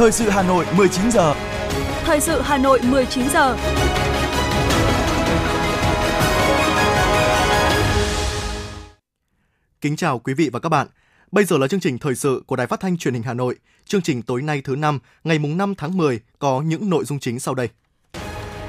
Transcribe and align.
Thời 0.00 0.12
sự 0.12 0.28
Hà 0.28 0.42
Nội 0.42 0.66
19 0.76 1.10
giờ. 1.10 1.34
Thời 2.04 2.20
sự 2.20 2.40
Hà 2.40 2.58
Nội 2.58 2.80
19 2.90 3.28
giờ. 3.28 3.56
Kính 9.80 9.96
chào 9.96 10.18
quý 10.18 10.34
vị 10.34 10.50
và 10.52 10.60
các 10.60 10.68
bạn. 10.68 10.86
Bây 11.32 11.44
giờ 11.44 11.58
là 11.58 11.68
chương 11.68 11.80
trình 11.80 11.98
thời 11.98 12.14
sự 12.14 12.42
của 12.46 12.56
Đài 12.56 12.66
Phát 12.66 12.80
thanh 12.80 12.98
Truyền 12.98 13.14
hình 13.14 13.22
Hà 13.22 13.34
Nội. 13.34 13.56
Chương 13.84 14.02
trình 14.02 14.22
tối 14.22 14.42
nay 14.42 14.62
thứ 14.64 14.76
năm, 14.76 14.98
ngày 15.24 15.38
mùng 15.38 15.56
5 15.56 15.74
tháng 15.74 15.96
10 15.96 16.20
có 16.38 16.60
những 16.60 16.90
nội 16.90 17.04
dung 17.04 17.18
chính 17.18 17.40
sau 17.40 17.54
đây. 17.54 17.68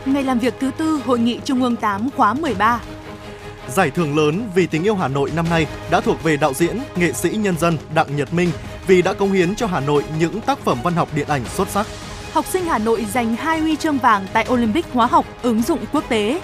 Ngày 0.06 0.24
làm 0.24 0.40
việc 0.40 0.54
thứ 0.60 0.72
tư 0.78 1.02
Hội 1.06 1.20
nghị 1.20 1.40
Trung 1.46 1.64
ương 1.64 1.76
8 1.76 2.10
khóa 2.16 2.34
13. 2.34 2.82
Giải 3.68 3.92
thưởng 3.92 4.18
lớn 4.18 4.50
vì 4.56 4.68
tình 4.68 4.84
yêu 4.84 4.96
Hà 4.96 5.08
Nội 5.08 5.32
năm 5.36 5.46
nay 5.50 5.68
đã 5.92 6.02
thuộc 6.02 6.24
về 6.24 6.38
đạo 6.38 6.54
diễn, 6.54 6.80
nghệ 6.96 7.14
sĩ 7.14 7.30
nhân 7.30 7.58
dân 7.58 7.78
Đặng 7.94 8.16
Nhật 8.16 8.34
Minh 8.34 8.50
vì 8.88 9.02
đã 9.02 9.14
công 9.14 9.32
hiến 9.32 9.56
cho 9.56 9.68
Hà 9.68 9.80
Nội 9.80 10.04
những 10.20 10.42
tác 10.42 10.60
phẩm 10.60 10.78
văn 10.84 10.94
học 10.94 11.10
điện 11.16 11.28
ảnh 11.28 11.46
xuất 11.46 11.68
sắc. 11.68 11.88
Học 12.34 12.46
sinh 12.46 12.66
Hà 12.66 12.78
Nội 12.78 13.06
giành 13.06 13.36
hai 13.36 13.60
huy 13.60 13.76
chương 13.76 13.98
vàng 13.98 14.28
tại 14.34 14.48
Olympic 14.50 14.86
hóa 14.94 15.06
học 15.06 15.26
ứng 15.42 15.62
dụng 15.62 15.80
quốc 15.92 16.04
tế. 16.10 16.42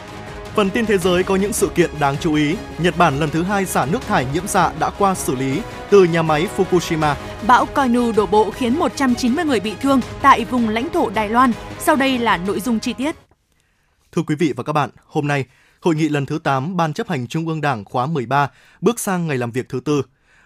Phần 0.56 0.70
tin 0.70 0.86
thế 0.86 0.98
giới 0.98 1.24
có 1.24 1.36
những 1.36 1.54
sự 1.54 1.70
kiện 1.76 1.90
đáng 2.00 2.16
chú 2.20 2.34
ý. 2.34 2.56
Nhật 2.78 2.98
Bản 2.98 3.20
lần 3.20 3.30
thứ 3.30 3.44
hai 3.44 3.66
xả 3.66 3.86
nước 3.86 4.02
thải 4.02 4.26
nhiễm 4.34 4.48
xạ 4.48 4.72
đã 4.80 4.90
qua 4.90 5.16
xử 5.16 5.36
lý 5.36 5.62
từ 5.90 6.04
nhà 6.04 6.22
máy 6.22 6.48
Fukushima. 6.58 7.16
Bão 7.48 7.66
Koinu 7.66 8.12
đổ 8.12 8.26
bộ 8.26 8.52
khiến 8.52 8.80
190 8.80 9.46
người 9.46 9.60
bị 9.60 9.74
thương 9.82 10.02
tại 10.22 10.46
vùng 10.46 10.70
lãnh 10.70 10.90
thổ 10.90 11.10
Đài 11.10 11.30
Loan. 11.30 11.52
Sau 11.80 11.96
đây 11.96 12.18
là 12.18 12.38
nội 12.38 12.60
dung 12.60 12.80
chi 12.80 12.94
tiết. 12.94 13.16
Thưa 14.12 14.22
quý 14.28 14.36
vị 14.36 14.54
và 14.56 14.64
các 14.64 14.74
bạn, 14.74 14.90
hôm 15.06 15.28
nay, 15.28 15.46
Hội 15.82 15.96
nghị 15.96 16.10
lần 16.10 16.26
thứ 16.26 16.40
8 16.44 16.78
Ban 16.78 16.94
chấp 16.94 17.10
hành 17.10 17.28
Trung 17.28 17.48
ương 17.48 17.62
Đảng 17.62 17.86
khóa 17.86 18.06
13 18.06 18.50
bước 18.82 19.00
sang 19.00 19.28
ngày 19.28 19.38
làm 19.38 19.52
việc 19.52 19.70
thứ 19.70 19.80
tư. 19.86 20.02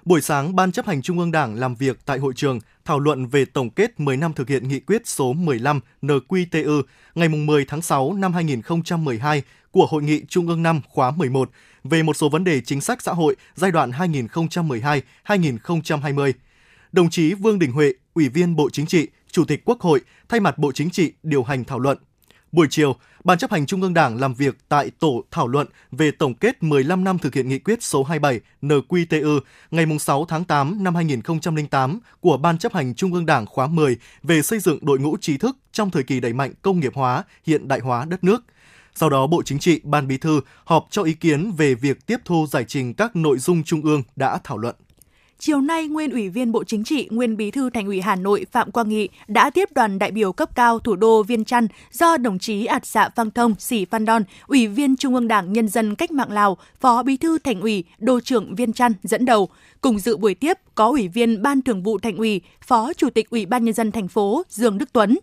Buổi 0.06 0.22
sáng, 0.22 0.56
Ban 0.56 0.72
chấp 0.72 0.88
hành 0.88 1.02
Trung 1.02 1.20
ương 1.20 1.32
Đảng 1.32 1.56
làm 1.56 1.76
việc 1.76 2.00
tại 2.06 2.20
hội 2.20 2.34
trường 2.36 2.60
thảo 2.86 3.00
luận 3.00 3.28
về 3.28 3.46
tổng 3.46 3.70
kết 3.70 4.00
10 4.00 4.18
năm 4.18 4.34
thực 4.34 4.50
hiện 4.50 4.68
nghị 4.68 4.80
quyết 4.80 5.08
số 5.08 5.34
15 5.34 5.80
NQTU 6.02 6.82
ngày 7.16 7.30
10 7.30 7.66
tháng 7.66 7.82
6 7.82 8.14
năm 8.14 8.34
2012 8.34 9.44
của 9.72 9.86
Hội 9.86 10.04
nghị 10.04 10.22
Trung 10.30 10.48
ương 10.48 10.64
5 10.64 10.82
khóa 10.90 11.12
11 11.12 11.50
về 11.84 12.04
một 12.04 12.14
số 12.14 12.30
vấn 12.30 12.44
đề 12.44 12.62
chính 12.62 12.82
sách 12.82 13.02
xã 13.02 13.12
hội 13.12 13.36
giai 13.56 13.72
đoạn 13.72 13.92
2012-2020. 13.92 16.34
Đồng 16.92 17.10
chí 17.10 17.34
Vương 17.34 17.60
Đình 17.60 17.72
Huệ, 17.72 17.94
Ủy 18.14 18.30
viên 18.30 18.56
Bộ 18.56 18.70
Chính 18.70 18.86
trị, 18.86 19.08
Chủ 19.32 19.46
tịch 19.46 19.62
Quốc 19.66 19.82
hội, 19.82 20.02
thay 20.30 20.40
mặt 20.40 20.58
Bộ 20.58 20.72
Chính 20.72 20.90
trị 20.90 21.14
điều 21.24 21.44
hành 21.44 21.64
thảo 21.64 21.80
luận. 21.80 21.98
Buổi 22.52 22.68
chiều, 22.70 22.96
Ban 23.24 23.38
chấp 23.38 23.52
hành 23.52 23.66
Trung 23.66 23.82
ương 23.82 23.94
Đảng 23.94 24.20
làm 24.20 24.34
việc 24.34 24.58
tại 24.70 24.92
tổ 25.00 25.24
thảo 25.32 25.48
luận 25.48 25.68
về 25.92 26.12
tổng 26.12 26.34
kết 26.34 26.64
15 26.64 27.04
năm 27.04 27.18
thực 27.18 27.36
hiện 27.36 27.50
nghị 27.50 27.60
quyết 27.60 27.84
số 27.84 28.04
27 28.04 28.40
NQTU 28.62 29.40
ngày 29.72 29.86
6 30.00 30.26
tháng 30.26 30.44
8 30.44 30.84
năm 30.84 30.96
2008 30.96 32.00
của 32.20 32.38
Ban 32.38 32.58
chấp 32.58 32.74
hành 32.74 32.96
Trung 32.96 33.14
ương 33.14 33.26
Đảng 33.26 33.46
khóa 33.46 33.68
10 33.68 33.98
về 34.24 34.42
xây 34.42 34.60
dựng 34.60 34.80
đội 34.82 35.00
ngũ 35.00 35.18
trí 35.18 35.38
thức 35.38 35.58
trong 35.72 35.90
thời 35.92 36.04
kỳ 36.04 36.20
đẩy 36.20 36.34
mạnh 36.34 36.54
công 36.62 36.80
nghiệp 36.80 36.94
hóa, 36.96 37.24
hiện 37.46 37.68
đại 37.68 37.80
hóa 37.80 38.06
đất 38.06 38.24
nước. 38.24 38.44
Sau 38.96 39.10
đó, 39.10 39.28
Bộ 39.28 39.44
Chính 39.44 39.60
trị, 39.60 39.82
Ban 39.84 40.08
Bí 40.08 40.18
thư 40.18 40.42
họp 40.66 40.88
cho 40.90 41.04
ý 41.04 41.14
kiến 41.14 41.52
về 41.58 41.76
việc 41.76 42.06
tiếp 42.06 42.18
thu 42.26 42.48
giải 42.48 42.66
trình 42.68 42.94
các 42.94 43.16
nội 43.16 43.38
dung 43.38 43.64
Trung 43.64 43.82
ương 43.82 44.04
đã 44.16 44.40
thảo 44.44 44.58
luận. 44.58 44.76
Chiều 45.44 45.62
nay, 45.62 45.88
nguyên 45.88 46.12
Ủy 46.12 46.30
viên 46.30 46.52
Bộ 46.52 46.64
Chính 46.64 46.84
trị, 46.84 47.08
nguyên 47.12 47.38
Bí 47.38 47.52
thư 47.52 47.70
Thành 47.70 47.86
ủy 47.86 48.02
Hà 48.02 48.16
Nội 48.16 48.46
Phạm 48.52 48.72
Quang 48.72 48.90
Nghị 48.90 49.10
đã 49.28 49.50
tiếp 49.50 49.70
đoàn 49.76 50.00
đại 50.00 50.12
biểu 50.12 50.34
cấp 50.34 50.56
cao 50.56 50.80
thủ 50.80 50.96
đô 50.96 51.24
Viên 51.24 51.46
Chăn 51.46 51.68
do 51.92 52.18
đồng 52.18 52.40
chí 52.40 52.66
Ảt 52.66 52.86
Dạ 52.86 53.10
Phan 53.10 53.32
Thông 53.32 53.56
Sĩ 53.60 53.86
Phan 53.86 54.06
Đon, 54.06 54.24
Ủy 54.48 54.68
viên 54.68 54.96
Trung 54.96 55.16
ương 55.16 55.28
Đảng 55.28 55.54
Nhân 55.54 55.68
dân 55.68 55.96
Cách 55.96 56.12
mạng 56.12 56.32
Lào, 56.32 56.58
Phó 56.80 57.04
Bí 57.04 57.18
thư 57.18 57.38
Thành 57.38 57.62
ủy, 57.62 57.84
Đô 57.98 58.20
trưởng 58.20 58.56
Viên 58.56 58.74
Chăn 58.74 58.94
dẫn 59.04 59.26
đầu. 59.26 59.50
Cùng 59.82 60.00
dự 60.00 60.18
buổi 60.18 60.36
tiếp 60.36 60.58
có 60.76 60.88
Ủy 60.88 61.08
viên 61.08 61.42
Ban 61.42 61.62
Thường 61.62 61.84
vụ 61.84 62.00
Thành 62.00 62.18
ủy, 62.18 62.42
Phó 62.62 62.94
Chủ 62.94 63.10
tịch 63.10 63.30
Ủy 63.30 63.46
ban 63.46 63.66
Nhân 63.66 63.74
dân 63.74 63.92
thành 63.92 64.08
phố 64.08 64.44
Dương 64.50 64.78
Đức 64.78 64.94
Tuấn, 64.94 65.18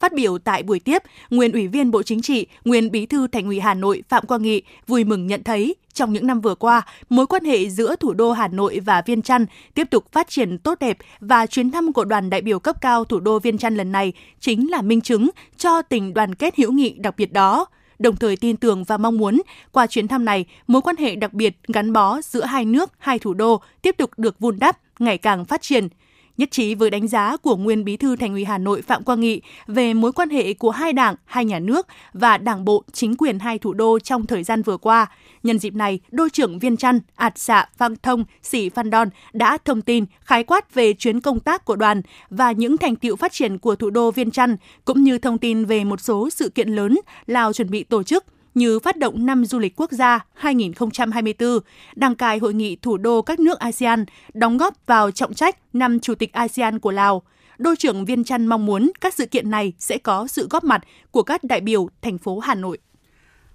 Phát 0.00 0.12
biểu 0.12 0.38
tại 0.38 0.62
buổi 0.62 0.80
tiếp, 0.80 1.02
nguyên 1.30 1.52
Ủy 1.52 1.68
viên 1.68 1.90
Bộ 1.90 2.02
Chính 2.02 2.22
trị, 2.22 2.46
nguyên 2.64 2.90
Bí 2.90 3.06
thư 3.06 3.26
Thành 3.26 3.46
ủy 3.46 3.60
Hà 3.60 3.74
Nội 3.74 4.02
Phạm 4.08 4.26
Quang 4.26 4.42
Nghị 4.42 4.62
vui 4.86 5.04
mừng 5.04 5.26
nhận 5.26 5.42
thấy 5.42 5.74
trong 5.92 6.12
những 6.12 6.26
năm 6.26 6.40
vừa 6.40 6.54
qua, 6.54 6.82
mối 7.08 7.26
quan 7.26 7.44
hệ 7.44 7.68
giữa 7.68 7.96
thủ 7.96 8.12
đô 8.12 8.32
Hà 8.32 8.48
Nội 8.48 8.80
và 8.84 9.02
Viên 9.06 9.22
Chăn 9.22 9.46
tiếp 9.74 9.86
tục 9.90 10.12
phát 10.12 10.28
triển 10.28 10.58
tốt 10.58 10.78
đẹp 10.80 10.98
và 11.20 11.46
chuyến 11.46 11.70
thăm 11.70 11.92
của 11.92 12.04
đoàn 12.04 12.30
đại 12.30 12.42
biểu 12.42 12.58
cấp 12.58 12.80
cao 12.80 13.04
thủ 13.04 13.20
đô 13.20 13.38
Viên 13.38 13.58
Chăn 13.58 13.76
lần 13.76 13.92
này 13.92 14.12
chính 14.40 14.70
là 14.70 14.82
minh 14.82 15.00
chứng 15.00 15.30
cho 15.56 15.82
tình 15.82 16.14
đoàn 16.14 16.34
kết 16.34 16.56
hữu 16.56 16.72
nghị 16.72 16.90
đặc 16.98 17.14
biệt 17.16 17.32
đó. 17.32 17.66
Đồng 17.98 18.16
thời 18.16 18.36
tin 18.36 18.56
tưởng 18.56 18.84
và 18.84 18.96
mong 18.96 19.18
muốn 19.18 19.42
qua 19.72 19.86
chuyến 19.86 20.08
thăm 20.08 20.24
này, 20.24 20.44
mối 20.66 20.82
quan 20.82 20.96
hệ 20.96 21.14
đặc 21.14 21.32
biệt 21.32 21.56
gắn 21.68 21.92
bó 21.92 22.20
giữa 22.20 22.44
hai 22.44 22.64
nước, 22.64 22.92
hai 22.98 23.18
thủ 23.18 23.34
đô 23.34 23.60
tiếp 23.82 23.94
tục 23.98 24.10
được 24.16 24.38
vun 24.38 24.58
đắp, 24.58 24.78
ngày 24.98 25.18
càng 25.18 25.44
phát 25.44 25.62
triển– 25.62 25.88
nhất 26.40 26.50
trí 26.50 26.74
với 26.74 26.90
đánh 26.90 27.08
giá 27.08 27.36
của 27.36 27.56
nguyên 27.56 27.84
Bí 27.84 27.96
thư 27.96 28.16
Thành 28.16 28.32
ủy 28.32 28.44
Hà 28.44 28.58
Nội 28.58 28.82
Phạm 28.82 29.04
Quang 29.04 29.20
Nghị 29.20 29.40
về 29.66 29.94
mối 29.94 30.12
quan 30.12 30.30
hệ 30.30 30.54
của 30.54 30.70
hai 30.70 30.92
đảng, 30.92 31.14
hai 31.24 31.44
nhà 31.44 31.58
nước 31.58 31.86
và 32.12 32.38
đảng 32.38 32.64
bộ, 32.64 32.84
chính 32.92 33.16
quyền 33.16 33.38
hai 33.38 33.58
thủ 33.58 33.72
đô 33.72 33.98
trong 33.98 34.26
thời 34.26 34.42
gian 34.42 34.62
vừa 34.62 34.76
qua. 34.76 35.06
Nhân 35.42 35.58
dịp 35.58 35.74
này, 35.74 36.00
Đô 36.10 36.28
trưởng 36.32 36.58
Viên 36.58 36.76
Trăn, 36.76 37.00
Ảt 37.14 37.38
Xạ, 37.38 37.68
Văn 37.78 37.96
Thông, 38.02 38.24
Sĩ 38.42 38.68
Phan 38.68 38.90
Đon 38.90 39.08
đã 39.32 39.58
thông 39.64 39.82
tin 39.82 40.04
khái 40.20 40.44
quát 40.44 40.74
về 40.74 40.92
chuyến 40.92 41.20
công 41.20 41.40
tác 41.40 41.64
của 41.64 41.76
đoàn 41.76 42.02
và 42.30 42.52
những 42.52 42.76
thành 42.76 42.96
tiệu 42.96 43.16
phát 43.16 43.32
triển 43.32 43.58
của 43.58 43.76
thủ 43.76 43.90
đô 43.90 44.10
Viên 44.10 44.30
Trăn, 44.30 44.56
cũng 44.84 45.02
như 45.02 45.18
thông 45.18 45.38
tin 45.38 45.64
về 45.64 45.84
một 45.84 46.00
số 46.00 46.30
sự 46.30 46.48
kiện 46.48 46.68
lớn 46.68 46.98
Lào 47.26 47.52
chuẩn 47.52 47.70
bị 47.70 47.84
tổ 47.84 48.02
chức– 48.02 48.24
như 48.54 48.78
phát 48.78 48.96
động 48.96 49.26
năm 49.26 49.44
du 49.44 49.58
lịch 49.58 49.72
quốc 49.76 49.92
gia 49.92 50.26
2024, 50.34 51.58
đăng 51.96 52.14
cai 52.14 52.38
hội 52.38 52.54
nghị 52.54 52.76
thủ 52.76 52.96
đô 52.96 53.22
các 53.22 53.40
nước 53.40 53.58
ASEAN, 53.58 54.04
đóng 54.34 54.56
góp 54.56 54.86
vào 54.86 55.10
trọng 55.10 55.34
trách 55.34 55.56
năm 55.72 56.00
Chủ 56.00 56.14
tịch 56.14 56.32
ASEAN 56.32 56.78
của 56.78 56.90
Lào. 56.90 57.22
Đô 57.58 57.74
trưởng 57.78 58.04
Viên 58.04 58.24
Chăn 58.24 58.46
mong 58.46 58.66
muốn 58.66 58.90
các 59.00 59.14
sự 59.14 59.26
kiện 59.26 59.50
này 59.50 59.72
sẽ 59.78 59.98
có 59.98 60.26
sự 60.26 60.46
góp 60.50 60.64
mặt 60.64 60.82
của 61.10 61.22
các 61.22 61.44
đại 61.44 61.60
biểu 61.60 61.88
thành 62.02 62.18
phố 62.18 62.38
Hà 62.38 62.54
Nội. 62.54 62.78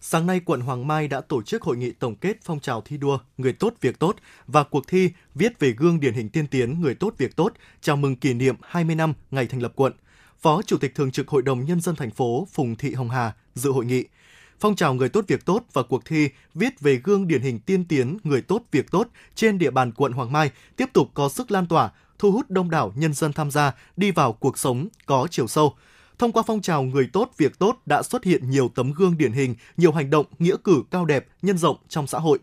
Sáng 0.01 0.27
nay, 0.27 0.39
quận 0.45 0.61
Hoàng 0.61 0.87
Mai 0.87 1.07
đã 1.07 1.21
tổ 1.21 1.41
chức 1.41 1.61
hội 1.61 1.77
nghị 1.77 1.91
tổng 1.91 2.15
kết 2.15 2.37
phong 2.43 2.59
trào 2.59 2.81
thi 2.81 2.97
đua 2.97 3.17
Người 3.37 3.53
tốt 3.53 3.73
việc 3.81 3.99
tốt 3.99 4.15
và 4.47 4.63
cuộc 4.63 4.87
thi 4.87 5.09
viết 5.35 5.59
về 5.59 5.71
gương 5.71 5.99
điển 5.99 6.13
hình 6.13 6.29
tiên 6.29 6.47
tiến 6.47 6.81
Người 6.81 6.95
tốt 6.95 7.13
việc 7.17 7.35
tốt 7.35 7.53
chào 7.81 7.95
mừng 7.95 8.15
kỷ 8.15 8.33
niệm 8.33 8.55
20 8.61 8.95
năm 8.95 9.13
ngày 9.31 9.47
thành 9.47 9.61
lập 9.61 9.73
quận. 9.75 9.93
Phó 10.41 10.61
Chủ 10.61 10.77
tịch 10.77 10.95
Thường 10.95 11.11
trực 11.11 11.27
Hội 11.27 11.41
đồng 11.41 11.65
Nhân 11.65 11.81
dân 11.81 11.95
thành 11.95 12.11
phố 12.11 12.47
Phùng 12.53 12.75
Thị 12.75 12.93
Hồng 12.93 13.09
Hà 13.09 13.33
dự 13.55 13.71
hội 13.71 13.85
nghị. 13.85 14.05
Phong 14.59 14.75
trào 14.75 14.93
người 14.93 15.09
tốt 15.09 15.25
việc 15.27 15.45
tốt 15.45 15.63
và 15.73 15.83
cuộc 15.83 16.05
thi 16.05 16.29
viết 16.53 16.79
về 16.79 17.01
gương 17.03 17.27
điển 17.27 17.41
hình 17.41 17.59
tiên 17.59 17.85
tiến 17.85 18.17
người 18.23 18.41
tốt 18.41 18.61
việc 18.71 18.91
tốt 18.91 19.07
trên 19.35 19.57
địa 19.57 19.71
bàn 19.71 19.91
quận 19.91 20.11
Hoàng 20.11 20.31
Mai 20.31 20.51
tiếp 20.75 20.89
tục 20.93 21.09
có 21.13 21.29
sức 21.29 21.51
lan 21.51 21.67
tỏa, 21.67 21.91
thu 22.19 22.31
hút 22.31 22.49
đông 22.49 22.69
đảo 22.69 22.93
nhân 22.95 23.13
dân 23.13 23.33
tham 23.33 23.51
gia 23.51 23.73
đi 23.97 24.11
vào 24.11 24.33
cuộc 24.33 24.57
sống 24.57 24.87
có 25.05 25.27
chiều 25.31 25.47
sâu. 25.47 25.75
Thông 26.17 26.31
qua 26.31 26.43
phong 26.47 26.61
trào 26.61 26.83
người 26.83 27.09
tốt 27.13 27.31
việc 27.37 27.59
tốt 27.59 27.77
đã 27.85 28.03
xuất 28.03 28.23
hiện 28.23 28.49
nhiều 28.49 28.71
tấm 28.75 28.91
gương 28.91 29.17
điển 29.17 29.31
hình, 29.31 29.55
nhiều 29.77 29.91
hành 29.91 30.09
động 30.09 30.25
nghĩa 30.39 30.55
cử 30.63 30.83
cao 30.91 31.05
đẹp 31.05 31.27
nhân 31.41 31.57
rộng 31.57 31.77
trong 31.89 32.07
xã 32.07 32.19
hội. 32.19 32.39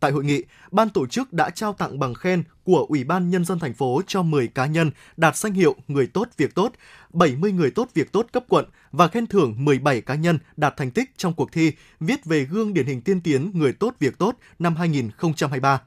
Tại 0.00 0.12
hội 0.12 0.24
nghị, 0.24 0.42
ban 0.70 0.90
tổ 0.90 1.06
chức 1.06 1.32
đã 1.32 1.50
trao 1.50 1.72
tặng 1.72 1.98
bằng 1.98 2.14
khen 2.14 2.42
của 2.64 2.86
Ủy 2.88 3.04
ban 3.04 3.30
Nhân 3.30 3.44
dân 3.44 3.58
thành 3.58 3.74
phố 3.74 4.02
cho 4.06 4.22
10 4.22 4.48
cá 4.48 4.66
nhân 4.66 4.90
đạt 5.16 5.36
danh 5.36 5.52
hiệu 5.52 5.74
Người 5.88 6.06
tốt 6.06 6.28
việc 6.36 6.54
tốt, 6.54 6.72
70 7.12 7.52
người 7.52 7.70
tốt 7.70 7.88
việc 7.94 8.12
tốt 8.12 8.26
cấp 8.32 8.44
quận 8.48 8.64
và 8.92 9.08
khen 9.08 9.26
thưởng 9.26 9.54
17 9.58 10.00
cá 10.00 10.14
nhân 10.14 10.38
đạt 10.56 10.76
thành 10.76 10.90
tích 10.90 11.10
trong 11.16 11.34
cuộc 11.34 11.52
thi 11.52 11.72
viết 12.00 12.24
về 12.24 12.44
gương 12.44 12.74
điển 12.74 12.86
hình 12.86 13.00
tiên 13.00 13.20
tiến 13.20 13.50
Người 13.54 13.72
tốt 13.72 13.94
việc 14.00 14.18
tốt 14.18 14.36
năm 14.58 14.76
2023 14.76 15.80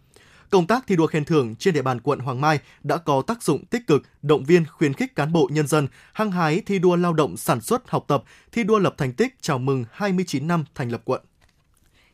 công 0.49 0.67
tác 0.67 0.87
thi 0.87 0.95
đua 0.95 1.07
khen 1.07 1.25
thưởng 1.25 1.55
trên 1.55 1.73
địa 1.73 1.81
bàn 1.81 1.99
quận 2.01 2.19
Hoàng 2.19 2.41
Mai 2.41 2.59
đã 2.83 2.97
có 2.97 3.21
tác 3.27 3.43
dụng 3.43 3.65
tích 3.65 3.87
cực, 3.87 4.03
động 4.21 4.43
viên 4.43 4.65
khuyến 4.65 4.93
khích 4.93 5.15
cán 5.15 5.33
bộ 5.33 5.49
nhân 5.51 5.67
dân 5.67 5.87
hăng 6.13 6.31
hái 6.31 6.61
thi 6.65 6.79
đua 6.79 6.95
lao 6.95 7.13
động 7.13 7.37
sản 7.37 7.61
xuất, 7.61 7.89
học 7.89 8.05
tập, 8.07 8.23
thi 8.51 8.63
đua 8.63 8.79
lập 8.79 8.95
thành 8.97 9.13
tích 9.13 9.35
chào 9.41 9.59
mừng 9.59 9.85
29 9.91 10.47
năm 10.47 10.65
thành 10.75 10.91
lập 10.91 11.01
quận. 11.05 11.21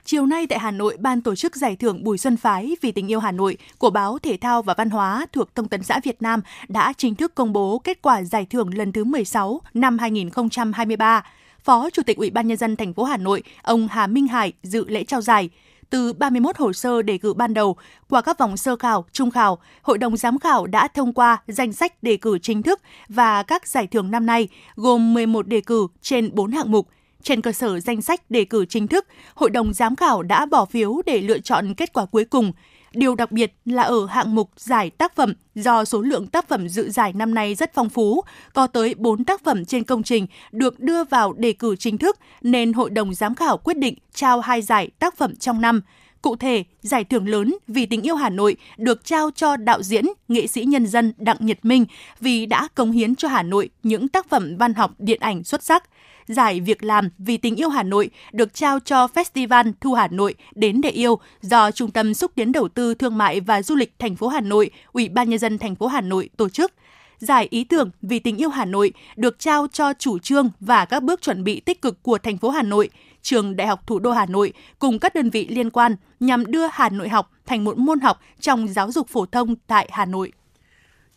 Chiều 0.07 0.25
nay 0.25 0.47
tại 0.47 0.59
Hà 0.59 0.71
Nội, 0.71 0.97
Ban 0.99 1.21
tổ 1.21 1.35
chức 1.35 1.55
giải 1.55 1.75
thưởng 1.75 2.03
Bùi 2.03 2.17
Xuân 2.17 2.38
Phái 2.38 2.75
vì 2.81 2.91
tình 2.91 3.11
yêu 3.11 3.19
Hà 3.19 3.31
Nội 3.31 3.57
của 3.77 3.89
báo 3.89 4.19
Thể 4.19 4.38
thao 4.38 4.62
và 4.62 4.74
Văn 4.77 4.89
hóa 4.89 5.25
thuộc 5.33 5.56
Thông 5.56 5.68
tấn 5.68 5.83
xã 5.83 6.00
Việt 6.03 6.21
Nam 6.21 6.41
đã 6.68 6.94
chính 6.97 7.15
thức 7.15 7.35
công 7.35 7.53
bố 7.53 7.80
kết 7.83 8.01
quả 8.01 8.24
giải 8.24 8.45
thưởng 8.50 8.74
lần 8.74 8.91
thứ 8.91 9.03
16 9.03 9.62
năm 9.74 9.97
2023. 9.97 11.25
Phó 11.63 11.89
Chủ 11.89 12.01
tịch 12.06 12.18
Ủy 12.18 12.30
ban 12.30 12.47
nhân 12.47 12.57
dân 12.57 12.75
thành 12.75 12.94
phố 12.94 13.03
Hà 13.03 13.18
Nội, 13.18 13.44
ông 13.62 13.88
Hà 13.88 14.07
Minh 14.07 14.27
Hải 14.27 14.53
dự 14.63 14.85
lễ 14.88 15.03
trao 15.03 15.21
giải 15.21 15.50
từ 15.89 16.13
31 16.13 16.57
hồ 16.57 16.74
sơ 16.74 17.01
đề 17.01 17.18
cử 17.18 17.33
ban 17.33 17.53
đầu 17.53 17.75
qua 18.09 18.21
các 18.21 18.39
vòng 18.39 18.57
sơ 18.57 18.75
khảo, 18.75 19.06
trung 19.12 19.31
khảo, 19.31 19.57
hội 19.81 19.97
đồng 19.97 20.18
giám 20.18 20.39
khảo 20.39 20.68
đã 20.68 20.88
thông 20.88 21.13
qua 21.13 21.38
danh 21.47 21.74
sách 21.74 22.03
đề 22.03 22.18
cử 22.18 22.39
chính 22.39 22.63
thức 22.63 22.81
và 23.09 23.44
các 23.44 23.68
giải 23.68 23.88
thưởng 23.88 24.12
năm 24.12 24.25
nay 24.25 24.47
gồm 24.75 25.13
11 25.13 25.47
đề 25.47 25.62
cử 25.62 25.88
trên 26.01 26.35
4 26.35 26.51
hạng 26.51 26.71
mục 26.71 26.88
trên 27.25 27.42
cơ 27.42 27.51
sở 27.51 27.80
danh 27.80 28.01
sách 28.01 28.31
đề 28.31 28.45
cử 28.45 28.66
chính 28.66 28.88
thức, 28.88 29.06
Hội 29.36 29.50
đồng 29.50 29.74
giám 29.74 29.95
khảo 29.95 30.24
đã 30.24 30.45
bỏ 30.45 30.66
phiếu 30.66 31.01
để 31.06 31.22
lựa 31.22 31.39
chọn 31.39 31.74
kết 31.74 31.94
quả 31.94 32.06
cuối 32.06 32.25
cùng. 32.25 32.51
Điều 32.94 33.16
đặc 33.16 33.31
biệt 33.31 33.54
là 33.66 33.83
ở 33.83 34.06
hạng 34.06 34.36
mục 34.36 34.50
giải 34.57 34.89
tác 34.89 35.16
phẩm, 35.16 35.33
do 35.56 35.86
số 35.86 36.01
lượng 36.01 36.27
tác 36.27 36.48
phẩm 36.48 36.69
dự 36.69 36.89
giải 36.89 37.13
năm 37.13 37.33
nay 37.33 37.56
rất 37.56 37.74
phong 37.74 37.89
phú, 37.89 38.22
có 38.54 38.68
tới 38.68 38.94
4 38.98 39.24
tác 39.24 39.44
phẩm 39.44 39.66
trên 39.66 39.83
công 39.83 40.04
trình 40.04 40.27
được 40.51 40.80
đưa 40.80 41.04
vào 41.04 41.33
đề 41.33 41.54
cử 41.54 41.75
chính 41.75 41.98
thức, 41.98 42.18
nên 42.42 42.74
Hội 42.74 42.89
đồng 42.89 43.13
giám 43.13 43.36
khảo 43.36 43.57
quyết 43.57 43.78
định 43.78 43.95
trao 44.13 44.39
hai 44.42 44.62
giải 44.62 44.89
tác 45.00 45.18
phẩm 45.18 45.36
trong 45.36 45.62
năm. 45.62 45.81
Cụ 46.21 46.36
thể, 46.36 46.63
giải 46.81 47.04
thưởng 47.04 47.28
lớn 47.28 47.56
vì 47.68 47.86
tình 47.86 48.01
yêu 48.01 48.16
Hà 48.16 48.30
Nội 48.30 48.56
được 48.78 49.06
trao 49.06 49.30
cho 49.36 49.57
đạo 49.57 49.83
diễn, 49.83 50.06
nghệ 50.28 50.48
sĩ 50.48 50.63
nhân 50.63 50.88
dân 50.88 51.13
Đặng 51.18 51.38
Nhật 51.39 51.66
Minh 51.66 51.86
vì 52.19 52.45
đã 52.45 52.68
cống 52.75 52.92
hiến 52.92 53.16
cho 53.16 53.28
Hà 53.28 53.44
Nội 53.44 53.69
những 53.83 54.07
tác 54.07 54.30
phẩm 54.30 54.57
văn 54.57 54.74
học 54.74 54.92
điện 55.00 55.19
ảnh 55.19 55.44
xuất 55.44 55.63
sắc. 55.63 55.83
Giải 56.27 56.60
Việc 56.60 56.83
làm 56.83 57.10
vì 57.18 57.38
tình 57.38 57.56
yêu 57.56 57.69
Hà 57.69 57.83
Nội 57.83 58.10
được 58.31 58.54
trao 58.54 58.80
cho 58.80 59.07
Festival 59.07 59.72
Thu 59.81 59.94
Hà 59.94 60.07
Nội 60.07 60.36
đến 60.56 60.81
để 60.81 60.89
yêu 60.89 61.19
do 61.42 61.72
Trung 61.72 61.92
tâm 61.92 62.13
xúc 62.13 62.31
tiến 62.36 62.51
đầu 62.51 62.68
tư 62.68 62.94
thương 62.94 63.18
mại 63.18 63.39
và 63.39 63.62
du 63.62 63.75
lịch 63.75 63.94
thành 64.00 64.16
phố 64.16 64.27
Hà 64.27 64.42
Nội, 64.42 64.69
Ủy 64.92 65.10
ban 65.10 65.30
nhân 65.30 65.39
dân 65.39 65.57
thành 65.57 65.75
phố 65.75 65.88
Hà 65.88 66.01
Nội 66.01 66.30
tổ 66.38 66.50
chức– 66.50 66.74
giải 67.19 67.48
ý 67.50 67.63
tưởng 67.63 67.89
vì 68.01 68.19
tình 68.19 68.38
yêu 68.38 68.50
Hà 68.50 68.66
Nội 68.66 68.94
được 69.16 69.39
trao 69.39 69.68
cho 69.74 69.94
chủ 70.00 70.19
trương 70.19 70.50
và 70.60 70.86
các 70.86 71.04
bước 71.04 71.22
chuẩn 71.22 71.44
bị 71.44 71.60
tích 71.60 71.81
cực 71.81 72.04
của 72.04 72.18
thành 72.18 72.38
phố 72.38 72.50
Hà 72.50 72.63
Nội, 72.63 72.89
trường 73.21 73.56
Đại 73.56 73.68
học 73.68 73.88
Thủ 73.88 74.00
đô 74.00 74.12
Hà 74.12 74.25
Nội 74.25 74.54
cùng 74.80 75.00
các 75.00 75.16
đơn 75.16 75.30
vị 75.30 75.48
liên 75.48 75.69
quan 75.69 75.95
nhằm 76.19 76.45
đưa 76.45 76.68
Hà 76.71 76.89
Nội 76.89 77.10
học 77.10 77.31
thành 77.45 77.63
một 77.63 77.78
môn 77.78 78.00
học 78.00 78.19
trong 78.39 78.68
giáo 78.68 78.92
dục 78.92 79.07
phổ 79.10 79.25
thông 79.25 79.56
tại 79.68 79.89
Hà 79.92 80.06
Nội. 80.06 80.31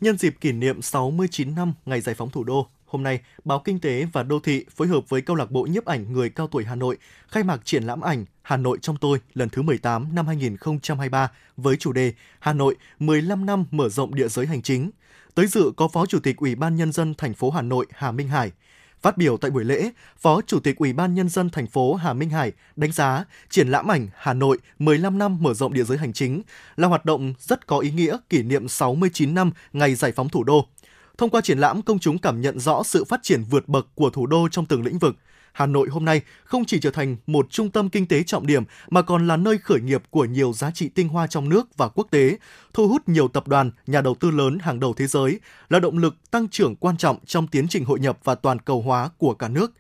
Nhân 0.01 0.19
dịp 0.19 0.35
kỷ 0.41 0.53
niệm 0.53 0.83
69 0.83 1.55
năm 1.55 1.73
ngày 1.87 2.01
giải 2.01 2.15
phóng 2.15 2.31
thủ 2.31 2.45
đô, 2.45 2.67
hôm 2.89 3.03
nay, 3.03 3.21
Báo 3.45 3.59
Kinh 3.65 3.81
tế 3.81 4.07
và 4.13 4.23
Đô 4.23 4.41
thị 4.41 4.65
phối 4.77 4.89
hợp 4.89 5.09
với 5.09 5.23
Câu 5.23 5.37
lạc 5.37 5.51
bộ 5.51 5.63
nhiếp 5.63 5.85
ảnh 5.85 6.13
người 6.13 6.31
cao 6.31 6.47
tuổi 6.47 6.65
Hà 6.65 6.75
Nội 6.75 6.97
khai 7.29 7.43
mạc 7.43 7.61
triển 7.65 7.83
lãm 7.83 8.01
ảnh 8.01 8.25
Hà 8.43 8.57
Nội 8.57 8.79
trong 8.83 8.97
tôi 8.97 9.19
lần 9.35 9.49
thứ 9.49 9.63
18 9.63 10.15
năm 10.15 10.27
2023 10.27 11.31
với 11.57 11.77
chủ 11.77 11.93
đề 11.93 12.13
Hà 12.41 12.53
Nội 12.53 12.77
15 12.99 13.47
năm 13.47 13.65
mở 13.71 13.89
rộng 13.89 14.15
địa 14.15 14.29
giới 14.29 14.47
hành 14.47 14.63
chính– 14.63 14.91
Tới 15.39 15.47
dự 15.47 15.73
có 15.77 15.89
Phó 15.89 16.07
Chủ 16.07 16.19
tịch 16.21 16.37
Ủy 16.37 16.55
ban 16.55 16.77
Nhân 16.77 16.93
dân 16.93 17.15
thành 17.15 17.35
phố 17.35 17.51
Hà 17.51 17.63
Nội 17.63 17.87
Hà 17.91 18.11
Minh 18.11 18.29
Hải. 18.29 18.51
Phát 19.03 19.17
biểu 19.19 19.37
tại 19.37 19.51
buổi 19.51 19.65
lễ, 19.65 19.91
Phó 20.17 20.41
Chủ 20.47 20.61
tịch 20.61 20.77
Ủy 20.77 20.93
ban 20.93 21.15
Nhân 21.15 21.29
dân 21.29 21.51
thành 21.51 21.67
phố 21.67 21.95
Hà 21.95 22.13
Minh 22.13 22.31
Hải 22.31 22.53
đánh 22.77 22.93
giá 22.93 23.25
triển 23.51 23.69
lãm 23.69 23.91
ảnh 23.91 24.09
Hà 24.17 24.35
Nội 24.35 24.59
15 24.79 25.19
năm 25.19 25.39
mở 25.41 25.55
rộng 25.55 25.73
địa 25.73 25.85
giới 25.85 25.99
hành 25.99 26.13
chính 26.13 26.43
là 26.77 26.89
hoạt 26.89 27.05
động 27.05 27.35
rất 27.39 27.67
có 27.67 27.79
ý 27.79 27.91
nghĩa 27.91 28.17
kỷ 28.29 28.43
niệm 28.43 28.69
69 28.69 29.35
năm 29.35 29.51
ngày 29.73 29.95
giải 29.95 30.13
phóng 30.13 30.29
thủ 30.29 30.45
đô. 30.45 30.67
Thông 31.19 31.31
qua 31.31 31.41
triển 31.41 31.59
lãm, 31.59 31.83
công 31.83 31.99
chúng 31.99 32.19
cảm 32.19 32.41
nhận 32.41 32.59
rõ 32.59 32.83
sự 32.83 33.05
phát 33.05 33.21
triển 33.23 33.45
vượt 33.51 33.69
bậc 33.69 33.87
của 33.95 34.11
thủ 34.11 34.27
đô 34.27 34.49
trong 34.49 34.67
từng 34.67 34.85
lĩnh 34.85 34.99
vực– 34.99 35.17
Hà 35.59 35.67
Nội 35.67 35.89
hôm 35.89 36.05
nay 36.05 36.21
không 36.45 36.65
chỉ 36.65 36.81
trở 36.81 36.91
thành 36.91 37.17
một 37.27 37.51
trung 37.51 37.71
tâm 37.71 37.89
kinh 37.91 38.07
tế 38.07 38.23
trọng 38.23 38.47
điểm 38.47 38.63
mà 38.91 39.03
còn 39.03 39.27
là 39.27 39.37
nơi 39.37 39.59
khởi 39.59 39.81
nghiệp 39.81 40.03
của 40.11 40.25
nhiều 40.25 40.53
giá 40.53 40.71
trị 40.71 40.89
tinh 40.89 41.09
hoa 41.09 41.27
trong 41.27 41.49
nước 41.49 41.77
và 41.77 41.89
quốc 41.89 42.07
tế, 42.11 42.39
thu 42.73 42.89
hút 42.89 43.09
nhiều 43.09 43.29
tập 43.29 43.49
đoàn, 43.49 43.71
nhà 43.87 44.01
đầu 44.01 44.15
tư 44.15 44.31
lớn 44.31 44.59
hàng 44.61 44.81
đầu 44.81 44.95
thế 44.95 45.07
giới, 45.07 45.41
là 45.69 45.81
động 45.81 45.99
lực 45.99 46.15
tăng 46.31 46.49
trưởng 46.49 46.77
quan 46.77 46.97
trọng 46.97 47.17
trong 47.27 47.47
tiến 47.47 47.69
trình 47.69 47.85
hội 47.85 48.01
nhập 48.01 48.19
và 48.25 48.35
toàn 48.35 48.59
cầu 48.59 48.83
hóa 48.83 49.11
của 49.19 49.35
cả 49.35 49.49
nước. 49.49 49.73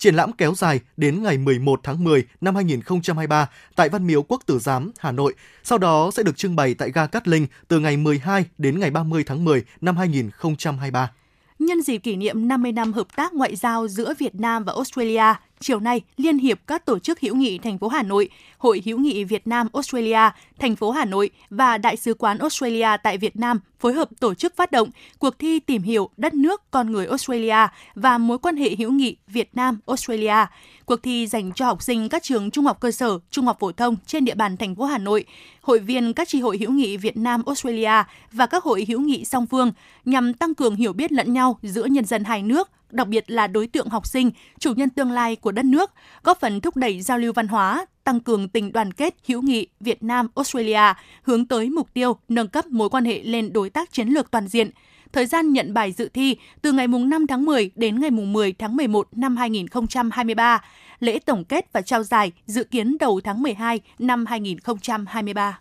Triển 0.00 0.14
lãm 0.14 0.32
kéo 0.32 0.54
dài 0.54 0.80
đến 0.96 1.22
ngày 1.22 1.38
11 1.38 1.80
tháng 1.82 2.04
10 2.04 2.24
năm 2.40 2.54
2023 2.54 3.48
tại 3.76 3.88
Văn 3.88 4.06
Miếu 4.06 4.22
Quốc 4.22 4.42
Tử 4.46 4.58
Giám, 4.58 4.90
Hà 4.98 5.12
Nội. 5.12 5.34
Sau 5.64 5.78
đó 5.78 6.10
sẽ 6.14 6.22
được 6.22 6.36
trưng 6.36 6.56
bày 6.56 6.74
tại 6.74 6.90
ga 6.94 7.06
Cát 7.06 7.28
Linh 7.28 7.46
từ 7.68 7.78
ngày 7.78 7.96
12 7.96 8.44
đến 8.58 8.80
ngày 8.80 8.90
30 8.90 9.24
tháng 9.24 9.44
10 9.44 9.64
năm 9.80 9.96
2023. 9.96 11.10
Nhân 11.58 11.82
dịp 11.82 11.98
kỷ 11.98 12.16
niệm 12.16 12.48
50 12.48 12.72
năm 12.72 12.92
hợp 12.92 13.16
tác 13.16 13.32
ngoại 13.32 13.56
giao 13.56 13.88
giữa 13.88 14.14
Việt 14.18 14.34
Nam 14.34 14.64
và 14.64 14.72
Australia, 14.72 15.34
chiều 15.62 15.80
nay, 15.80 16.00
Liên 16.16 16.38
hiệp 16.38 16.58
các 16.66 16.86
tổ 16.86 16.98
chức 16.98 17.20
hữu 17.20 17.36
nghị 17.36 17.58
thành 17.58 17.78
phố 17.78 17.88
Hà 17.88 18.02
Nội, 18.02 18.28
Hội 18.58 18.82
hữu 18.84 18.98
nghị 18.98 19.24
Việt 19.24 19.46
Nam 19.46 19.68
Australia, 19.72 20.30
thành 20.58 20.76
phố 20.76 20.90
Hà 20.90 21.04
Nội 21.04 21.30
và 21.50 21.78
Đại 21.78 21.96
sứ 21.96 22.14
quán 22.14 22.38
Australia 22.38 22.88
tại 23.02 23.18
Việt 23.18 23.36
Nam 23.36 23.60
phối 23.80 23.92
hợp 23.92 24.08
tổ 24.20 24.34
chức 24.34 24.56
phát 24.56 24.72
động 24.72 24.90
cuộc 25.18 25.38
thi 25.38 25.60
tìm 25.60 25.82
hiểu 25.82 26.10
đất 26.16 26.34
nước 26.34 26.62
con 26.70 26.92
người 26.92 27.06
Australia 27.06 27.66
và 27.94 28.18
mối 28.18 28.38
quan 28.38 28.56
hệ 28.56 28.74
hữu 28.78 28.92
nghị 28.92 29.16
Việt 29.26 29.50
Nam 29.54 29.80
Australia. 29.86 30.46
Cuộc 30.84 31.02
thi 31.02 31.26
dành 31.26 31.52
cho 31.52 31.66
học 31.66 31.82
sinh 31.82 32.08
các 32.08 32.22
trường 32.22 32.50
trung 32.50 32.64
học 32.64 32.80
cơ 32.80 32.90
sở, 32.90 33.18
trung 33.30 33.46
học 33.46 33.56
phổ 33.60 33.72
thông 33.72 33.96
trên 34.06 34.24
địa 34.24 34.34
bàn 34.34 34.56
thành 34.56 34.74
phố 34.74 34.84
Hà 34.84 34.98
Nội, 34.98 35.24
hội 35.62 35.78
viên 35.78 36.12
các 36.12 36.28
tri 36.28 36.40
hội 36.40 36.58
hữu 36.58 36.70
nghị 36.70 36.96
Việt 36.96 37.16
Nam 37.16 37.42
Australia 37.46 38.04
và 38.32 38.46
các 38.46 38.64
hội 38.64 38.84
hữu 38.88 39.00
nghị 39.00 39.24
song 39.24 39.46
phương 39.46 39.72
nhằm 40.04 40.34
tăng 40.34 40.54
cường 40.54 40.76
hiểu 40.76 40.92
biết 40.92 41.12
lẫn 41.12 41.32
nhau 41.32 41.58
giữa 41.62 41.84
nhân 41.84 42.04
dân 42.04 42.24
hai 42.24 42.42
nước 42.42 42.68
đặc 42.92 43.08
biệt 43.08 43.30
là 43.30 43.46
đối 43.46 43.66
tượng 43.66 43.88
học 43.88 44.06
sinh, 44.06 44.30
chủ 44.58 44.72
nhân 44.72 44.90
tương 44.90 45.10
lai 45.10 45.36
của 45.36 45.52
đất 45.52 45.64
nước, 45.64 45.90
góp 46.22 46.40
phần 46.40 46.60
thúc 46.60 46.76
đẩy 46.76 47.00
giao 47.00 47.18
lưu 47.18 47.32
văn 47.32 47.48
hóa, 47.48 47.86
tăng 48.04 48.20
cường 48.20 48.48
tình 48.48 48.72
đoàn 48.72 48.92
kết 48.92 49.14
hữu 49.28 49.42
nghị 49.42 49.66
Việt 49.80 50.02
Nam 50.02 50.28
Australia 50.34 50.94
hướng 51.22 51.46
tới 51.46 51.70
mục 51.70 51.88
tiêu 51.94 52.16
nâng 52.28 52.48
cấp 52.48 52.66
mối 52.66 52.88
quan 52.88 53.04
hệ 53.04 53.22
lên 53.22 53.52
đối 53.52 53.70
tác 53.70 53.92
chiến 53.92 54.08
lược 54.08 54.30
toàn 54.30 54.48
diện. 54.48 54.70
Thời 55.12 55.26
gian 55.26 55.52
nhận 55.52 55.74
bài 55.74 55.92
dự 55.92 56.08
thi 56.08 56.36
từ 56.62 56.72
ngày 56.72 56.86
5 56.88 57.26
tháng 57.26 57.44
10 57.44 57.70
đến 57.74 58.00
ngày 58.00 58.10
10 58.10 58.52
tháng 58.52 58.76
11 58.76 59.08
năm 59.12 59.36
2023. 59.36 60.64
Lễ 61.00 61.18
tổng 61.18 61.44
kết 61.44 61.72
và 61.72 61.82
trao 61.82 62.02
giải 62.02 62.32
dự 62.46 62.64
kiến 62.64 62.96
đầu 63.00 63.20
tháng 63.24 63.42
12 63.42 63.80
năm 63.98 64.26
2023. 64.26 65.60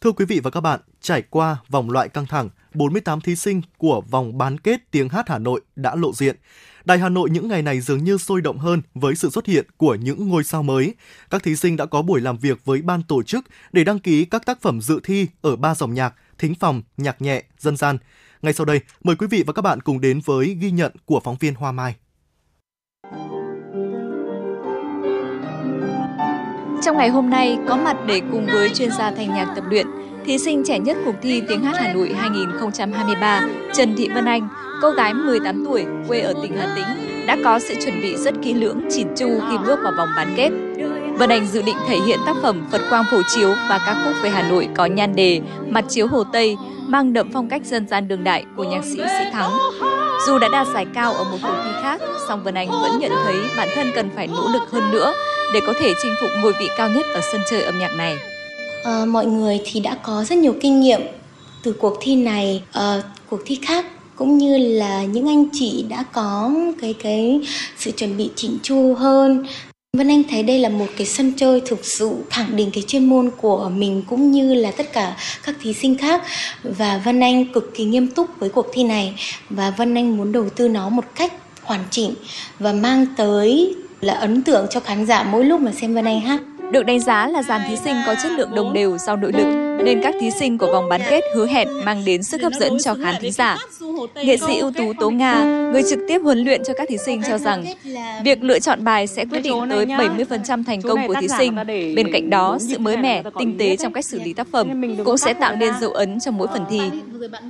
Thưa 0.00 0.12
quý 0.12 0.24
vị 0.24 0.40
và 0.44 0.50
các 0.50 0.60
bạn, 0.60 0.80
trải 1.00 1.22
qua 1.22 1.56
vòng 1.68 1.90
loại 1.90 2.08
căng 2.08 2.26
thẳng, 2.26 2.48
48 2.74 3.20
thí 3.20 3.36
sinh 3.36 3.62
của 3.78 4.02
vòng 4.10 4.38
bán 4.38 4.58
kết 4.58 4.80
tiếng 4.90 5.08
hát 5.08 5.28
Hà 5.28 5.38
Nội 5.38 5.60
đã 5.76 5.94
lộ 5.94 6.12
diện. 6.12 6.36
Đài 6.84 6.98
Hà 6.98 7.08
Nội 7.08 7.30
những 7.30 7.48
ngày 7.48 7.62
này 7.62 7.80
dường 7.80 8.04
như 8.04 8.18
sôi 8.18 8.40
động 8.40 8.58
hơn 8.58 8.82
với 8.94 9.14
sự 9.14 9.30
xuất 9.30 9.46
hiện 9.46 9.66
của 9.76 9.94
những 9.94 10.28
ngôi 10.28 10.44
sao 10.44 10.62
mới. 10.62 10.94
Các 11.30 11.42
thí 11.42 11.56
sinh 11.56 11.76
đã 11.76 11.86
có 11.86 12.02
buổi 12.02 12.20
làm 12.20 12.38
việc 12.38 12.64
với 12.64 12.82
ban 12.82 13.02
tổ 13.02 13.22
chức 13.22 13.44
để 13.72 13.84
đăng 13.84 13.98
ký 13.98 14.24
các 14.24 14.46
tác 14.46 14.62
phẩm 14.62 14.80
dự 14.80 15.00
thi 15.04 15.26
ở 15.40 15.56
ba 15.56 15.74
dòng 15.74 15.94
nhạc, 15.94 16.14
thính 16.38 16.54
phòng, 16.54 16.82
nhạc 16.96 17.22
nhẹ, 17.22 17.42
dân 17.58 17.76
gian. 17.76 17.98
Ngay 18.42 18.52
sau 18.52 18.64
đây, 18.64 18.80
mời 19.04 19.16
quý 19.16 19.26
vị 19.26 19.44
và 19.46 19.52
các 19.52 19.62
bạn 19.62 19.80
cùng 19.80 20.00
đến 20.00 20.20
với 20.24 20.56
ghi 20.60 20.70
nhận 20.70 20.92
của 21.04 21.20
phóng 21.24 21.36
viên 21.40 21.54
Hoa 21.54 21.72
Mai. 21.72 21.94
Trong 26.82 26.96
ngày 26.96 27.08
hôm 27.08 27.30
nay, 27.30 27.58
có 27.68 27.76
mặt 27.76 27.96
để 28.06 28.20
cùng 28.32 28.46
với 28.46 28.70
chuyên 28.74 28.90
gia 28.90 29.10
thanh 29.10 29.34
nhạc 29.34 29.52
tập 29.54 29.64
luyện, 29.68 29.86
thí 30.28 30.38
sinh 30.38 30.64
trẻ 30.64 30.78
nhất 30.78 30.96
cuộc 31.04 31.14
thi 31.22 31.42
Tiếng 31.48 31.64
hát 31.64 31.76
Hà 31.78 31.92
Nội 31.92 32.12
2023, 32.16 33.42
Trần 33.74 33.96
Thị 33.96 34.08
Vân 34.14 34.24
Anh, 34.24 34.48
cô 34.82 34.90
gái 34.90 35.14
18 35.14 35.64
tuổi, 35.64 35.86
quê 36.08 36.20
ở 36.20 36.34
tỉnh 36.42 36.56
Hà 36.56 36.74
Tĩnh, 36.76 37.26
đã 37.26 37.36
có 37.44 37.58
sự 37.58 37.74
chuẩn 37.84 38.00
bị 38.02 38.16
rất 38.16 38.34
kỹ 38.42 38.54
lưỡng, 38.54 38.80
chỉn 38.90 39.08
chu 39.16 39.40
khi 39.50 39.58
bước 39.66 39.78
vào 39.82 39.92
vòng 39.98 40.08
bán 40.16 40.34
kết. 40.36 40.50
Vân 41.18 41.30
Anh 41.30 41.46
dự 41.46 41.62
định 41.62 41.76
thể 41.88 41.96
hiện 42.06 42.18
tác 42.26 42.36
phẩm 42.42 42.66
Phật 42.72 42.80
Quang 42.90 43.04
Phổ 43.10 43.22
Chiếu 43.34 43.54
và 43.68 43.80
các 43.86 43.96
khúc 44.04 44.14
về 44.22 44.30
Hà 44.30 44.48
Nội 44.48 44.68
có 44.76 44.86
nhan 44.86 45.14
đề 45.14 45.40
Mặt 45.68 45.84
Chiếu 45.88 46.06
Hồ 46.06 46.24
Tây, 46.32 46.56
mang 46.86 47.12
đậm 47.12 47.30
phong 47.32 47.48
cách 47.48 47.62
dân 47.64 47.88
gian 47.88 48.08
đường 48.08 48.24
đại 48.24 48.44
của 48.56 48.64
nhạc 48.64 48.84
sĩ 48.84 48.96
Sĩ 48.96 49.30
Thắng. 49.32 49.50
Dù 50.26 50.38
đã 50.38 50.48
đạt 50.52 50.66
giải 50.74 50.86
cao 50.94 51.12
ở 51.12 51.24
một 51.24 51.38
cuộc 51.42 51.56
thi 51.64 51.70
khác, 51.82 52.00
song 52.28 52.44
Vân 52.44 52.54
Anh 52.54 52.68
vẫn 52.70 52.98
nhận 52.98 53.12
thấy 53.24 53.36
bản 53.56 53.68
thân 53.74 53.86
cần 53.94 54.10
phải 54.16 54.26
nỗ 54.26 54.48
lực 54.52 54.70
hơn 54.70 54.90
nữa 54.92 55.12
để 55.54 55.60
có 55.66 55.72
thể 55.80 55.94
chinh 56.02 56.14
phục 56.20 56.30
ngôi 56.42 56.52
vị 56.52 56.68
cao 56.76 56.88
nhất 56.88 57.06
ở 57.14 57.20
sân 57.32 57.40
chơi 57.50 57.62
âm 57.62 57.78
nhạc 57.78 57.94
này. 57.96 58.37
À, 58.84 59.04
mọi 59.04 59.26
người 59.26 59.60
thì 59.64 59.80
đã 59.80 59.94
có 60.02 60.24
rất 60.24 60.38
nhiều 60.38 60.54
kinh 60.60 60.80
nghiệm 60.80 61.00
từ 61.62 61.72
cuộc 61.72 61.98
thi 62.00 62.16
này, 62.16 62.62
à, 62.72 63.02
cuộc 63.30 63.40
thi 63.46 63.58
khác 63.62 63.86
cũng 64.16 64.38
như 64.38 64.58
là 64.58 65.04
những 65.04 65.28
anh 65.28 65.44
chị 65.52 65.84
đã 65.88 66.04
có 66.12 66.50
cái 66.80 66.94
cái 67.02 67.40
sự 67.78 67.90
chuẩn 67.90 68.16
bị 68.16 68.30
chỉnh 68.36 68.58
chu 68.62 68.94
hơn 68.94 69.46
Vân 69.96 70.08
Anh 70.08 70.22
thấy 70.30 70.42
đây 70.42 70.58
là 70.58 70.68
một 70.68 70.86
cái 70.96 71.06
sân 71.06 71.32
chơi 71.36 71.62
thực 71.66 71.84
sự 71.84 72.10
khẳng 72.30 72.56
định 72.56 72.70
cái 72.72 72.84
chuyên 72.86 73.04
môn 73.04 73.30
của 73.40 73.68
mình 73.68 74.02
cũng 74.08 74.30
như 74.30 74.54
là 74.54 74.70
tất 74.70 74.92
cả 74.92 75.16
các 75.44 75.54
thí 75.62 75.72
sinh 75.72 75.98
khác 75.98 76.22
và 76.62 77.02
Vân 77.04 77.20
Anh 77.20 77.52
cực 77.52 77.74
kỳ 77.74 77.84
nghiêm 77.84 78.06
túc 78.08 78.28
với 78.38 78.48
cuộc 78.48 78.66
thi 78.72 78.84
này 78.84 79.14
và 79.50 79.70
Vân 79.70 79.94
Anh 79.94 80.16
muốn 80.16 80.32
đầu 80.32 80.48
tư 80.56 80.68
nó 80.68 80.88
một 80.88 81.04
cách 81.14 81.32
hoàn 81.62 81.84
chỉnh 81.90 82.14
và 82.58 82.72
mang 82.72 83.06
tới 83.16 83.74
là 84.00 84.14
ấn 84.14 84.42
tượng 84.42 84.66
cho 84.70 84.80
khán 84.80 85.06
giả 85.06 85.22
mỗi 85.22 85.44
lúc 85.44 85.60
mà 85.60 85.72
xem 85.72 85.94
Vân 85.94 86.04
Anh 86.04 86.20
hát. 86.20 86.40
Được 86.72 86.86
đánh 86.86 87.00
giá 87.00 87.28
là 87.28 87.42
dàn 87.42 87.60
thí 87.68 87.76
sinh 87.76 87.96
có 88.06 88.14
chất 88.22 88.32
lượng 88.32 88.54
đồng 88.54 88.72
đều 88.72 88.98
sau 88.98 89.16
nội 89.16 89.32
lực 89.32 89.68
nên 89.84 90.02
các 90.02 90.14
thí 90.20 90.30
sinh 90.30 90.58
của 90.58 90.72
vòng 90.72 90.88
bán 90.88 91.00
kết 91.10 91.24
hứa 91.34 91.46
hẹn 91.46 91.68
mang 91.84 92.04
đến 92.04 92.22
sức 92.22 92.42
hấp 92.42 92.52
dẫn 92.52 92.78
cho 92.84 92.94
khán 92.94 93.14
thính 93.20 93.32
giả. 93.32 93.58
Nghệ 94.14 94.36
sĩ 94.36 94.58
ưu 94.58 94.70
tú 94.70 94.92
Tố 95.00 95.10
Nga, 95.10 95.44
người 95.72 95.82
trực 95.90 95.98
tiếp 96.08 96.18
huấn 96.18 96.38
luyện 96.38 96.62
cho 96.64 96.74
các 96.76 96.88
thí 96.88 96.98
sinh 96.98 97.22
cho 97.28 97.38
rằng 97.38 97.64
việc 98.24 98.42
lựa 98.42 98.58
chọn 98.58 98.84
bài 98.84 99.06
sẽ 99.06 99.24
quyết 99.24 99.40
định 99.40 99.54
tới 99.70 99.86
70% 99.86 100.64
thành 100.64 100.82
công 100.82 101.06
của 101.06 101.14
thí 101.20 101.28
sinh. 101.28 101.56
Bên 101.96 102.12
cạnh 102.12 102.30
đó, 102.30 102.58
sự 102.60 102.78
mới 102.78 102.96
mẻ, 102.96 103.22
tinh 103.38 103.58
tế 103.58 103.76
trong 103.76 103.92
cách 103.92 104.04
xử 104.04 104.20
lý 104.20 104.32
tác 104.32 104.46
phẩm 104.52 104.82
cũng 105.04 105.18
sẽ 105.18 105.32
tạo 105.32 105.56
nên 105.56 105.74
dấu 105.80 105.90
ấn 105.90 106.20
trong 106.20 106.38
mỗi 106.38 106.48
phần 106.48 106.64
thi. 106.70 106.80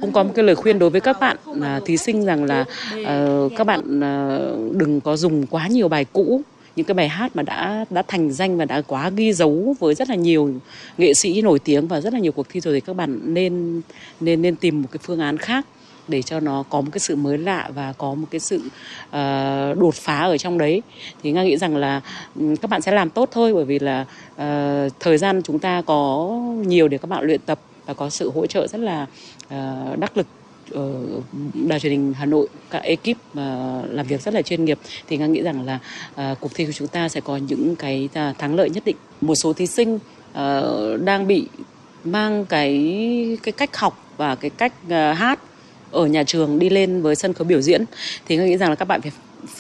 Cũng 0.01 0.13
có 0.13 0.23
một 0.23 0.31
cái 0.35 0.45
lời 0.45 0.55
khuyên 0.55 0.79
đối 0.79 0.91
với 0.91 1.01
các 1.01 1.21
bạn 1.21 1.37
à, 1.63 1.81
thí 1.87 1.97
sinh 1.97 2.25
rằng 2.25 2.45
là 2.45 2.65
uh, 3.01 3.53
các 3.57 3.67
bạn 3.67 3.81
uh, 3.81 4.77
đừng 4.77 5.01
có 5.01 5.17
dùng 5.17 5.47
quá 5.47 5.67
nhiều 5.69 5.89
bài 5.89 6.05
cũ 6.13 6.43
những 6.79 6.87
cái 6.87 6.95
bài 6.95 7.09
hát 7.09 7.37
mà 7.37 7.43
đã 7.43 7.85
đã 7.91 8.03
thành 8.09 8.33
danh 8.33 8.57
và 8.57 8.65
đã 8.65 8.83
quá 8.87 9.11
ghi 9.17 9.33
dấu 9.33 9.75
với 9.81 9.95
rất 9.95 10.09
là 10.09 10.15
nhiều 10.15 10.51
nghệ 10.99 11.15
sĩ 11.15 11.43
nổi 11.43 11.59
tiếng 11.59 11.89
và 11.89 12.01
rất 12.01 12.13
là 12.13 12.19
nhiều 12.19 12.33
cuộc 12.33 12.49
thi 12.49 12.61
rồi 12.61 12.75
thì 12.75 12.81
các 12.81 12.97
bạn 12.97 13.35
nên 13.35 13.83
nên 14.21 14.43
nên 14.43 14.57
tìm 14.57 14.83
một 14.83 14.89
cái 14.93 14.99
phương 15.03 15.21
án 15.21 15.39
khác 15.39 15.67
để 16.09 16.23
cho 16.23 16.41
nó 16.41 16.65
có 16.71 16.81
một 16.81 16.89
cái 16.93 16.99
sự 16.99 17.17
mới 17.17 17.39
lạ 17.39 17.71
và 17.75 17.93
có 17.93 18.15
một 18.15 18.27
cái 18.31 18.41
sự 18.41 18.57
uh, 18.57 19.79
đột 19.79 19.95
phá 19.95 20.19
ở 20.19 20.39
trong 20.39 20.59
đấy. 20.59 20.83
Thì 21.23 21.33
nga 21.33 21.43
nghĩ 21.43 21.57
rằng 21.57 21.77
là 21.77 22.01
um, 22.35 22.57
các 22.57 22.71
bạn 22.71 22.83
sẽ 22.83 22.93
làm 22.93 23.11
tốt 23.11 23.29
thôi 23.33 23.55
bởi 23.55 23.65
vì 23.65 23.79
là 23.79 24.01
uh, 24.33 24.93
thời 25.01 25.19
gian 25.19 25.43
chúng 25.43 25.59
ta 25.59 25.83
có 25.87 26.29
nhiều 26.67 26.89
để 26.89 26.99
các 26.99 27.11
bạn 27.11 27.25
luyện 27.25 27.41
tập 27.47 27.61
và 27.87 27.95
có 27.95 28.11
sự 28.11 28.31
hỗ 28.31 28.47
trợ 28.47 28.67
rất 28.67 28.79
là 28.79 29.07
uh, 29.47 29.99
đắc 29.99 30.17
lực 30.17 30.27
ở 30.71 30.95
đài 31.55 31.81
truyền 31.81 31.93
hình 31.93 32.15
Hà 32.15 32.27
Nội, 32.27 32.49
các 32.71 32.83
ekip 32.83 33.17
mà 33.35 33.81
làm 33.89 34.07
việc 34.07 34.23
rất 34.23 34.35
là 34.35 34.43
chuyên 34.43 34.65
nghiệp, 34.65 34.79
thì 35.09 35.17
nga 35.17 35.27
nghĩ 35.27 35.43
rằng 35.43 35.67
là 35.67 35.79
ờ, 36.15 36.35
cuộc 36.41 36.55
thi 36.55 36.67
của 36.67 36.73
chúng 36.73 36.89
ta 36.89 37.09
sẽ 37.09 37.21
có 37.21 37.37
những 37.37 37.77
cái 37.77 38.09
à, 38.15 38.35
thắng 38.39 38.55
lợi 38.55 38.71
nhất 38.71 38.85
định. 38.85 38.97
Một 39.21 39.35
số 39.35 39.53
thí 39.53 39.67
sinh 39.67 39.99
ờ, 40.33 40.97
đang 40.97 41.27
bị 41.27 41.47
mang 42.05 42.45
cái 42.45 43.39
cái 43.43 43.53
cách 43.53 43.77
học 43.77 44.05
và 44.17 44.35
cái 44.35 44.51
cách 44.51 44.73
hát 45.17 45.41
ở 45.91 46.07
nhà 46.07 46.25
trường 46.25 46.59
đi 46.59 46.71
lên 46.71 47.03
với 47.03 47.15
sân 47.15 47.33
khấu 47.33 47.45
biểu 47.45 47.61
diễn. 47.61 47.85
Thì 48.27 48.37
nga 48.37 48.45
nghĩ 48.45 48.57
rằng 48.57 48.71
là 48.71 48.75
các 48.75 48.85
bạn 48.85 49.01
phải 49.01 49.13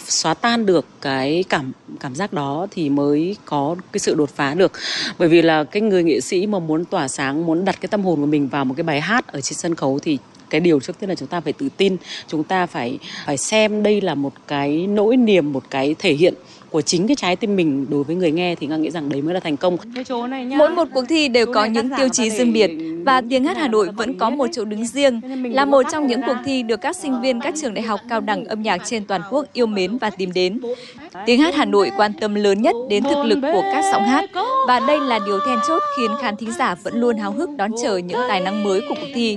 xóa 0.07 0.35
tan 0.35 0.67
được 0.67 0.87
cái 1.00 1.45
cảm 1.49 1.73
cảm 2.00 2.15
giác 2.15 2.33
đó 2.33 2.67
thì 2.71 2.88
mới 2.88 3.37
có 3.45 3.77
cái 3.93 4.00
sự 4.00 4.15
đột 4.15 4.31
phá 4.31 4.55
được. 4.55 4.73
Bởi 5.19 5.29
vì 5.29 5.43
là 5.43 5.65
cái 5.65 5.83
người 5.83 6.03
nghệ 6.05 6.21
sĩ 6.21 6.47
mà 6.47 6.59
muốn 6.59 6.85
tỏa 6.85 7.09
sáng, 7.09 7.47
muốn 7.47 7.65
đặt 7.65 7.81
cái 7.81 7.88
tâm 7.88 8.03
hồn 8.03 8.21
của 8.21 8.27
mình 8.27 8.49
vào 8.49 8.65
một 8.65 8.75
cái 8.77 8.85
bài 8.85 9.00
hát 9.00 9.27
ở 9.27 9.41
trên 9.41 9.59
sân 9.59 9.75
khấu 9.75 9.99
thì 9.99 10.19
cái 10.50 10.61
điều 10.61 10.81
trước 10.81 11.00
tiên 11.00 11.09
là 11.09 11.14
chúng 11.14 11.28
ta 11.28 11.40
phải 11.40 11.52
tự 11.52 11.69
tin 11.76 11.97
chúng 12.26 12.45
ta 12.45 12.67
phải 12.67 12.99
phải 13.26 13.37
xem 13.37 13.83
đây 13.83 14.00
là 14.00 14.14
một 14.14 14.33
cái 14.47 14.87
nỗi 14.87 15.17
niềm 15.17 15.52
một 15.52 15.62
cái 15.71 15.95
thể 15.99 16.12
hiện 16.12 16.35
của 16.71 16.81
chính 16.81 17.07
cái 17.07 17.17
trái 17.17 17.37
tim 17.37 17.57
mình 17.57 17.87
đối 17.90 18.05
với 18.05 18.17
người 18.17 18.31
nghe 18.31 18.55
thì 18.55 18.67
nga 18.67 18.76
nghĩ 18.76 18.90
rằng 18.90 19.09
đấy 19.09 19.23
mới 19.23 19.35
là 19.35 19.40
thành 19.40 19.57
công 19.57 19.76
mỗi 20.57 20.71
một 20.71 20.88
cuộc 20.95 21.05
thi 21.09 21.28
đều 21.28 21.47
có 21.55 21.64
những 21.64 21.90
tiêu 21.97 22.09
chí 22.09 22.31
riêng 22.31 22.52
biệt 22.52 22.71
và 23.05 23.23
tiếng 23.31 23.45
hát 23.45 23.57
Hà 23.57 23.69
Nội 23.69 23.88
vẫn 23.97 24.19
có 24.19 24.31
một 24.31 24.47
chỗ 24.52 24.64
đứng 24.64 24.87
riêng 24.87 25.21
là 25.45 25.64
một 25.64 25.83
trong 25.93 26.07
những 26.07 26.21
cuộc 26.26 26.37
thi 26.45 26.62
được 26.62 26.81
các 26.81 26.97
sinh 26.97 27.21
viên 27.21 27.40
các 27.40 27.55
trường 27.62 27.75
đại 27.75 27.85
học 27.85 28.00
cao 28.09 28.21
đẳng 28.21 28.45
âm 28.45 28.62
nhạc 28.62 28.78
trên 28.85 29.05
toàn 29.05 29.21
quốc 29.31 29.47
yêu 29.52 29.67
mến 29.67 29.99
và 29.99 30.11
tìm 30.11 30.33
đến. 30.33 30.61
Tiếng 31.26 31.40
hát 31.40 31.54
Hà 31.54 31.64
Nội 31.64 31.90
quan 31.96 32.12
tâm 32.12 32.34
lớn 32.34 32.62
nhất 32.62 32.76
đến 32.88 33.04
thực 33.04 33.25
lực 33.25 33.38
của 33.42 33.62
các 33.72 33.84
giọng 33.92 34.04
hát 34.04 34.30
và 34.68 34.80
đây 34.80 35.00
là 35.00 35.18
điều 35.26 35.38
then 35.46 35.58
chốt 35.68 35.82
khiến 35.96 36.10
khán 36.20 36.37
thính 36.37 36.52
giả 36.52 36.75
vẫn 36.82 37.00
luôn 37.00 37.16
háo 37.16 37.32
hức 37.32 37.50
đón 37.50 37.70
chờ 37.82 37.96
những 37.96 38.20
tài 38.28 38.40
năng 38.40 38.64
mới 38.64 38.80
của 38.88 38.94
cuộc 38.94 39.06
thi. 39.14 39.37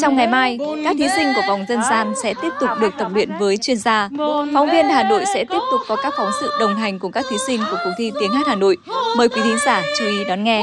Trong 0.00 0.16
ngày 0.16 0.26
mai, 0.26 0.58
các 0.84 0.96
thí 0.98 1.08
sinh 1.16 1.28
của 1.34 1.42
vòng 1.48 1.64
dân 1.68 1.80
gian 1.90 2.12
sẽ 2.22 2.34
tiếp 2.42 2.50
tục 2.60 2.70
được 2.80 2.94
tập 2.98 3.08
luyện 3.14 3.30
với 3.38 3.56
chuyên 3.56 3.76
gia. 3.76 4.08
Phóng 4.54 4.70
viên 4.72 4.88
Hà 4.88 5.02
Nội 5.02 5.24
sẽ 5.34 5.44
tiếp 5.44 5.60
tục 5.72 5.80
có 5.88 5.96
các 5.96 6.14
phóng 6.16 6.30
sự 6.40 6.50
đồng 6.60 6.76
hành 6.76 6.98
cùng 6.98 7.12
các 7.12 7.24
thí 7.30 7.36
sinh 7.46 7.60
của 7.70 7.76
cuộc 7.84 7.92
thi 7.98 8.12
Tiếng 8.20 8.32
hát 8.32 8.46
Hà 8.46 8.54
Nội. 8.54 8.76
Mời 9.16 9.28
quý 9.28 9.40
thính 9.44 9.58
giả 9.66 9.82
chú 9.98 10.04
ý 10.04 10.24
đón 10.24 10.44
nghe. 10.44 10.62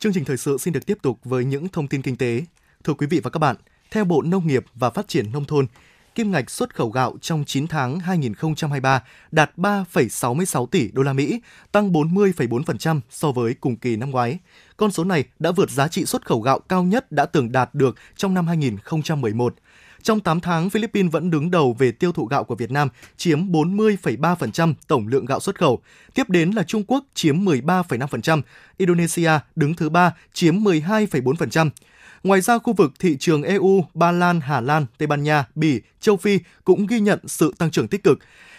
Chương 0.00 0.12
trình 0.12 0.24
thời 0.24 0.36
sự 0.36 0.58
xin 0.58 0.72
được 0.72 0.86
tiếp 0.86 0.98
tục 1.02 1.18
với 1.24 1.44
những 1.44 1.68
thông 1.68 1.88
tin 1.88 2.02
kinh 2.02 2.16
tế. 2.16 2.44
Thưa 2.84 2.94
quý 2.94 3.06
vị 3.06 3.20
và 3.20 3.30
các 3.30 3.38
bạn, 3.38 3.56
theo 3.90 4.04
Bộ 4.04 4.22
Nông 4.22 4.46
nghiệp 4.46 4.64
và 4.74 4.90
Phát 4.90 5.08
triển 5.08 5.32
Nông 5.32 5.44
thôn, 5.44 5.66
kim 6.14 6.30
ngạch 6.30 6.50
xuất 6.50 6.74
khẩu 6.74 6.90
gạo 6.90 7.16
trong 7.20 7.44
9 7.44 7.66
tháng 7.66 8.00
2023 8.00 9.02
đạt 9.30 9.50
3,66 9.56 10.66
tỷ 10.66 10.90
đô 10.92 11.02
la 11.02 11.12
Mỹ, 11.12 11.40
tăng 11.72 11.92
40,4% 11.92 13.00
so 13.10 13.32
với 13.32 13.54
cùng 13.54 13.76
kỳ 13.76 13.96
năm 13.96 14.10
ngoái. 14.10 14.38
Con 14.76 14.90
số 14.90 15.04
này 15.04 15.24
đã 15.38 15.50
vượt 15.50 15.70
giá 15.70 15.88
trị 15.88 16.04
xuất 16.04 16.26
khẩu 16.26 16.40
gạo 16.40 16.58
cao 16.58 16.82
nhất 16.82 17.12
đã 17.12 17.26
từng 17.26 17.52
đạt 17.52 17.74
được 17.74 17.96
trong 18.16 18.34
năm 18.34 18.46
2011. 18.46 19.54
Trong 20.02 20.20
8 20.20 20.40
tháng, 20.40 20.70
Philippines 20.70 21.12
vẫn 21.12 21.30
đứng 21.30 21.50
đầu 21.50 21.76
về 21.78 21.92
tiêu 21.92 22.12
thụ 22.12 22.24
gạo 22.24 22.44
của 22.44 22.54
Việt 22.54 22.70
Nam, 22.70 22.88
chiếm 23.16 23.52
40,3% 23.52 24.74
tổng 24.88 25.08
lượng 25.08 25.26
gạo 25.26 25.40
xuất 25.40 25.58
khẩu. 25.58 25.82
Tiếp 26.14 26.30
đến 26.30 26.50
là 26.50 26.62
Trung 26.62 26.84
Quốc 26.86 27.04
chiếm 27.14 27.44
13,5%, 27.44 28.42
Indonesia 28.76 29.30
đứng 29.56 29.74
thứ 29.74 29.88
ba 29.88 30.14
chiếm 30.32 30.54
12,4%. 30.54 31.70
Ngoài 32.22 32.40
ra, 32.40 32.58
khu 32.58 32.72
vực 32.72 32.92
thị 32.98 33.16
trường 33.20 33.42
EU, 33.42 33.84
Ba 33.94 34.12
Lan, 34.12 34.40
Hà 34.40 34.60
Lan, 34.60 34.86
Tây 34.98 35.06
Ban 35.06 35.22
Nha, 35.22 35.44
Bỉ, 35.54 35.80
châu 36.00 36.16
Phi 36.16 36.38
cũng 36.64 36.86
ghi 36.86 37.00
nhận 37.00 37.18
sự 37.26 37.54
tăng 37.58 37.70
trưởng 37.70 37.88
tích 37.88 38.04
cực. 38.04 38.18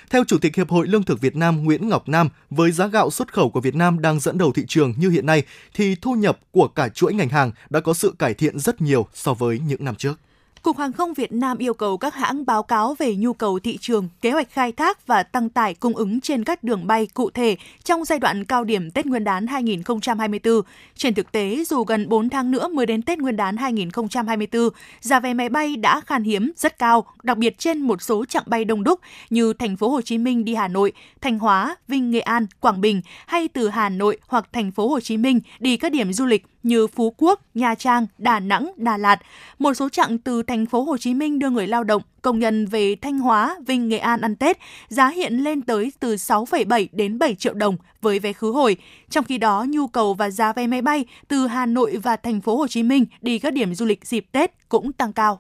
Theo 0.10 0.24
Chủ 0.28 0.38
tịch 0.38 0.56
Hiệp 0.56 0.70
hội 0.70 0.88
Lương 0.88 1.04
thực 1.04 1.22
Việt 1.22 1.36
Nam 1.36 1.64
Nguyễn 1.64 1.90
Ngọc 1.90 2.10
Nam, 2.10 2.30
với 2.50 2.72
giá 2.72 2.88
gạo 2.88 3.12
xuất 3.12 3.34
khẩu 3.34 3.50
của 3.50 3.62
Việt 3.62 3.76
Nam 3.76 4.02
đang 4.02 4.20
dẫn 4.20 4.38
đầu 4.38 4.52
thị 4.52 4.66
trường 4.68 4.94
như 4.98 5.10
hiện 5.10 5.26
nay, 5.26 5.44
thì 5.74 5.96
thu 5.96 6.14
nhập 6.14 6.40
của 6.52 6.68
cả 6.68 6.90
chuỗi 6.90 7.14
ngành 7.14 7.30
hàng 7.30 7.52
đã 7.70 7.80
có 7.80 7.94
sự 7.94 8.14
cải 8.20 8.34
thiện 8.34 8.60
rất 8.60 8.82
nhiều 8.82 9.08
so 9.14 9.34
với 9.34 9.60
những 9.60 9.86
năm 9.86 9.96
trước. 9.96 10.20
Cục 10.64 10.78
Hàng 10.78 10.94
không 10.94 11.14
Việt 11.14 11.32
Nam 11.32 11.58
yêu 11.58 11.74
cầu 11.74 11.98
các 11.98 12.16
hãng 12.16 12.46
báo 12.46 12.64
cáo 12.64 12.96
về 13.00 13.16
nhu 13.16 13.34
cầu 13.34 13.60
thị 13.60 13.78
trường, 13.82 14.10
kế 14.22 14.32
hoạch 14.32 14.52
khai 14.52 14.72
thác 14.72 15.08
và 15.08 15.24
tăng 15.24 15.50
tải 15.50 15.74
cung 15.74 15.96
ứng 15.96 16.22
trên 16.22 16.44
các 16.44 16.64
đường 16.64 16.88
bay 16.88 17.08
cụ 17.14 17.30
thể 17.30 17.56
trong 17.84 18.06
giai 18.06 18.20
đoạn 18.20 18.46
cao 18.46 18.64
điểm 18.64 18.92
Tết 18.92 19.06
Nguyên 19.06 19.24
đán 19.24 19.48
2024. 19.48 20.62
Trên 20.96 21.14
thực 21.14 21.32
tế, 21.32 21.64
dù 21.68 21.84
gần 21.84 22.10
4 22.10 22.30
tháng 22.30 22.52
nữa 22.52 22.68
mới 22.68 22.86
đến 22.86 23.02
Tết 23.02 23.20
Nguyên 23.20 23.36
đán 23.36 23.58
2024, 23.58 24.70
giá 25.02 25.20
vé 25.20 25.34
máy 25.34 25.50
bay 25.50 25.76
đã 25.76 26.02
khan 26.02 26.24
hiếm 26.24 26.52
rất 26.56 26.80
cao, 26.80 27.06
đặc 27.24 27.38
biệt 27.38 27.58
trên 27.58 27.80
một 27.80 28.02
số 28.02 28.26
chặng 28.26 28.44
bay 28.46 28.66
đông 28.66 28.84
đúc 28.84 29.00
như 29.30 29.54
thành 29.54 29.78
phố 29.78 29.90
Hồ 29.90 30.02
Chí 30.02 30.18
Minh 30.18 30.46
đi 30.46 30.56
Hà 30.56 30.68
Nội, 30.68 30.92
Thanh 31.22 31.40
Hóa, 31.40 31.76
Vinh 31.88 32.12
Nghệ 32.12 32.20
An, 32.20 32.48
Quảng 32.60 32.82
Bình 32.82 33.02
hay 33.28 33.48
từ 33.48 33.70
Hà 33.70 33.90
Nội 33.90 34.18
hoặc 34.28 34.48
thành 34.54 34.72
phố 34.72 34.90
Hồ 34.90 35.00
Chí 35.00 35.18
Minh 35.18 35.40
đi 35.60 35.78
các 35.78 35.92
điểm 35.92 36.14
du 36.14 36.26
lịch 36.26 36.46
như 36.64 36.88
Phú 36.88 37.14
Quốc, 37.18 37.42
Nha 37.54 37.76
Trang, 37.76 38.08
Đà 38.18 38.40
Nẵng, 38.40 38.72
Đà 38.78 38.98
Lạt. 38.98 39.20
Một 39.60 39.74
số 39.74 39.90
chặng 39.90 40.18
từ 40.18 40.44
thành 40.52 40.66
phố 40.66 40.84
Hồ 40.84 40.98
Chí 40.98 41.14
Minh 41.14 41.40
đưa 41.40 41.50
người 41.50 41.68
lao 41.68 41.84
động, 41.84 42.02
công 42.22 42.40
nhân 42.40 42.66
về 42.66 42.96
Thanh 43.02 43.20
Hóa, 43.20 43.58
Vinh, 43.68 43.90
Nghệ 43.90 43.98
An 43.98 44.22
ăn 44.22 44.36
Tết, 44.36 44.58
giá 44.88 45.10
hiện 45.10 45.34
lên 45.34 45.62
tới 45.62 45.92
từ 46.00 46.16
6,7 46.16 46.88
đến 46.92 47.20
7 47.20 47.36
triệu 47.36 47.54
đồng 47.54 47.78
với 48.02 48.20
vé 48.20 48.34
khứ 48.34 48.52
hồi. 48.52 48.78
Trong 49.10 49.26
khi 49.26 49.38
đó, 49.38 49.66
nhu 49.70 49.88
cầu 49.88 50.14
và 50.14 50.30
giá 50.30 50.54
vé 50.54 50.68
máy 50.68 50.82
bay 50.82 51.06
từ 51.28 51.48
Hà 51.48 51.66
Nội 51.66 51.98
và 52.04 52.16
thành 52.16 52.42
phố 52.42 52.58
Hồ 52.58 52.68
Chí 52.68 52.84
Minh 52.84 53.06
đi 53.22 53.40
các 53.40 53.54
điểm 53.54 53.76
du 53.76 53.86
lịch 53.86 54.06
dịp 54.06 54.26
Tết 54.32 54.70
cũng 54.70 54.94
tăng 54.94 55.14
cao. 55.14 55.40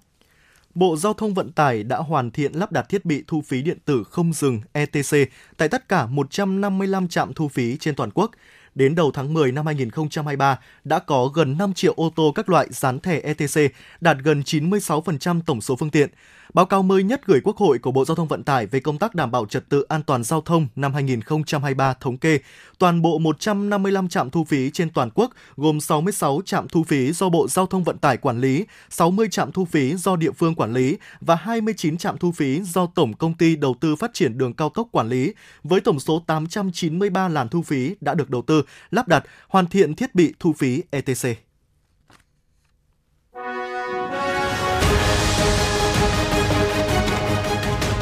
Bộ 0.75 0.95
Giao 0.97 1.13
thông 1.13 1.33
Vận 1.33 1.51
tải 1.51 1.83
đã 1.83 1.97
hoàn 1.97 2.31
thiện 2.31 2.53
lắp 2.53 2.71
đặt 2.71 2.89
thiết 2.89 3.05
bị 3.05 3.23
thu 3.27 3.41
phí 3.41 3.61
điện 3.61 3.77
tử 3.85 4.03
không 4.03 4.33
dừng 4.33 4.61
ETC 4.73 5.29
tại 5.57 5.67
tất 5.67 5.89
cả 5.89 6.05
155 6.05 7.07
trạm 7.07 7.33
thu 7.33 7.47
phí 7.47 7.77
trên 7.77 7.95
toàn 7.95 8.09
quốc. 8.13 8.31
Đến 8.75 8.95
đầu 8.95 9.11
tháng 9.11 9.33
10 9.33 9.51
năm 9.51 9.65
2023, 9.65 10.59
đã 10.83 10.99
có 10.99 11.27
gần 11.27 11.57
5 11.57 11.73
triệu 11.73 11.93
ô 11.97 12.11
tô 12.15 12.31
các 12.35 12.49
loại 12.49 12.67
dán 12.69 12.99
thẻ 12.99 13.19
ETC, 13.19 13.73
đạt 14.01 14.17
gần 14.23 14.41
96% 14.41 15.41
tổng 15.45 15.61
số 15.61 15.75
phương 15.75 15.89
tiện. 15.89 16.09
Báo 16.53 16.65
cáo 16.65 16.83
mới 16.83 17.03
nhất 17.03 17.21
gửi 17.25 17.41
Quốc 17.43 17.57
hội 17.57 17.79
của 17.79 17.91
Bộ 17.91 18.05
Giao 18.05 18.15
thông 18.15 18.27
Vận 18.27 18.43
tải 18.43 18.65
về 18.65 18.79
công 18.79 18.97
tác 18.97 19.15
đảm 19.15 19.31
bảo 19.31 19.45
trật 19.45 19.69
tự 19.69 19.81
an 19.81 20.03
toàn 20.03 20.23
giao 20.23 20.41
thông 20.41 20.67
năm 20.75 20.93
2023 20.93 21.93
thống 21.93 22.17
kê, 22.17 22.39
toàn 22.79 23.01
bộ 23.01 23.19
155 23.19 24.09
trạm 24.09 24.29
thu 24.29 24.43
phí 24.43 24.69
trên 24.71 24.89
toàn 24.89 25.09
quốc 25.15 25.31
gồm 25.55 25.79
66 25.79 26.41
trạm 26.45 26.67
thu 26.67 26.83
phí 26.83 27.11
do 27.11 27.29
Bộ 27.29 27.47
Giao 27.47 27.65
thông 27.65 27.83
Vận 27.83 27.97
tải 27.97 28.17
quản 28.17 28.41
lý, 28.41 28.65
60 28.89 29.27
trạm 29.31 29.51
thu 29.51 29.65
phí 29.65 29.95
do 29.95 30.15
địa 30.15 30.31
phương 30.31 30.55
quản 30.55 30.73
lý 30.73 30.97
và 31.21 31.35
29 31.35 31.97
trạm 31.97 32.17
thu 32.17 32.31
phí 32.31 32.61
do 32.61 32.85
Tổng 32.95 33.13
Công 33.13 33.33
ty 33.33 33.55
Đầu 33.55 33.75
tư 33.81 33.95
Phát 33.95 34.13
triển 34.13 34.37
Đường 34.37 34.53
Cao 34.53 34.69
tốc 34.69 34.87
quản 34.91 35.09
lý, 35.09 35.33
với 35.63 35.81
tổng 35.81 35.99
số 35.99 36.23
893 36.27 37.27
làn 37.27 37.49
thu 37.49 37.61
phí 37.61 37.95
đã 38.01 38.13
được 38.13 38.29
đầu 38.29 38.41
tư, 38.41 38.63
lắp 38.91 39.07
đặt, 39.07 39.23
hoàn 39.47 39.67
thiện 39.67 39.95
thiết 39.95 40.15
bị 40.15 40.33
thu 40.39 40.53
phí 40.53 40.83
ETC. 40.91 41.50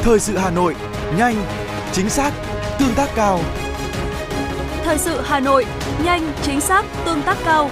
Thời 0.02 0.20
sự 0.20 0.36
Hà 0.36 0.50
Nội, 0.50 0.74
nhanh, 1.16 1.34
chính 1.92 2.10
xác, 2.10 2.32
tương 2.78 2.94
tác 2.96 3.08
cao. 3.14 3.40
Thời 4.84 4.98
sự 4.98 5.20
Hà 5.24 5.40
Nội, 5.40 5.66
nhanh, 6.04 6.32
chính 6.42 6.60
xác, 6.60 6.84
tương 7.04 7.22
tác 7.22 7.38
cao. 7.44 7.70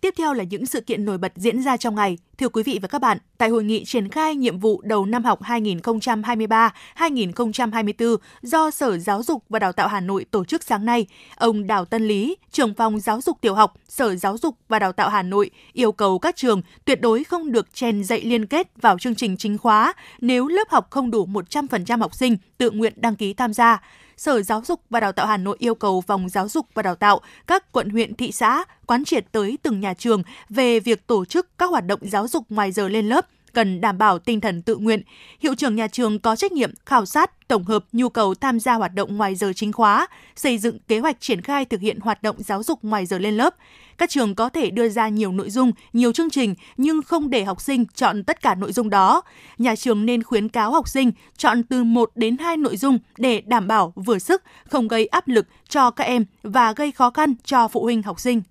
Tiếp 0.00 0.14
theo 0.18 0.32
là 0.32 0.44
những 0.44 0.66
sự 0.66 0.80
kiện 0.80 1.04
nổi 1.04 1.18
bật 1.18 1.32
diễn 1.36 1.62
ra 1.62 1.76
trong 1.76 1.94
ngày. 1.94 2.18
Thưa 2.38 2.48
quý 2.48 2.62
vị 2.62 2.78
và 2.82 2.88
các 2.88 3.00
bạn, 3.00 3.18
tại 3.38 3.48
hội 3.48 3.64
nghị 3.64 3.84
triển 3.84 4.08
khai 4.08 4.34
nhiệm 4.34 4.58
vụ 4.58 4.80
đầu 4.84 5.06
năm 5.06 5.24
học 5.24 5.42
2023-2024 5.42 8.16
do 8.42 8.70
Sở 8.70 8.98
Giáo 8.98 9.22
dục 9.22 9.44
và 9.48 9.58
Đào 9.58 9.72
tạo 9.72 9.88
Hà 9.88 10.00
Nội 10.00 10.26
tổ 10.30 10.44
chức 10.44 10.64
sáng 10.64 10.84
nay, 10.84 11.06
ông 11.36 11.66
Đào 11.66 11.84
Tân 11.84 12.08
Lý, 12.08 12.36
trưởng 12.52 12.74
phòng 12.74 13.00
giáo 13.00 13.20
dục 13.20 13.38
tiểu 13.40 13.54
học, 13.54 13.74
Sở 13.88 14.16
Giáo 14.16 14.38
dục 14.38 14.56
và 14.68 14.78
Đào 14.78 14.92
tạo 14.92 15.08
Hà 15.08 15.22
Nội 15.22 15.50
yêu 15.72 15.92
cầu 15.92 16.18
các 16.18 16.36
trường 16.36 16.62
tuyệt 16.84 17.00
đối 17.00 17.24
không 17.24 17.52
được 17.52 17.74
chèn 17.74 18.04
dạy 18.04 18.20
liên 18.20 18.46
kết 18.46 18.68
vào 18.82 18.98
chương 18.98 19.14
trình 19.14 19.36
chính 19.36 19.58
khóa 19.58 19.92
nếu 20.20 20.48
lớp 20.48 20.70
học 20.70 20.86
không 20.90 21.10
đủ 21.10 21.26
100% 21.26 21.98
học 21.98 22.14
sinh 22.14 22.36
tự 22.58 22.70
nguyện 22.70 22.92
đăng 22.96 23.16
ký 23.16 23.34
tham 23.34 23.52
gia. 23.52 23.82
Sở 24.16 24.42
Giáo 24.42 24.62
dục 24.66 24.80
và 24.90 25.00
Đào 25.00 25.12
tạo 25.12 25.26
Hà 25.26 25.36
Nội 25.36 25.56
yêu 25.58 25.74
cầu 25.74 26.00
Phòng 26.00 26.28
Giáo 26.28 26.48
dục 26.48 26.66
và 26.74 26.82
Đào 26.82 26.94
tạo 26.94 27.20
các 27.46 27.72
quận 27.72 27.90
huyện 27.90 28.14
thị 28.14 28.32
xã 28.32 28.64
quán 28.86 29.04
triệt 29.04 29.24
tới 29.32 29.58
từng 29.62 29.80
nhà 29.80 29.94
trường 29.94 30.22
về 30.48 30.80
việc 30.80 31.06
tổ 31.06 31.24
chức 31.24 31.58
các 31.58 31.70
hoạt 31.70 31.86
động 31.86 32.00
giáo 32.02 32.25
giáo 32.26 32.40
dục 32.40 32.46
ngoài 32.50 32.72
giờ 32.72 32.88
lên 32.88 33.08
lớp 33.08 33.26
cần 33.52 33.80
đảm 33.80 33.98
bảo 33.98 34.18
tinh 34.18 34.40
thần 34.40 34.62
tự 34.62 34.76
nguyện. 34.76 35.02
Hiệu 35.40 35.54
trưởng 35.54 35.76
nhà 35.76 35.88
trường 35.88 36.18
có 36.18 36.36
trách 36.36 36.52
nhiệm 36.52 36.70
khảo 36.86 37.06
sát, 37.06 37.48
tổng 37.48 37.64
hợp 37.64 37.84
nhu 37.92 38.08
cầu 38.08 38.34
tham 38.34 38.60
gia 38.60 38.74
hoạt 38.74 38.94
động 38.94 39.16
ngoài 39.16 39.34
giờ 39.34 39.52
chính 39.56 39.72
khóa, 39.72 40.06
xây 40.36 40.58
dựng 40.58 40.78
kế 40.88 40.98
hoạch 40.98 41.20
triển 41.20 41.40
khai 41.40 41.64
thực 41.64 41.80
hiện 41.80 42.00
hoạt 42.00 42.22
động 42.22 42.36
giáo 42.38 42.62
dục 42.62 42.78
ngoài 42.82 43.06
giờ 43.06 43.18
lên 43.18 43.36
lớp. 43.36 43.54
Các 43.98 44.10
trường 44.10 44.34
có 44.34 44.48
thể 44.48 44.70
đưa 44.70 44.88
ra 44.88 45.08
nhiều 45.08 45.32
nội 45.32 45.50
dung, 45.50 45.72
nhiều 45.92 46.12
chương 46.12 46.30
trình 46.30 46.54
nhưng 46.76 47.02
không 47.02 47.30
để 47.30 47.44
học 47.44 47.60
sinh 47.60 47.84
chọn 47.94 48.24
tất 48.24 48.42
cả 48.42 48.54
nội 48.54 48.72
dung 48.72 48.90
đó. 48.90 49.22
Nhà 49.58 49.76
trường 49.76 50.06
nên 50.06 50.22
khuyến 50.22 50.48
cáo 50.48 50.72
học 50.72 50.88
sinh 50.88 51.12
chọn 51.36 51.62
từ 51.62 51.84
1 51.84 52.10
đến 52.14 52.36
2 52.36 52.56
nội 52.56 52.76
dung 52.76 52.98
để 53.18 53.40
đảm 53.40 53.66
bảo 53.66 53.92
vừa 53.96 54.18
sức, 54.18 54.42
không 54.68 54.88
gây 54.88 55.06
áp 55.06 55.28
lực 55.28 55.46
cho 55.68 55.90
các 55.90 56.04
em 56.04 56.24
và 56.42 56.72
gây 56.72 56.92
khó 56.92 57.10
khăn 57.10 57.34
cho 57.44 57.68
phụ 57.68 57.82
huynh 57.82 58.02
học 58.02 58.20
sinh. 58.20 58.42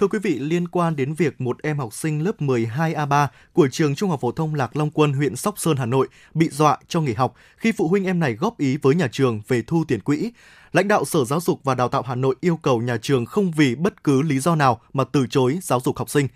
Thưa 0.00 0.08
quý 0.08 0.18
vị, 0.18 0.38
liên 0.38 0.68
quan 0.68 0.96
đến 0.96 1.14
việc 1.14 1.40
một 1.40 1.62
em 1.62 1.78
học 1.78 1.94
sinh 1.94 2.24
lớp 2.24 2.40
12A3 2.40 3.26
của 3.52 3.68
trường 3.68 3.94
Trung 3.94 4.10
học 4.10 4.20
phổ 4.20 4.32
thông 4.32 4.54
Lạc 4.54 4.76
Long 4.76 4.90
Quân, 4.90 5.12
huyện 5.12 5.36
Sóc 5.36 5.58
Sơn, 5.58 5.76
Hà 5.76 5.86
Nội 5.86 6.08
bị 6.34 6.48
dọa 6.48 6.78
cho 6.88 7.00
nghỉ 7.00 7.12
học 7.12 7.34
khi 7.56 7.72
phụ 7.72 7.88
huynh 7.88 8.04
em 8.04 8.20
này 8.20 8.34
góp 8.34 8.58
ý 8.58 8.76
với 8.76 8.94
nhà 8.94 9.08
trường 9.12 9.40
về 9.48 9.62
thu 9.62 9.84
tiền 9.88 10.00
quỹ. 10.00 10.32
Lãnh 10.72 10.88
đạo 10.88 11.04
Sở 11.04 11.24
Giáo 11.24 11.40
dục 11.40 11.60
và 11.64 11.74
Đào 11.74 11.88
tạo 11.88 12.02
Hà 12.02 12.14
Nội 12.14 12.34
yêu 12.40 12.56
cầu 12.56 12.80
nhà 12.80 12.96
trường 12.96 13.26
không 13.26 13.50
vì 13.50 13.74
bất 13.74 14.04
cứ 14.04 14.22
lý 14.22 14.38
do 14.38 14.54
nào 14.54 14.80
mà 14.92 15.04
từ 15.04 15.26
chối 15.30 15.58
giáo 15.62 15.80
dục 15.84 15.98
học 15.98 16.10
sinh. 16.10 16.28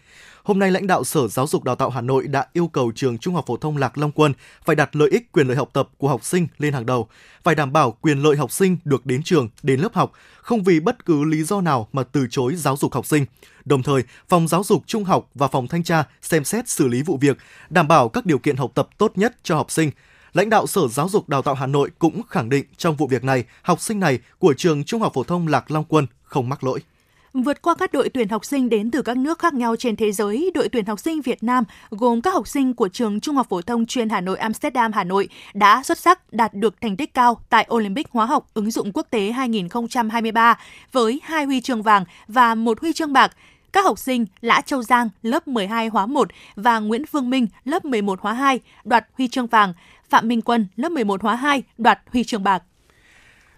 Hôm 0.43 0.59
nay, 0.59 0.71
lãnh 0.71 0.87
đạo 0.87 1.05
Sở 1.05 1.29
Giáo 1.29 1.47
dục 1.47 1.65
Đào 1.65 1.77
tạo 1.77 1.91
Hà 1.91 2.01
Nội 2.01 2.27
đã 2.27 2.47
yêu 2.53 2.69
cầu 2.69 2.93
trường 2.95 3.19
Trung 3.19 3.35
học 3.35 3.45
phổ 3.47 3.57
thông 3.57 3.77
Lạc 3.77 3.99
Long 3.99 4.13
Quân 4.13 4.33
phải 4.65 4.77
đặt 4.77 4.97
lợi 4.97 5.11
ích 5.11 5.33
quyền 5.33 5.47
lợi 5.47 5.57
học 5.57 5.71
tập 5.73 5.89
của 5.99 6.09
học 6.09 6.25
sinh 6.25 6.47
lên 6.59 6.73
hàng 6.73 6.87
đầu, 6.87 7.09
phải 7.43 7.55
đảm 7.55 7.73
bảo 7.73 7.91
quyền 7.91 8.19
lợi 8.23 8.37
học 8.37 8.53
sinh 8.53 8.77
được 8.85 9.07
đến 9.07 9.23
trường, 9.23 9.49
đến 9.63 9.81
lớp 9.81 9.95
học, 9.95 10.13
không 10.43 10.63
vì 10.63 10.81
bất 10.81 11.05
cứ 11.05 11.25
lý 11.25 11.43
do 11.43 11.61
nào 11.61 11.89
mà 11.93 12.03
từ 12.03 12.27
chối 12.31 12.55
giáo 12.55 12.77
dục 12.77 12.95
học 12.95 13.07
sinh. 13.07 13.27
Đồng 13.65 13.83
thời, 13.83 14.03
Phòng 14.29 14.49
Giáo 14.49 14.65
dục 14.65 14.83
Trung 14.87 15.05
học 15.05 15.31
và 15.35 15.49
Phòng 15.49 15.69
Thanh 15.69 15.85
tra 15.85 16.05
xem 16.23 16.45
xét 16.45 16.69
xử 16.69 16.89
lý 16.89 17.03
vụ 17.03 17.19
việc, 17.21 17.39
đảm 17.71 17.89
bảo 17.89 18.09
các 18.09 18.27
điều 18.27 18.39
kiện 18.39 18.57
học 18.57 18.71
tập 18.75 18.89
tốt 18.99 19.13
nhất 19.15 19.37
cho 19.43 19.57
học 19.57 19.71
sinh. 19.71 19.91
Lãnh 20.35 20.51
đạo 20.51 20.67
Sở 20.67 20.89
Giáo 20.89 21.09
dục 21.09 21.29
Đào 21.29 21.43
tạo 21.43 21.55
Hà 21.55 21.67
Nội 21.67 21.91
cũng 21.99 22.23
khẳng 22.29 22.49
định 22.49 22.65
trong 22.77 22.97
vụ 22.97 23.07
việc 23.07 23.25
này, 23.25 23.45
học 23.63 23.81
sinh 23.81 24.01
này 24.01 24.19
của 24.39 24.55
trường 24.57 24.85
Trung 24.85 25.01
học 25.01 25.13
phổ 25.15 25.23
thông 25.23 25.49
Lạc 25.49 25.71
Long 25.71 25.85
Quân 25.89 26.07
không 26.23 26.49
mắc 26.49 26.65
lỗi. 26.65 26.81
Vượt 27.33 27.63
qua 27.63 27.75
các 27.75 27.93
đội 27.93 28.09
tuyển 28.09 28.29
học 28.29 28.45
sinh 28.45 28.69
đến 28.69 28.91
từ 28.91 29.03
các 29.03 29.17
nước 29.17 29.39
khác 29.39 29.55
nhau 29.55 29.77
trên 29.77 29.97
thế 29.97 30.13
giới, 30.13 30.51
đội 30.55 30.69
tuyển 30.69 30.87
học 30.87 31.01
sinh 31.01 31.21
Việt 31.21 31.43
Nam 31.43 31.65
gồm 31.91 32.21
các 32.21 32.35
học 32.35 32.49
sinh 32.49 32.75
của 32.75 32.89
trường 32.89 33.21
Trung 33.21 33.37
học 33.37 33.47
phổ 33.51 33.63
thông 33.63 33.87
chuyên 33.87 34.09
Hà 34.09 34.21
Nội 34.21 34.39
Amsterdam 34.39 34.93
Hà 34.93 35.05
Nội 35.05 35.29
đã 35.55 35.83
xuất 35.83 35.99
sắc 35.99 36.33
đạt 36.33 36.55
được 36.55 36.75
thành 36.81 36.97
tích 36.97 37.15
cao 37.15 37.41
tại 37.49 37.69
Olympic 37.75 38.11
hóa 38.11 38.27
học 38.27 38.47
ứng 38.55 38.71
dụng 38.71 38.93
quốc 38.93 39.07
tế 39.11 39.33
2023 39.33 40.59
với 40.93 41.21
hai 41.25 41.45
huy 41.45 41.61
chương 41.61 41.83
vàng 41.83 42.05
và 42.29 42.55
một 42.55 42.81
huy 42.81 42.93
chương 42.93 43.13
bạc. 43.13 43.33
Các 43.73 43.85
học 43.85 43.99
sinh 43.99 44.27
Lã 44.41 44.61
Châu 44.61 44.83
Giang 44.83 45.09
lớp 45.23 45.49
12 45.49 45.89
hóa 45.89 46.07
1 46.07 46.29
và 46.57 46.79
Nguyễn 46.79 47.07
Phương 47.07 47.31
Minh 47.31 47.47
lớp 47.65 47.85
11 47.85 48.21
hóa 48.21 48.33
2 48.33 48.61
đoạt 48.85 49.07
huy 49.19 49.29
chương 49.29 49.47
vàng, 49.47 49.73
Phạm 50.15 50.29
Minh 50.29 50.43
Quân 50.43 50.67
lớp 50.77 50.89
11 50.89 51.23
hóa 51.23 51.37
2 51.37 51.63
đoạt 51.79 51.99
huy 52.13 52.25
chương 52.25 52.45
bạc. 52.45 52.63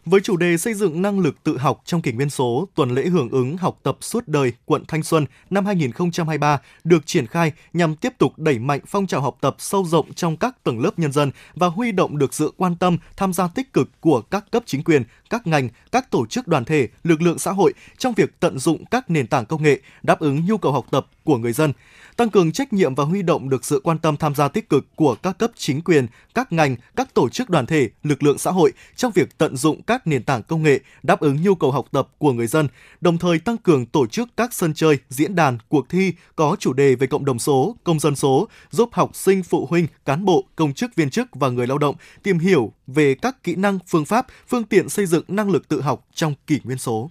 Với 0.04 0.20
chủ 0.20 0.36
đề 0.36 0.56
xây 0.56 0.74
dựng 0.74 1.02
năng 1.02 1.20
lực 1.20 1.44
tự 1.44 1.58
học 1.58 1.82
trong 1.84 2.02
kỷ 2.02 2.12
nguyên 2.12 2.30
số, 2.30 2.68
tuần 2.74 2.90
lễ 2.90 3.06
hưởng 3.06 3.30
ứng 3.30 3.56
học 3.56 3.78
tập 3.82 3.96
suốt 4.00 4.28
đời 4.28 4.52
quận 4.64 4.84
Thanh 4.88 5.02
Xuân 5.02 5.26
năm 5.50 5.66
2023 5.66 6.60
được 6.84 7.06
triển 7.06 7.26
khai 7.26 7.52
nhằm 7.72 7.96
tiếp 7.96 8.12
tục 8.18 8.38
đẩy 8.38 8.58
mạnh 8.58 8.80
phong 8.86 9.06
trào 9.06 9.20
học 9.20 9.36
tập 9.40 9.56
sâu 9.58 9.84
rộng 9.84 10.12
trong 10.14 10.36
các 10.36 10.64
tầng 10.64 10.80
lớp 10.80 10.98
nhân 10.98 11.12
dân 11.12 11.30
và 11.54 11.66
huy 11.66 11.92
động 11.92 12.18
được 12.18 12.34
sự 12.34 12.52
quan 12.56 12.76
tâm, 12.76 12.98
tham 13.16 13.32
gia 13.32 13.48
tích 13.48 13.72
cực 13.72 14.00
của 14.00 14.20
các 14.20 14.44
cấp 14.50 14.62
chính 14.66 14.84
quyền, 14.84 15.02
các 15.30 15.46
ngành, 15.46 15.68
các 15.92 16.10
tổ 16.10 16.26
chức 16.26 16.48
đoàn 16.48 16.64
thể, 16.64 16.88
lực 17.04 17.22
lượng 17.22 17.38
xã 17.38 17.52
hội 17.52 17.72
trong 17.98 18.14
việc 18.14 18.40
tận 18.40 18.58
dụng 18.58 18.84
các 18.84 19.10
nền 19.10 19.26
tảng 19.26 19.46
công 19.46 19.62
nghệ 19.62 19.80
đáp 20.02 20.20
ứng 20.20 20.46
nhu 20.46 20.58
cầu 20.58 20.72
học 20.72 20.86
tập 20.90 21.06
của 21.24 21.38
người 21.38 21.52
dân 21.52 21.72
tăng 22.16 22.30
cường 22.30 22.52
trách 22.52 22.72
nhiệm 22.72 22.94
và 22.94 23.04
huy 23.04 23.22
động 23.22 23.48
được 23.48 23.64
sự 23.64 23.80
quan 23.84 23.98
tâm 23.98 24.16
tham 24.16 24.34
gia 24.34 24.48
tích 24.48 24.68
cực 24.68 24.86
của 24.96 25.14
các 25.14 25.38
cấp 25.38 25.50
chính 25.56 25.80
quyền, 25.80 26.06
các 26.34 26.52
ngành, 26.52 26.76
các 26.96 27.14
tổ 27.14 27.28
chức 27.28 27.50
đoàn 27.50 27.66
thể, 27.66 27.88
lực 28.02 28.22
lượng 28.22 28.38
xã 28.38 28.50
hội 28.50 28.72
trong 28.96 29.12
việc 29.14 29.38
tận 29.38 29.56
dụng 29.56 29.82
các 29.82 30.06
nền 30.06 30.22
tảng 30.22 30.42
công 30.42 30.62
nghệ 30.62 30.80
đáp 31.02 31.20
ứng 31.20 31.42
nhu 31.42 31.54
cầu 31.54 31.70
học 31.70 31.86
tập 31.92 32.08
của 32.18 32.32
người 32.32 32.46
dân, 32.46 32.68
đồng 33.00 33.18
thời 33.18 33.38
tăng 33.38 33.56
cường 33.56 33.86
tổ 33.86 34.06
chức 34.06 34.28
các 34.36 34.54
sân 34.54 34.74
chơi, 34.74 34.98
diễn 35.08 35.34
đàn, 35.34 35.58
cuộc 35.68 35.88
thi 35.88 36.12
có 36.36 36.56
chủ 36.58 36.72
đề 36.72 36.94
về 36.94 37.06
cộng 37.06 37.24
đồng 37.24 37.38
số, 37.38 37.76
công 37.84 38.00
dân 38.00 38.16
số, 38.16 38.48
giúp 38.70 38.88
học 38.92 39.10
sinh, 39.14 39.42
phụ 39.42 39.66
huynh, 39.70 39.86
cán 40.04 40.24
bộ, 40.24 40.44
công 40.56 40.74
chức 40.74 40.94
viên 40.96 41.10
chức 41.10 41.28
và 41.32 41.48
người 41.48 41.66
lao 41.66 41.78
động 41.78 41.96
tìm 42.22 42.38
hiểu 42.38 42.72
về 42.86 43.14
các 43.14 43.42
kỹ 43.44 43.54
năng, 43.54 43.78
phương 43.86 44.04
pháp, 44.04 44.26
phương 44.48 44.64
tiện 44.64 44.88
xây 44.88 45.06
dựng 45.06 45.15
năng 45.28 45.50
lực 45.50 45.68
tự 45.68 45.80
học 45.80 46.06
trong 46.14 46.34
kỷ 46.46 46.60
nguyên 46.64 46.78
số. 46.78 47.10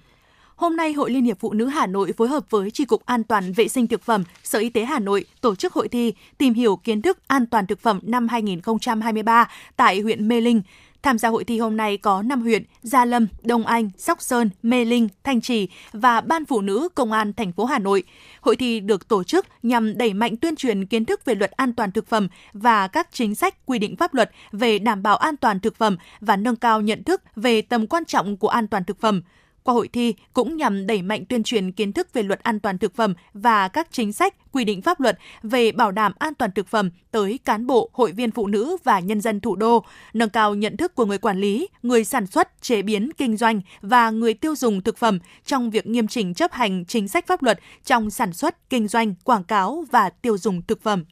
Hôm 0.56 0.76
nay, 0.76 0.94
Hội 0.94 1.12
Liên 1.12 1.24
hiệp 1.24 1.40
Phụ 1.40 1.54
nữ 1.54 1.66
Hà 1.66 1.88
Nội 1.88 2.14
phối 2.18 2.28
hợp 2.28 2.44
với 2.50 2.72
Tri 2.72 2.86
cục 2.86 3.06
An 3.06 3.24
toàn 3.24 3.54
vệ 3.54 3.68
sinh 3.68 3.88
thực 3.88 4.04
phẩm, 4.04 4.24
Sở 4.44 4.60
Y 4.60 4.70
tế 4.70 4.86
Hà 4.86 5.00
Nội 5.00 5.26
tổ 5.42 5.56
chức 5.56 5.74
hội 5.74 5.88
thi 5.88 6.14
tìm 6.38 6.54
hiểu 6.54 6.76
kiến 6.76 7.02
thức 7.02 7.18
an 7.28 7.46
toàn 7.46 7.68
thực 7.68 7.80
phẩm 7.80 8.00
năm 8.04 8.28
2023 8.28 9.50
tại 9.76 10.00
huyện 10.00 10.28
Mê 10.28 10.42
Linh. 10.42 10.62
Tham 11.04 11.18
gia 11.18 11.30
hội 11.30 11.44
thi 11.44 11.60
hôm 11.60 11.78
nay 11.78 11.98
có 11.98 12.22
5 12.22 12.42
huyện 12.42 12.64
Gia 12.82 13.05
Lâm, 13.05 13.27
Đông 13.44 13.66
Anh, 13.66 13.90
Sóc 13.98 14.22
Sơn, 14.22 14.50
Mê 14.64 14.86
Linh, 14.86 15.10
Thanh 15.24 15.42
Trì 15.42 15.68
và 15.94 16.22
Ban 16.22 16.46
Phụ 16.46 16.62
nữ 16.62 16.90
Công 16.96 17.12
an 17.12 17.34
thành 17.34 17.51
phố 17.51 17.66
Hà 17.66 17.79
Nội. 17.79 18.03
Hội 18.42 18.55
thi 18.55 18.79
được 18.79 19.08
tổ 19.08 19.24
chức 19.24 19.46
nhằm 19.64 19.98
đẩy 19.98 20.14
mạnh 20.14 20.38
tuyên 20.38 20.55
truyền 20.55 20.86
kiến 20.86 21.05
thức 21.05 21.25
về 21.25 21.36
luật 21.36 21.51
an 21.51 21.74
toàn 21.74 21.92
thực 21.92 22.08
phẩm 22.08 22.27
và 22.53 22.88
các 22.88 23.08
chính 23.12 23.36
sách 23.36 23.66
quy 23.66 23.79
định 23.79 23.96
pháp 23.96 24.14
luật 24.14 24.31
về 24.51 24.79
đảm 24.79 25.03
bảo 25.03 25.18
an 25.18 25.38
toàn 25.38 25.60
thực 25.60 25.75
phẩm 25.75 25.98
và 26.20 26.36
nâng 26.36 26.55
cao 26.55 26.81
nhận 26.81 27.03
thức 27.03 27.22
về 27.36 27.62
tầm 27.62 27.88
quan 27.88 28.05
trọng 28.05 28.38
của 28.38 28.50
an 28.50 28.68
toàn 28.68 28.84
thực 28.84 29.01
phẩm. 29.01 29.22
Qua 29.66 29.74
hội 29.74 29.88
thi 29.88 30.14
cũng 30.34 30.58
nhằm 30.58 30.88
đẩy 30.88 31.01
mạnh 31.01 31.25
tuyên 31.25 31.44
truyền 31.44 31.72
kiến 31.72 31.94
thức 31.94 32.14
về 32.14 32.24
luật 32.24 32.44
an 32.44 32.60
toàn 32.60 32.78
thực 32.78 32.96
phẩm 32.96 33.14
và 33.34 33.68
các 33.68 33.88
chính 33.92 34.14
sách, 34.14 34.51
quy 34.51 34.66
định 34.66 34.82
pháp 34.82 35.00
luật 35.00 35.18
về 35.44 35.72
bảo 35.72 35.92
đảm 35.92 36.12
an 36.20 36.34
toàn 36.34 36.51
thực 36.51 36.68
phẩm 36.68 36.90
tới 37.12 37.40
cán 37.46 37.68
bộ, 37.68 37.90
hội 37.94 38.12
viên 38.12 38.32
phụ 38.32 38.48
nữ 38.48 38.78
và 38.84 39.00
nhân 39.00 39.22
dân 39.22 39.40
thủ 39.40 39.56
đô, 39.56 39.84
nâng 40.14 40.30
cao 40.30 40.56
nhận 40.56 40.78
thức 40.78 40.96
của 40.96 41.06
người 41.06 41.18
quản 41.18 41.40
lý, 41.40 41.68
người 41.84 42.04
sản 42.04 42.28
xuất, 42.28 42.62
chế 42.62 42.82
biến, 42.82 43.10
kinh 43.18 43.38
doanh 43.38 43.62
và 43.82 44.10
người 44.10 44.34
tiêu 44.34 44.56
dùng 44.56 44.82
thực 44.82 44.98
phẩm 44.98 45.20
trong 45.46 45.70
việc 45.70 45.88
nghiêm 45.88 46.08
chỉnh 46.08 46.34
chấp 46.34 46.51
hành 46.51 46.86
chính 46.86 47.08
sách 47.08 47.28
pháp 47.28 47.44
luật 47.44 47.60
trong 47.86 48.10
sản 48.10 48.34
xuất, 48.34 48.70
kinh 48.70 48.88
doanh, 48.88 49.14
quảng 49.24 49.44
cáo 49.44 49.86
và 49.92 50.10
tiêu 50.10 50.38
dùng 50.38 50.62
thực 50.62 50.84
phẩm. 50.84 51.04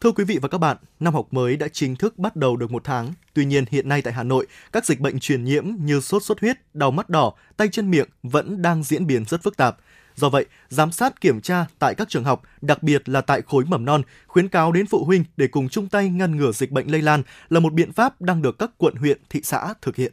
Thưa 0.00 0.12
quý 0.12 0.24
vị 0.24 0.38
và 0.42 0.48
các 0.48 0.58
bạn, 0.58 0.76
năm 1.00 1.14
học 1.14 1.26
mới 1.30 1.56
đã 1.56 1.68
chính 1.68 1.96
thức 1.96 2.18
bắt 2.18 2.36
đầu 2.36 2.56
được 2.56 2.70
một 2.70 2.84
tháng. 2.84 3.12
Tuy 3.34 3.44
nhiên, 3.44 3.64
hiện 3.70 3.88
nay 3.88 4.02
tại 4.02 4.12
Hà 4.12 4.22
Nội, 4.22 4.46
các 4.72 4.84
dịch 4.86 5.00
bệnh 5.00 5.20
truyền 5.20 5.44
nhiễm 5.44 5.64
như 5.80 6.00
sốt 6.00 6.22
xuất 6.22 6.40
huyết, 6.40 6.56
đau 6.74 6.90
mắt 6.90 7.10
đỏ, 7.10 7.32
tay 7.56 7.68
chân 7.68 7.90
miệng 7.90 8.08
vẫn 8.22 8.62
đang 8.62 8.82
diễn 8.82 9.06
biến 9.06 9.24
rất 9.24 9.42
phức 9.42 9.56
tạp. 9.56 9.76
Do 10.14 10.28
vậy, 10.28 10.46
giám 10.68 10.92
sát 10.92 11.20
kiểm 11.20 11.40
tra 11.40 11.66
tại 11.78 11.94
các 11.94 12.08
trường 12.08 12.24
học, 12.24 12.42
đặc 12.60 12.82
biệt 12.82 13.08
là 13.08 13.20
tại 13.20 13.42
khối 13.42 13.64
mầm 13.64 13.84
non, 13.84 14.02
khuyến 14.26 14.48
cáo 14.48 14.72
đến 14.72 14.86
phụ 14.86 15.04
huynh 15.04 15.24
để 15.36 15.46
cùng 15.46 15.68
chung 15.68 15.88
tay 15.88 16.08
ngăn 16.08 16.36
ngừa 16.36 16.52
dịch 16.52 16.70
bệnh 16.70 16.90
lây 16.90 17.02
lan 17.02 17.22
là 17.48 17.60
một 17.60 17.72
biện 17.72 17.92
pháp 17.92 18.20
đang 18.20 18.42
được 18.42 18.58
các 18.58 18.70
quận 18.78 18.94
huyện, 18.94 19.18
thị 19.30 19.40
xã 19.44 19.74
thực 19.82 19.96
hiện. 19.96 20.12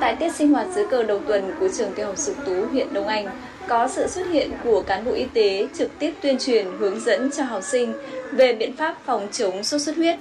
Tại 0.00 0.16
tiết 0.16 0.34
sinh 0.34 0.52
hoạt 0.52 0.66
dưới 0.74 0.84
cờ 0.90 1.02
đầu 1.02 1.20
tuần 1.28 1.50
của 1.60 1.68
trường 1.78 1.92
tiểu 1.96 2.06
học 2.06 2.14
sự 2.18 2.34
Tú, 2.46 2.66
huyện 2.66 2.94
Đông 2.94 3.06
Anh, 3.06 3.26
có 3.70 3.88
sự 3.88 4.06
xuất 4.06 4.26
hiện 4.30 4.50
của 4.64 4.82
cán 4.82 5.04
bộ 5.04 5.12
y 5.12 5.24
tế 5.24 5.68
trực 5.78 5.90
tiếp 5.98 6.14
tuyên 6.22 6.38
truyền 6.38 6.66
hướng 6.78 7.00
dẫn 7.00 7.30
cho 7.30 7.44
học 7.44 7.62
sinh 7.62 7.92
về 8.32 8.52
biện 8.52 8.76
pháp 8.76 8.96
phòng 9.06 9.28
chống 9.32 9.64
sốt 9.64 9.80
xuất 9.80 9.96
huyết. 9.96 10.16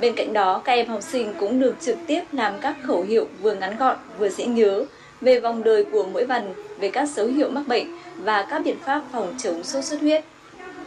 Bên 0.00 0.14
cạnh 0.16 0.32
đó, 0.32 0.62
các 0.64 0.72
em 0.72 0.88
học 0.88 1.02
sinh 1.02 1.34
cũng 1.40 1.60
được 1.60 1.74
trực 1.80 1.98
tiếp 2.06 2.22
làm 2.32 2.54
các 2.60 2.76
khẩu 2.82 3.02
hiệu 3.02 3.28
vừa 3.42 3.54
ngắn 3.54 3.76
gọn 3.76 3.96
vừa 4.18 4.28
dễ 4.28 4.46
nhớ 4.46 4.84
về 5.20 5.40
vòng 5.40 5.64
đời 5.64 5.84
của 5.84 6.06
mỗi 6.12 6.24
vần, 6.24 6.54
về 6.78 6.88
các 6.88 7.08
dấu 7.08 7.26
hiệu 7.26 7.50
mắc 7.50 7.68
bệnh 7.68 7.86
và 8.16 8.46
các 8.50 8.58
biện 8.64 8.76
pháp 8.84 9.02
phòng 9.12 9.34
chống 9.38 9.64
sốt 9.64 9.84
xuất 9.84 10.00
huyết. 10.00 10.24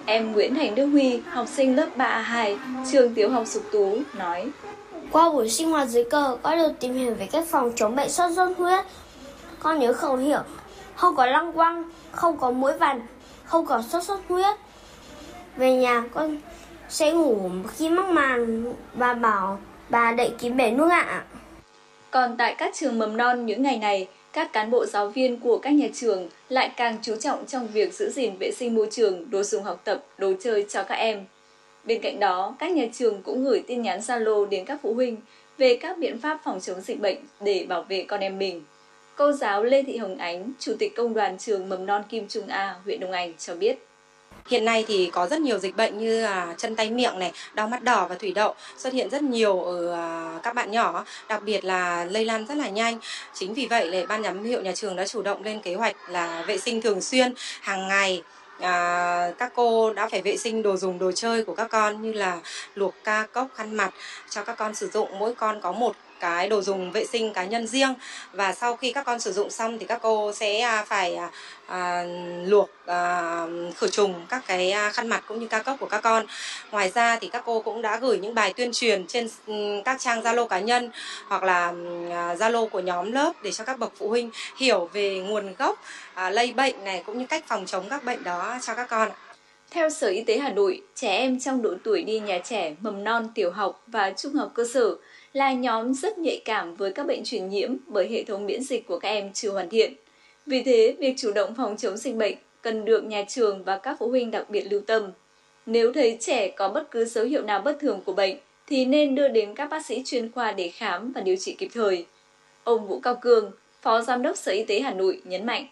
Em 0.06 0.32
Nguyễn 0.32 0.56
Thành 0.56 0.76
Đức 0.76 0.86
Huy, 0.86 1.22
học 1.30 1.48
sinh 1.48 1.76
lớp 1.76 1.88
3A2, 1.98 2.58
trường 2.92 3.14
tiểu 3.14 3.30
học 3.30 3.44
Sục 3.48 3.64
Tú, 3.72 3.98
nói. 4.18 4.46
Qua 5.12 5.30
buổi 5.30 5.50
sinh 5.50 5.72
hoạt 5.72 5.90
dưới 5.90 6.04
cờ, 6.04 6.38
con 6.42 6.58
được 6.58 6.72
tìm 6.80 6.94
hiểu 6.94 7.14
về 7.14 7.28
cách 7.32 7.46
phòng 7.50 7.72
chống 7.76 7.96
bệnh 7.96 8.10
sốt 8.10 8.32
xuất 8.36 8.58
huyết. 8.58 8.86
Con 9.60 9.80
nhớ 9.80 9.94
khẩu 9.94 10.16
hiệu 10.16 10.40
không 11.00 11.16
có 11.16 11.26
lăng 11.26 11.54
quăng, 11.54 11.84
không 12.12 12.38
có 12.38 12.52
mũi 12.52 12.74
vằn, 12.74 13.02
không 13.44 13.66
có 13.66 13.82
sốt 13.82 14.04
xuất 14.04 14.20
huyết. 14.28 14.56
Về 15.58 15.74
nhà 15.74 16.04
con 16.14 16.38
sẽ 16.90 17.12
ngủ 17.12 17.50
khi 17.76 17.90
mắc 17.90 18.06
màn 18.06 18.74
và 18.94 19.14
bảo 19.14 19.60
bà 19.90 20.12
đậy 20.12 20.32
kín 20.38 20.58
bể 20.58 20.72
nước 20.72 20.90
ạ. 20.92 21.24
Còn 22.12 22.38
tại 22.38 22.56
các 22.58 22.74
trường 22.76 23.00
mầm 23.00 23.18
non 23.18 23.46
những 23.46 23.64
ngày 23.64 23.78
này, 23.78 24.08
các 24.34 24.54
cán 24.54 24.72
bộ 24.72 24.86
giáo 24.86 25.08
viên 25.08 25.40
của 25.40 25.58
các 25.58 25.70
nhà 25.70 25.88
trường 25.94 26.30
lại 26.50 26.72
càng 26.78 26.98
chú 27.02 27.16
trọng 27.16 27.46
trong 27.46 27.68
việc 27.68 27.94
giữ 27.94 28.10
gìn 28.10 28.38
vệ 28.40 28.52
sinh 28.52 28.76
môi 28.76 28.88
trường, 28.92 29.30
đồ 29.30 29.44
dùng 29.44 29.64
học 29.64 29.82
tập, 29.84 30.04
đồ 30.18 30.34
chơi 30.40 30.66
cho 30.70 30.84
các 30.84 30.96
em. 30.96 31.26
Bên 31.84 32.02
cạnh 32.02 32.20
đó, 32.20 32.56
các 32.60 32.72
nhà 32.72 32.86
trường 32.94 33.24
cũng 33.24 33.46
gửi 33.46 33.64
tin 33.68 33.82
nhắn 33.82 34.00
Zalo 34.00 34.46
đến 34.46 34.66
các 34.66 34.80
phụ 34.84 34.94
huynh 34.94 35.18
về 35.58 35.78
các 35.82 35.98
biện 35.98 36.20
pháp 36.20 36.40
phòng 36.44 36.60
chống 36.60 36.82
dịch 36.82 37.00
bệnh 37.00 37.18
để 37.42 37.66
bảo 37.70 37.82
vệ 37.84 38.04
con 38.04 38.20
em 38.20 38.40
mình. 38.40 38.62
Cô 39.20 39.32
giáo 39.32 39.64
Lê 39.64 39.84
Thị 39.84 39.98
Hồng 39.98 40.18
Ánh, 40.18 40.52
Chủ 40.60 40.74
tịch 40.80 40.96
Công 40.96 41.14
đoàn 41.14 41.38
trường 41.38 41.70
Mầm 41.70 41.86
non 41.86 42.04
Kim 42.10 42.28
Trung 42.28 42.48
A, 42.48 42.76
huyện 42.86 43.00
Đông 43.00 43.12
Anh 43.12 43.34
cho 43.38 43.56
biết. 43.56 43.78
Hiện 44.48 44.66
nay 44.66 44.86
thì 44.88 45.10
có 45.14 45.28
rất 45.28 45.42
nhiều 45.42 45.60
dịch 45.60 45.76
bệnh 45.76 45.98
như 45.98 46.22
là 46.22 46.56
chân 46.58 46.76
tay 46.76 46.90
miệng 46.90 47.20
này, 47.20 47.32
đau 47.54 47.68
mắt 47.68 47.84
đỏ 47.84 48.08
và 48.10 48.16
thủy 48.16 48.32
đậu 48.32 48.56
xuất 48.78 48.94
hiện 48.94 49.10
rất 49.10 49.22
nhiều 49.22 49.62
ở 49.62 49.94
à, 49.94 50.40
các 50.44 50.56
bạn 50.56 50.72
nhỏ, 50.72 51.06
đặc 51.30 51.44
biệt 51.44 51.66
là 51.66 52.06
lây 52.06 52.26
lan 52.26 52.46
rất 52.46 52.56
là 52.56 52.70
nhanh. 52.70 53.00
Chính 53.34 53.54
vì 53.54 53.66
vậy 53.66 53.92
là 53.92 54.06
ban 54.06 54.24
giám 54.24 54.44
hiệu 54.44 54.62
nhà 54.62 54.72
trường 54.76 54.96
đã 54.96 55.08
chủ 55.08 55.22
động 55.22 55.44
lên 55.44 55.60
kế 55.60 55.76
hoạch 55.76 55.96
là 56.10 56.44
vệ 56.48 56.58
sinh 56.58 56.82
thường 56.82 57.02
xuyên 57.02 57.34
hàng 57.62 57.88
ngày 57.88 58.24
à, 58.60 59.32
các 59.38 59.52
cô 59.56 59.94
đã 59.94 60.10
phải 60.10 60.22
vệ 60.22 60.38
sinh 60.38 60.64
đồ 60.64 60.78
dùng 60.78 61.00
đồ 61.00 61.12
chơi 61.12 61.44
của 61.44 61.56
các 61.56 61.68
con 61.68 62.02
như 62.02 62.14
là 62.14 62.40
luộc 62.76 62.94
ca 63.04 63.28
cốc 63.34 63.48
khăn 63.56 63.78
mặt 63.78 63.94
cho 64.30 64.44
các 64.44 64.58
con 64.58 64.76
sử 64.76 64.90
dụng 64.90 65.20
mỗi 65.20 65.36
con 65.36 65.62
có 65.62 65.72
một 65.72 65.96
cái 66.20 66.50
đồ 66.50 66.62
dùng 66.62 66.92
vệ 66.92 67.06
sinh 67.06 67.34
cá 67.34 67.46
nhân 67.46 67.68
riêng 67.68 67.94
và 68.34 68.54
sau 68.54 68.76
khi 68.76 68.92
các 68.92 69.06
con 69.06 69.20
sử 69.20 69.32
dụng 69.34 69.50
xong 69.50 69.80
thì 69.80 69.86
các 69.86 70.00
cô 70.02 70.34
sẽ 70.34 70.60
à, 70.60 70.86
phải 70.88 71.16
à, 71.16 71.30
à, 71.68 72.04
luộc 72.46 72.70
à, 72.86 73.46
khử 73.76 73.88
trùng 73.90 74.26
các 74.30 74.44
cái 74.48 74.72
à, 74.72 74.92
khăn 74.92 75.08
mặt 75.08 75.24
cũng 75.28 75.40
như 75.40 75.48
cao 75.48 75.64
cấp 75.64 75.76
của 75.80 75.86
các 75.86 76.02
con. 76.02 76.26
Ngoài 76.72 76.92
ra 76.96 77.18
thì 77.22 77.28
các 77.28 77.44
cô 77.46 77.62
cũng 77.62 77.82
đã 77.82 77.98
gửi 77.98 78.18
những 78.18 78.36
bài 78.36 78.54
tuyên 78.54 78.72
truyền 78.74 79.08
trên 79.08 79.30
các 79.86 80.00
trang 80.00 80.22
Zalo 80.22 80.48
cá 80.48 80.60
nhân 80.60 80.92
hoặc 81.28 81.44
là 81.44 81.74
Zalo 82.40 82.68
của 82.68 82.80
nhóm 82.80 83.12
lớp 83.12 83.34
để 83.44 83.52
cho 83.52 83.64
các 83.64 83.80
bậc 83.80 83.94
phụ 83.98 84.10
huynh 84.10 84.30
hiểu 84.58 84.90
về 84.94 85.20
nguồn 85.20 85.56
gốc 85.58 85.84
à, 86.14 86.30
lây 86.30 86.54
bệnh 86.54 86.84
này 86.84 87.04
cũng 87.06 87.18
như 87.18 87.26
cách 87.26 87.44
phòng 87.48 87.66
chống 87.66 87.90
các 87.90 88.04
bệnh 88.04 88.24
đó 88.24 88.58
cho 88.62 88.76
các 88.76 88.90
con. 88.90 89.10
Theo 89.72 89.90
Sở 89.90 90.08
Y 90.08 90.24
tế 90.24 90.38
Hà 90.38 90.50
Nội, 90.50 90.82
trẻ 90.96 91.18
em 91.18 91.40
trong 91.40 91.62
độ 91.62 91.74
tuổi 91.84 92.04
đi 92.04 92.20
nhà 92.20 92.40
trẻ, 92.44 92.76
mầm 92.82 93.04
non, 93.04 93.28
tiểu 93.36 93.52
học 93.52 93.84
và 93.88 94.12
trung 94.18 94.34
học 94.34 94.52
cơ 94.56 94.66
sở 94.74 94.96
là 95.34 95.52
nhóm 95.52 95.94
rất 95.94 96.18
nhạy 96.18 96.42
cảm 96.46 96.76
với 96.76 96.92
các 96.92 97.08
bệnh 97.08 97.24
truyền 97.24 97.50
nhiễm 97.50 97.76
bởi 97.88 98.08
hệ 98.08 98.24
thống 98.24 98.46
miễn 98.46 98.64
dịch 98.64 98.88
của 98.88 99.00
các 99.00 99.10
em 99.10 99.34
chưa 99.34 99.52
hoàn 99.52 99.70
thiện. 99.70 99.94
Vì 100.46 100.64
thế, 100.64 100.96
việc 101.00 101.14
chủ 101.18 101.32
động 101.32 101.56
phòng 101.58 101.78
chống 101.78 101.98
dịch 101.98 102.16
bệnh 102.16 102.36
cần 102.62 102.86
được 102.86 103.04
nhà 103.04 103.24
trường 103.28 103.64
và 103.64 103.78
các 103.78 103.96
phụ 104.00 104.10
huynh 104.10 104.32
đặc 104.32 104.50
biệt 104.50 104.62
lưu 104.62 104.82
tâm. 104.88 105.12
Nếu 105.66 105.94
thấy 105.94 106.18
trẻ 106.20 106.48
có 106.48 106.70
bất 106.70 106.92
cứ 106.92 107.06
dấu 107.06 107.26
hiệu 107.26 107.44
nào 107.44 107.62
bất 107.62 107.78
thường 107.80 108.02
của 108.06 108.14
bệnh, 108.14 108.38
thì 108.68 108.86
nên 108.86 109.16
đưa 109.16 109.28
đến 109.28 109.56
các 109.56 109.70
bác 109.70 109.86
sĩ 109.86 110.04
chuyên 110.06 110.32
khoa 110.32 110.52
để 110.52 110.70
khám 110.70 111.12
và 111.12 111.22
điều 111.22 111.36
trị 111.36 111.56
kịp 111.58 111.70
thời. 111.74 112.06
Ông 112.64 112.88
Vũ 112.88 113.00
Cao 113.00 113.16
Cương, 113.16 113.52
Phó 113.82 114.02
Giám 114.02 114.24
đốc 114.24 114.38
Sở 114.38 114.52
Y 114.52 114.64
tế 114.64 114.80
Hà 114.80 114.94
Nội 114.94 115.22
nhấn 115.24 115.46
mạnh. 115.46 115.68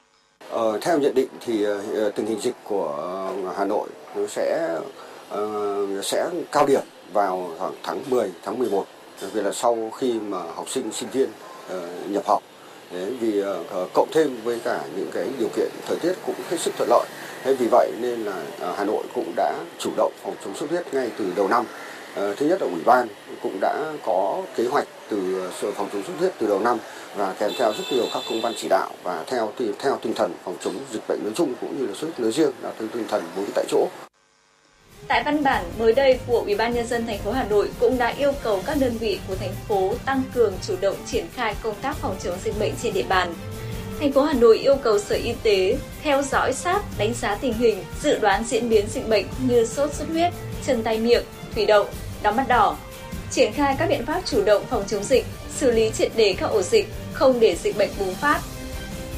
Ờ, 0.50 0.80
theo 0.82 1.00
nhận 1.00 1.15
định 1.15 1.28
thì 1.46 1.63
ờ, 1.63 1.82
ờ, 1.96 2.10
tình 2.10 2.26
hình 2.26 2.39
dịch 2.39 2.56
của 2.63 2.96
ờ, 3.46 3.54
Hà 3.58 3.65
Nội 3.65 3.89
nó 4.15 4.28
sẽ 4.28 4.78
uh, 5.34 6.06
sẽ 6.06 6.30
cao 6.52 6.65
điểm 6.67 6.82
vào 7.13 7.52
khoảng 7.58 7.74
tháng 7.84 8.00
10, 8.10 8.32
tháng 8.43 8.60
11 8.60 8.86
vì 9.25 9.41
là 9.41 9.51
sau 9.51 9.91
khi 9.97 10.13
mà 10.13 10.38
học 10.56 10.69
sinh 10.69 10.91
sinh 10.91 11.10
viên 11.10 11.30
uh, 11.30 12.10
nhập 12.10 12.27
học. 12.27 12.43
Đấy, 12.91 13.13
vì 13.19 13.41
uh, 13.41 13.93
cộng 13.93 14.10
thêm 14.12 14.38
với 14.43 14.60
cả 14.63 14.82
những 14.95 15.10
cái 15.13 15.27
điều 15.39 15.49
kiện 15.56 15.69
thời 15.88 15.97
tiết 16.01 16.13
cũng 16.25 16.36
hết 16.49 16.58
sức 16.60 16.73
thuận 16.77 16.89
lợi. 16.89 17.06
Thế 17.43 17.53
vì 17.53 17.67
vậy 17.71 17.91
nên 18.01 18.23
là 18.23 18.36
uh, 18.69 18.77
Hà 18.77 18.84
Nội 18.84 19.03
cũng 19.15 19.34
đã 19.36 19.53
chủ 19.80 19.89
động 19.97 20.13
phòng 20.23 20.36
chống 20.45 20.56
xuất 20.56 20.69
huyết 20.69 20.93
ngay 20.93 21.10
từ 21.17 21.25
đầu 21.36 21.47
năm. 21.47 21.65
Uh, 22.13 22.38
thứ 22.38 22.45
nhất 22.45 22.62
là 22.62 22.67
ủy 22.67 22.82
ban 22.86 23.08
cũng 23.43 23.58
đã 23.62 23.93
có 24.06 24.41
kế 24.56 24.63
hoạch 24.67 24.88
từ 25.10 25.49
phòng 25.75 25.89
chống 25.93 26.03
xuất 26.03 26.13
huyết 26.19 26.34
từ 26.39 26.47
đầu 26.47 26.60
năm 26.60 26.77
và 27.15 27.34
kèm 27.39 27.51
theo 27.58 27.73
rất 27.73 27.84
nhiều 27.91 28.06
các 28.13 28.23
công 28.30 28.41
văn 28.41 28.53
chỉ 28.58 28.67
đạo 28.69 28.89
và 29.03 29.23
theo 29.27 29.51
theo 29.80 29.97
tinh 30.01 30.13
thần 30.13 30.32
phòng 30.43 30.56
chống 30.63 30.73
dịch 30.91 31.08
bệnh 31.08 31.19
nói 31.23 31.34
chung 31.36 31.53
cũng 31.62 31.80
như 31.80 31.88
là 31.88 31.93
xuất 31.93 32.08
huyết 32.08 32.19
nói 32.19 32.32
riêng 32.32 32.51
là 32.62 32.71
theo 32.80 32.88
tinh 32.93 33.06
thần 33.08 33.23
bốn 33.36 33.45
tại 33.56 33.65
chỗ. 33.69 33.88
Tại 35.08 35.24
văn 35.24 35.43
bản 35.43 35.65
mới 35.78 35.93
đây 35.93 36.20
của 36.28 36.39
Ủy 36.39 36.56
ban 36.56 36.74
nhân 36.74 36.88
dân 36.88 37.06
thành 37.06 37.20
phố 37.20 37.32
Hà 37.32 37.43
Nội 37.43 37.70
cũng 37.80 37.98
đã 37.98 38.08
yêu 38.08 38.32
cầu 38.43 38.62
các 38.65 38.78
đơn 38.80 38.98
vị 38.98 39.20
của 39.28 39.36
thành 39.36 39.54
phố 39.67 39.93
tăng 40.06 40.24
cường 40.34 40.54
chủ 40.67 40.76
động 40.82 40.96
triển 41.06 41.26
khai 41.36 41.56
công 41.62 41.76
tác 41.82 41.96
phòng 41.96 42.15
chống 42.24 42.38
dịch 42.43 42.60
bệnh 42.60 42.74
trên 42.84 42.93
địa 42.93 43.06
bàn. 43.10 43.34
Thành 44.00 44.12
phố 44.12 44.22
Hà 44.22 44.34
Nội 44.34 44.58
yêu 44.58 44.76
cầu 44.76 45.00
Sở 45.00 45.15
Y 45.15 45.34
tế 45.43 45.78
theo 46.04 46.22
dõi 46.22 46.54
sát, 46.54 46.82
đánh 46.98 47.13
giá 47.13 47.36
tình 47.36 47.54
hình, 47.54 47.84
dự 48.02 48.20
đoán 48.20 48.43
diễn 48.43 48.70
biến 48.70 48.86
dịch 48.89 49.08
bệnh 49.08 49.26
như 49.48 49.65
sốt 49.65 49.93
xuất 49.93 50.08
huyết, 50.10 50.34
chân 50.65 50.84
tay 50.84 50.98
miệng, 50.98 51.24
thủy 51.56 51.65
đậu, 51.65 51.86
đóng 52.24 52.36
mắt 52.36 52.48
đỏ, 52.48 52.78
triển 53.32 53.54
khai 53.54 53.76
các 53.80 53.89
biện 53.89 54.06
pháp 54.06 54.22
chủ 54.26 54.43
động 54.43 54.63
phòng 54.70 54.84
chống 54.88 55.04
dịch, 55.04 55.26
xử 55.58 55.72
lý 55.72 55.89
triệt 55.89 56.12
đề 56.15 56.36
các 56.38 56.48
ổ 56.48 56.62
dịch, 56.62 56.88
không 57.13 57.39
để 57.39 57.56
dịch 57.63 57.78
bệnh 57.78 57.89
bùng 58.00 58.13
phát. 58.13 58.41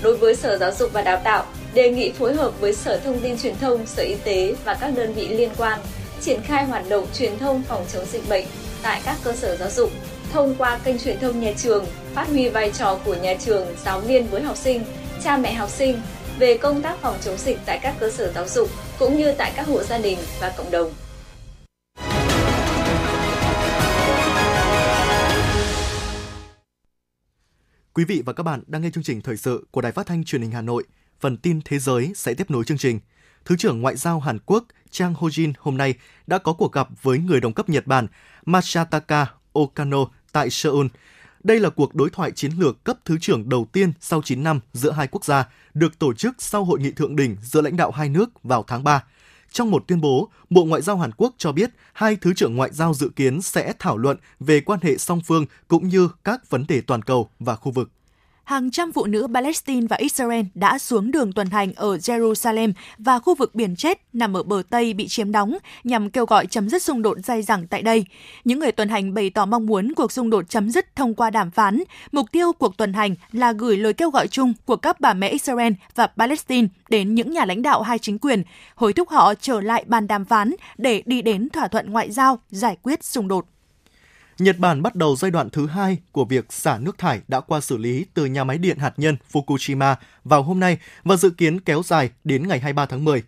Đối 0.01 0.17
với 0.17 0.35
Sở 0.35 0.57
Giáo 0.57 0.71
dục 0.71 0.93
và 0.93 1.01
Đào 1.01 1.21
tạo, 1.23 1.45
đề 1.73 1.89
nghị 1.89 2.11
phối 2.11 2.35
hợp 2.35 2.59
với 2.59 2.73
Sở 2.73 2.99
Thông 3.03 3.19
tin 3.19 3.37
Truyền 3.37 3.55
thông, 3.55 3.85
Sở 3.85 4.03
Y 4.03 4.15
tế 4.23 4.55
và 4.65 4.77
các 4.81 4.93
đơn 4.95 5.13
vị 5.13 5.27
liên 5.27 5.49
quan 5.57 5.79
triển 6.21 6.41
khai 6.43 6.65
hoạt 6.65 6.89
động 6.89 7.07
truyền 7.13 7.37
thông 7.39 7.63
phòng 7.63 7.85
chống 7.93 8.05
dịch 8.05 8.29
bệnh 8.29 8.45
tại 8.81 9.01
các 9.05 9.17
cơ 9.23 9.33
sở 9.33 9.55
giáo 9.55 9.69
dục 9.69 9.91
thông 10.31 10.55
qua 10.57 10.79
kênh 10.83 10.99
truyền 10.99 11.19
thông 11.19 11.39
nhà 11.39 11.53
trường, 11.57 11.85
phát 12.13 12.27
huy 12.27 12.49
vai 12.49 12.71
trò 12.71 12.99
của 13.05 13.15
nhà 13.15 13.33
trường, 13.39 13.67
giáo 13.85 13.99
viên 13.99 14.27
với 14.27 14.41
học 14.41 14.57
sinh, 14.57 14.83
cha 15.23 15.37
mẹ 15.37 15.53
học 15.53 15.69
sinh 15.69 16.01
về 16.39 16.57
công 16.57 16.81
tác 16.81 16.97
phòng 17.01 17.17
chống 17.21 17.37
dịch 17.37 17.59
tại 17.65 17.79
các 17.81 17.95
cơ 17.99 18.11
sở 18.11 18.31
giáo 18.35 18.47
dục 18.47 18.69
cũng 18.99 19.17
như 19.17 19.33
tại 19.37 19.51
các 19.55 19.67
hộ 19.67 19.83
gia 19.83 19.97
đình 19.97 20.17
và 20.41 20.53
cộng 20.57 20.71
đồng. 20.71 20.91
Quý 27.93 28.05
vị 28.05 28.23
và 28.25 28.33
các 28.33 28.43
bạn 28.43 28.63
đang 28.67 28.81
nghe 28.81 28.89
chương 28.93 29.03
trình 29.03 29.21
thời 29.21 29.37
sự 29.37 29.67
của 29.71 29.81
Đài 29.81 29.91
Phát 29.91 30.07
thanh 30.07 30.23
Truyền 30.23 30.41
hình 30.41 30.51
Hà 30.51 30.61
Nội. 30.61 30.83
Phần 31.19 31.37
tin 31.37 31.59
thế 31.65 31.79
giới 31.79 32.11
sẽ 32.15 32.33
tiếp 32.33 32.51
nối 32.51 32.63
chương 32.63 32.77
trình. 32.77 32.99
Thứ 33.45 33.55
trưởng 33.55 33.81
Ngoại 33.81 33.95
giao 33.95 34.19
Hàn 34.19 34.39
Quốc 34.45 34.65
Chang 34.91 35.13
Ho-jin 35.13 35.53
hôm 35.59 35.77
nay 35.77 35.93
đã 36.27 36.37
có 36.37 36.53
cuộc 36.53 36.71
gặp 36.71 36.87
với 37.01 37.19
người 37.19 37.41
đồng 37.41 37.53
cấp 37.53 37.69
Nhật 37.69 37.87
Bản 37.87 38.07
Masataka 38.45 39.25
Okano 39.53 40.05
tại 40.31 40.49
Seoul. 40.49 40.87
Đây 41.43 41.59
là 41.59 41.69
cuộc 41.69 41.95
đối 41.95 42.09
thoại 42.09 42.31
chiến 42.31 42.51
lược 42.57 42.83
cấp 42.83 42.97
thứ 43.05 43.17
trưởng 43.21 43.49
đầu 43.49 43.67
tiên 43.71 43.91
sau 43.99 44.21
9 44.21 44.43
năm 44.43 44.59
giữa 44.73 44.91
hai 44.91 45.07
quốc 45.07 45.25
gia, 45.25 45.47
được 45.73 45.99
tổ 45.99 46.13
chức 46.13 46.35
sau 46.37 46.63
hội 46.63 46.79
nghị 46.79 46.91
thượng 46.91 47.15
đỉnh 47.15 47.37
giữa 47.41 47.61
lãnh 47.61 47.77
đạo 47.77 47.91
hai 47.91 48.09
nước 48.09 48.43
vào 48.43 48.63
tháng 48.67 48.83
3. 48.83 49.03
Trong 49.51 49.71
một 49.71 49.83
tuyên 49.87 50.01
bố, 50.01 50.29
Bộ 50.49 50.65
Ngoại 50.65 50.81
giao 50.81 50.97
Hàn 50.97 51.11
Quốc 51.17 51.35
cho 51.37 51.51
biết 51.51 51.69
hai 51.93 52.15
thứ 52.15 52.33
trưởng 52.33 52.55
ngoại 52.55 52.69
giao 52.73 52.93
dự 52.93 53.09
kiến 53.15 53.41
sẽ 53.41 53.73
thảo 53.79 53.97
luận 53.97 54.17
về 54.39 54.61
quan 54.61 54.79
hệ 54.83 54.97
song 54.97 55.21
phương 55.25 55.45
cũng 55.67 55.87
như 55.87 56.09
các 56.23 56.49
vấn 56.49 56.65
đề 56.67 56.81
toàn 56.81 57.01
cầu 57.01 57.29
và 57.39 57.55
khu 57.55 57.71
vực 57.71 57.89
hàng 58.49 58.71
trăm 58.71 58.91
phụ 58.91 59.05
nữ 59.05 59.27
Palestine 59.33 59.87
và 59.89 59.95
Israel 59.95 60.45
đã 60.55 60.77
xuống 60.79 61.11
đường 61.11 61.33
tuần 61.33 61.49
hành 61.49 61.73
ở 61.73 61.95
Jerusalem 61.95 62.73
và 62.97 63.19
khu 63.19 63.35
vực 63.35 63.55
biển 63.55 63.75
chết 63.75 64.01
nằm 64.13 64.37
ở 64.37 64.43
bờ 64.43 64.63
Tây 64.69 64.93
bị 64.93 65.07
chiếm 65.07 65.31
đóng 65.31 65.57
nhằm 65.83 66.09
kêu 66.09 66.25
gọi 66.25 66.47
chấm 66.47 66.69
dứt 66.69 66.83
xung 66.83 67.01
đột 67.01 67.17
dai 67.23 67.41
dẳng 67.41 67.67
tại 67.67 67.81
đây. 67.81 68.05
Những 68.43 68.59
người 68.59 68.71
tuần 68.71 68.89
hành 68.89 69.13
bày 69.13 69.29
tỏ 69.29 69.45
mong 69.45 69.65
muốn 69.65 69.93
cuộc 69.95 70.11
xung 70.11 70.29
đột 70.29 70.49
chấm 70.49 70.69
dứt 70.69 70.95
thông 70.95 71.15
qua 71.15 71.29
đàm 71.29 71.51
phán. 71.51 71.83
Mục 72.11 72.31
tiêu 72.31 72.53
cuộc 72.53 72.77
tuần 72.77 72.93
hành 72.93 73.15
là 73.31 73.51
gửi 73.51 73.77
lời 73.77 73.93
kêu 73.93 74.09
gọi 74.09 74.27
chung 74.27 74.53
của 74.65 74.75
các 74.75 74.99
bà 74.99 75.13
mẹ 75.13 75.29
Israel 75.29 75.73
và 75.95 76.07
Palestine 76.07 76.67
đến 76.89 77.15
những 77.15 77.31
nhà 77.31 77.45
lãnh 77.45 77.61
đạo 77.61 77.81
hai 77.81 77.99
chính 77.99 78.19
quyền, 78.19 78.43
hối 78.75 78.93
thúc 78.93 79.09
họ 79.09 79.33
trở 79.35 79.61
lại 79.61 79.83
bàn 79.87 80.07
đàm 80.07 80.25
phán 80.25 80.55
để 80.77 81.03
đi 81.05 81.21
đến 81.21 81.49
thỏa 81.49 81.67
thuận 81.67 81.91
ngoại 81.91 82.11
giao 82.11 82.39
giải 82.49 82.77
quyết 82.83 83.03
xung 83.03 83.27
đột. 83.27 83.45
Nhật 84.39 84.59
Bản 84.59 84.81
bắt 84.81 84.95
đầu 84.95 85.15
giai 85.15 85.31
đoạn 85.31 85.49
thứ 85.49 85.67
hai 85.67 85.97
của 86.11 86.25
việc 86.25 86.53
xả 86.53 86.77
nước 86.77 86.97
thải 86.97 87.21
đã 87.27 87.39
qua 87.39 87.61
xử 87.61 87.77
lý 87.77 88.05
từ 88.13 88.25
nhà 88.25 88.43
máy 88.43 88.57
điện 88.57 88.77
hạt 88.77 88.93
nhân 88.97 89.17
Fukushima 89.31 89.95
vào 90.23 90.43
hôm 90.43 90.59
nay 90.59 90.77
và 91.03 91.15
dự 91.15 91.29
kiến 91.29 91.59
kéo 91.59 91.81
dài 91.85 92.09
đến 92.23 92.47
ngày 92.47 92.59
23 92.59 92.85
tháng 92.85 93.05
10. 93.05 93.23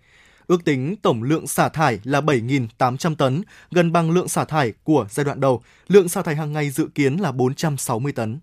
Ước 0.47 0.65
tính 0.65 0.95
tổng 1.01 1.23
lượng 1.23 1.47
xả 1.47 1.69
thải 1.69 1.99
là 2.03 2.21
7.800 2.21 3.15
tấn, 3.15 3.43
gần 3.71 3.91
bằng 3.91 4.11
lượng 4.11 4.27
xả 4.27 4.45
thải 4.45 4.73
của 4.83 5.07
giai 5.09 5.23
đoạn 5.23 5.39
đầu. 5.39 5.61
Lượng 5.87 6.09
xả 6.09 6.21
thải 6.21 6.35
hàng 6.35 6.53
ngày 6.53 6.69
dự 6.69 6.87
kiến 6.95 7.17
là 7.17 7.31
460 7.31 8.11
tấn. 8.11 8.39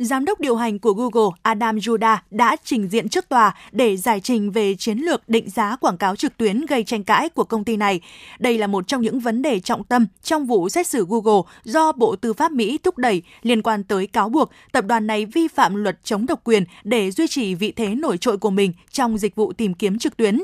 Giám 0.00 0.24
đốc 0.24 0.40
điều 0.40 0.56
hành 0.56 0.78
của 0.78 0.92
Google, 0.92 1.36
Adam 1.42 1.76
Juda 1.76 2.16
đã 2.30 2.56
trình 2.64 2.88
diện 2.88 3.08
trước 3.08 3.28
tòa 3.28 3.54
để 3.72 3.96
giải 3.96 4.20
trình 4.20 4.50
về 4.50 4.74
chiến 4.74 4.98
lược 4.98 5.28
định 5.28 5.50
giá 5.50 5.76
quảng 5.76 5.96
cáo 5.96 6.16
trực 6.16 6.36
tuyến 6.36 6.66
gây 6.66 6.84
tranh 6.84 7.04
cãi 7.04 7.28
của 7.28 7.44
công 7.44 7.64
ty 7.64 7.76
này. 7.76 8.00
Đây 8.38 8.58
là 8.58 8.66
một 8.66 8.88
trong 8.88 9.02
những 9.02 9.20
vấn 9.20 9.42
đề 9.42 9.60
trọng 9.60 9.84
tâm 9.84 10.06
trong 10.22 10.46
vụ 10.46 10.68
xét 10.68 10.86
xử 10.86 11.06
Google 11.08 11.42
do 11.64 11.92
Bộ 11.92 12.16
Tư 12.16 12.32
pháp 12.32 12.52
Mỹ 12.52 12.78
thúc 12.78 12.98
đẩy 12.98 13.22
liên 13.42 13.62
quan 13.62 13.84
tới 13.84 14.06
cáo 14.06 14.28
buộc 14.28 14.50
tập 14.72 14.84
đoàn 14.86 15.06
này 15.06 15.26
vi 15.26 15.48
phạm 15.48 15.74
luật 15.74 16.04
chống 16.04 16.26
độc 16.26 16.40
quyền 16.44 16.64
để 16.84 17.10
duy 17.10 17.26
trì 17.28 17.54
vị 17.54 17.72
thế 17.72 17.94
nổi 17.94 18.18
trội 18.18 18.38
của 18.38 18.50
mình 18.50 18.72
trong 18.90 19.18
dịch 19.18 19.36
vụ 19.36 19.52
tìm 19.52 19.74
kiếm 19.74 19.98
trực 19.98 20.16
tuyến. 20.16 20.40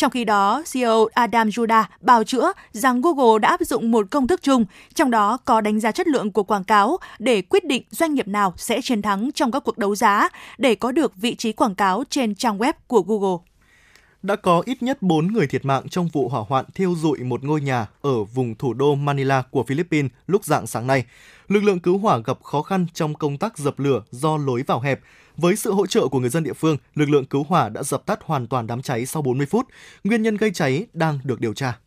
Trong 0.00 0.10
khi 0.10 0.24
đó, 0.24 0.62
CEO 0.72 1.08
Adam 1.14 1.48
Juda 1.48 1.84
bào 2.00 2.24
chữa 2.24 2.52
rằng 2.72 3.00
Google 3.00 3.38
đã 3.38 3.48
áp 3.48 3.60
dụng 3.60 3.90
một 3.90 4.06
công 4.10 4.26
thức 4.26 4.42
chung, 4.42 4.64
trong 4.94 5.10
đó 5.10 5.36
có 5.44 5.60
đánh 5.60 5.80
giá 5.80 5.92
chất 5.92 6.08
lượng 6.08 6.32
của 6.32 6.42
quảng 6.42 6.64
cáo 6.64 6.98
để 7.18 7.42
quyết 7.42 7.64
định 7.64 7.82
doanh 7.90 8.14
nghiệp 8.14 8.28
nào 8.28 8.54
sẽ 8.56 8.80
chiến 8.82 9.02
thắng 9.02 9.30
trong 9.34 9.50
các 9.50 9.64
cuộc 9.64 9.78
đấu 9.78 9.94
giá 9.94 10.28
để 10.58 10.74
có 10.74 10.92
được 10.92 11.12
vị 11.16 11.34
trí 11.34 11.52
quảng 11.52 11.74
cáo 11.74 12.04
trên 12.10 12.34
trang 12.34 12.58
web 12.58 12.72
của 12.86 13.02
Google 13.02 13.49
đã 14.22 14.36
có 14.36 14.62
ít 14.66 14.82
nhất 14.82 15.02
4 15.02 15.32
người 15.32 15.46
thiệt 15.46 15.64
mạng 15.64 15.88
trong 15.88 16.08
vụ 16.08 16.28
hỏa 16.28 16.44
hoạn 16.48 16.64
thiêu 16.74 16.94
dụi 16.96 17.18
một 17.18 17.44
ngôi 17.44 17.60
nhà 17.60 17.86
ở 18.00 18.24
vùng 18.24 18.54
thủ 18.54 18.74
đô 18.74 18.94
Manila 18.94 19.42
của 19.50 19.62
Philippines 19.62 20.10
lúc 20.26 20.44
dạng 20.44 20.66
sáng 20.66 20.86
nay. 20.86 21.04
Lực 21.48 21.64
lượng 21.64 21.80
cứu 21.80 21.98
hỏa 21.98 22.18
gặp 22.18 22.42
khó 22.42 22.62
khăn 22.62 22.86
trong 22.94 23.14
công 23.14 23.38
tác 23.38 23.58
dập 23.58 23.78
lửa 23.78 24.02
do 24.10 24.36
lối 24.36 24.62
vào 24.66 24.80
hẹp, 24.80 25.00
với 25.36 25.56
sự 25.56 25.72
hỗ 25.72 25.86
trợ 25.86 26.08
của 26.08 26.20
người 26.20 26.30
dân 26.30 26.44
địa 26.44 26.52
phương, 26.52 26.76
lực 26.94 27.10
lượng 27.10 27.24
cứu 27.24 27.44
hỏa 27.48 27.68
đã 27.68 27.82
dập 27.82 28.06
tắt 28.06 28.18
hoàn 28.22 28.46
toàn 28.46 28.66
đám 28.66 28.82
cháy 28.82 29.06
sau 29.06 29.22
40 29.22 29.46
phút. 29.46 29.66
Nguyên 30.04 30.22
nhân 30.22 30.36
gây 30.36 30.50
cháy 30.50 30.86
đang 30.92 31.18
được 31.24 31.40
điều 31.40 31.54
tra. 31.54 31.78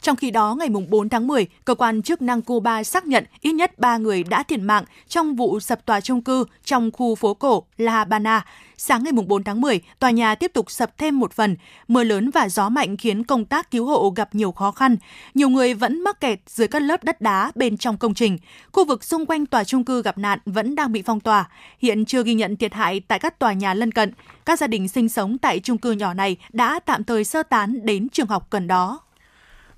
Trong 0.00 0.16
khi 0.16 0.30
đó, 0.30 0.54
ngày 0.54 0.68
4 0.88 1.08
tháng 1.08 1.26
10, 1.26 1.46
cơ 1.64 1.74
quan 1.74 2.02
chức 2.02 2.22
năng 2.22 2.42
Cuba 2.42 2.84
xác 2.84 3.06
nhận 3.06 3.24
ít 3.40 3.52
nhất 3.52 3.78
3 3.78 3.96
người 3.96 4.22
đã 4.22 4.42
thiệt 4.42 4.60
mạng 4.60 4.84
trong 5.08 5.36
vụ 5.36 5.60
sập 5.60 5.86
tòa 5.86 6.00
trung 6.00 6.22
cư 6.22 6.44
trong 6.64 6.90
khu 6.92 7.14
phố 7.14 7.34
cổ 7.34 7.62
La 7.76 7.92
Habana. 7.92 8.44
Sáng 8.76 9.04
ngày 9.04 9.12
4 9.12 9.44
tháng 9.44 9.60
10, 9.60 9.80
tòa 9.98 10.10
nhà 10.10 10.34
tiếp 10.34 10.50
tục 10.54 10.70
sập 10.70 10.98
thêm 10.98 11.18
một 11.18 11.32
phần. 11.32 11.56
Mưa 11.88 12.04
lớn 12.04 12.30
và 12.30 12.48
gió 12.48 12.68
mạnh 12.68 12.96
khiến 12.96 13.24
công 13.24 13.44
tác 13.44 13.70
cứu 13.70 13.86
hộ 13.86 14.12
gặp 14.16 14.34
nhiều 14.34 14.52
khó 14.52 14.70
khăn. 14.70 14.96
Nhiều 15.34 15.48
người 15.48 15.74
vẫn 15.74 16.00
mắc 16.00 16.20
kẹt 16.20 16.40
dưới 16.46 16.68
các 16.68 16.82
lớp 16.82 17.04
đất 17.04 17.20
đá 17.20 17.52
bên 17.54 17.76
trong 17.76 17.96
công 17.96 18.14
trình. 18.14 18.38
Khu 18.72 18.84
vực 18.84 19.04
xung 19.04 19.26
quanh 19.26 19.46
tòa 19.46 19.64
trung 19.64 19.84
cư 19.84 20.02
gặp 20.02 20.18
nạn 20.18 20.38
vẫn 20.46 20.74
đang 20.74 20.92
bị 20.92 21.02
phong 21.02 21.20
tỏa. 21.20 21.48
Hiện 21.78 22.04
chưa 22.04 22.22
ghi 22.22 22.34
nhận 22.34 22.56
thiệt 22.56 22.74
hại 22.74 23.00
tại 23.00 23.18
các 23.18 23.38
tòa 23.38 23.52
nhà 23.52 23.74
lân 23.74 23.92
cận. 23.92 24.12
Các 24.44 24.58
gia 24.58 24.66
đình 24.66 24.88
sinh 24.88 25.08
sống 25.08 25.38
tại 25.38 25.60
trung 25.60 25.78
cư 25.78 25.92
nhỏ 25.92 26.14
này 26.14 26.36
đã 26.52 26.80
tạm 26.86 27.04
thời 27.04 27.24
sơ 27.24 27.42
tán 27.42 27.86
đến 27.86 28.08
trường 28.08 28.26
học 28.26 28.46
gần 28.50 28.66
đó. 28.66 29.00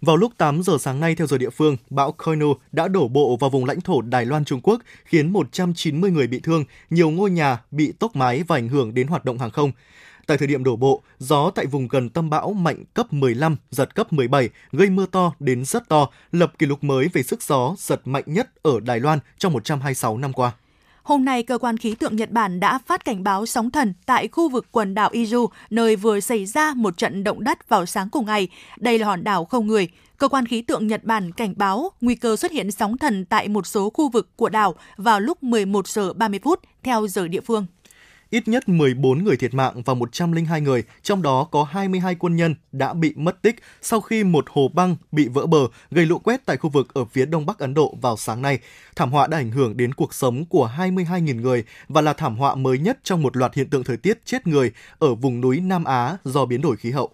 Vào 0.00 0.16
lúc 0.16 0.32
8 0.38 0.62
giờ 0.62 0.78
sáng 0.80 1.00
nay 1.00 1.14
theo 1.14 1.26
giờ 1.26 1.38
địa 1.38 1.50
phương, 1.50 1.76
bão 1.90 2.12
Koinu 2.12 2.54
đã 2.72 2.88
đổ 2.88 3.08
bộ 3.08 3.36
vào 3.36 3.50
vùng 3.50 3.64
lãnh 3.64 3.80
thổ 3.80 4.00
Đài 4.00 4.26
Loan 4.26 4.44
Trung 4.44 4.60
Quốc, 4.62 4.82
khiến 5.04 5.32
190 5.32 6.10
người 6.10 6.26
bị 6.26 6.40
thương, 6.40 6.64
nhiều 6.90 7.10
ngôi 7.10 7.30
nhà 7.30 7.58
bị 7.70 7.92
tốc 7.92 8.16
mái 8.16 8.42
và 8.42 8.56
ảnh 8.56 8.68
hưởng 8.68 8.94
đến 8.94 9.06
hoạt 9.06 9.24
động 9.24 9.38
hàng 9.38 9.50
không. 9.50 9.72
Tại 10.26 10.38
thời 10.38 10.48
điểm 10.48 10.64
đổ 10.64 10.76
bộ, 10.76 11.02
gió 11.18 11.50
tại 11.54 11.66
vùng 11.66 11.88
gần 11.88 12.08
tâm 12.08 12.30
bão 12.30 12.52
mạnh 12.52 12.84
cấp 12.94 13.12
15, 13.12 13.56
giật 13.70 13.94
cấp 13.94 14.12
17, 14.12 14.48
gây 14.72 14.90
mưa 14.90 15.06
to 15.06 15.32
đến 15.40 15.64
rất 15.64 15.88
to, 15.88 16.08
lập 16.32 16.52
kỷ 16.58 16.66
lục 16.66 16.84
mới 16.84 17.08
về 17.08 17.22
sức 17.22 17.42
gió 17.42 17.74
giật 17.78 18.00
mạnh 18.04 18.24
nhất 18.26 18.62
ở 18.62 18.80
Đài 18.80 19.00
Loan 19.00 19.18
trong 19.38 19.52
126 19.52 20.18
năm 20.18 20.32
qua. 20.32 20.52
Hôm 21.02 21.24
nay, 21.24 21.42
cơ 21.42 21.58
quan 21.58 21.76
khí 21.76 21.94
tượng 21.94 22.16
Nhật 22.16 22.30
Bản 22.30 22.60
đã 22.60 22.78
phát 22.86 23.04
cảnh 23.04 23.24
báo 23.24 23.46
sóng 23.46 23.70
thần 23.70 23.94
tại 24.06 24.28
khu 24.28 24.48
vực 24.48 24.66
quần 24.70 24.94
đảo 24.94 25.10
Izu, 25.12 25.48
nơi 25.70 25.96
vừa 25.96 26.20
xảy 26.20 26.46
ra 26.46 26.74
một 26.76 26.96
trận 26.96 27.24
động 27.24 27.44
đất 27.44 27.68
vào 27.68 27.86
sáng 27.86 28.10
cùng 28.10 28.26
ngày. 28.26 28.48
Đây 28.78 28.98
là 28.98 29.06
hòn 29.06 29.24
đảo 29.24 29.44
không 29.44 29.66
người. 29.66 29.88
Cơ 30.18 30.28
quan 30.28 30.46
khí 30.46 30.62
tượng 30.62 30.86
Nhật 30.86 31.04
Bản 31.04 31.32
cảnh 31.32 31.54
báo 31.56 31.90
nguy 32.00 32.14
cơ 32.14 32.36
xuất 32.36 32.52
hiện 32.52 32.70
sóng 32.70 32.98
thần 32.98 33.24
tại 33.24 33.48
một 33.48 33.66
số 33.66 33.90
khu 33.90 34.08
vực 34.08 34.36
của 34.36 34.48
đảo 34.48 34.74
vào 34.96 35.20
lúc 35.20 35.42
11 35.42 35.88
giờ 35.88 36.12
30 36.12 36.40
phút 36.42 36.60
theo 36.82 37.06
giờ 37.06 37.28
địa 37.28 37.40
phương 37.40 37.66
ít 38.30 38.48
nhất 38.48 38.68
14 38.68 39.24
người 39.24 39.36
thiệt 39.36 39.54
mạng 39.54 39.82
và 39.82 39.94
102 39.94 40.60
người, 40.60 40.84
trong 41.02 41.22
đó 41.22 41.44
có 41.50 41.64
22 41.64 42.14
quân 42.14 42.36
nhân 42.36 42.54
đã 42.72 42.92
bị 42.92 43.12
mất 43.16 43.42
tích 43.42 43.56
sau 43.82 44.00
khi 44.00 44.24
một 44.24 44.44
hồ 44.50 44.70
băng 44.74 44.96
bị 45.12 45.28
vỡ 45.28 45.46
bờ 45.46 45.58
gây 45.90 46.06
lũ 46.06 46.18
quét 46.18 46.46
tại 46.46 46.56
khu 46.56 46.70
vực 46.70 46.94
ở 46.94 47.04
phía 47.04 47.26
đông 47.26 47.46
bắc 47.46 47.58
Ấn 47.58 47.74
Độ 47.74 47.94
vào 48.02 48.16
sáng 48.16 48.42
nay. 48.42 48.58
Thảm 48.96 49.10
họa 49.10 49.26
đã 49.26 49.38
ảnh 49.38 49.50
hưởng 49.50 49.76
đến 49.76 49.94
cuộc 49.94 50.14
sống 50.14 50.44
của 50.44 50.70
22.000 50.78 51.40
người 51.40 51.64
và 51.88 52.00
là 52.00 52.12
thảm 52.12 52.36
họa 52.36 52.54
mới 52.54 52.78
nhất 52.78 52.98
trong 53.02 53.22
một 53.22 53.36
loạt 53.36 53.54
hiện 53.54 53.70
tượng 53.70 53.84
thời 53.84 53.96
tiết 53.96 54.18
chết 54.24 54.46
người 54.46 54.72
ở 54.98 55.14
vùng 55.14 55.40
núi 55.40 55.60
Nam 55.60 55.84
Á 55.84 56.16
do 56.24 56.46
biến 56.46 56.60
đổi 56.60 56.76
khí 56.76 56.90
hậu 56.90 57.10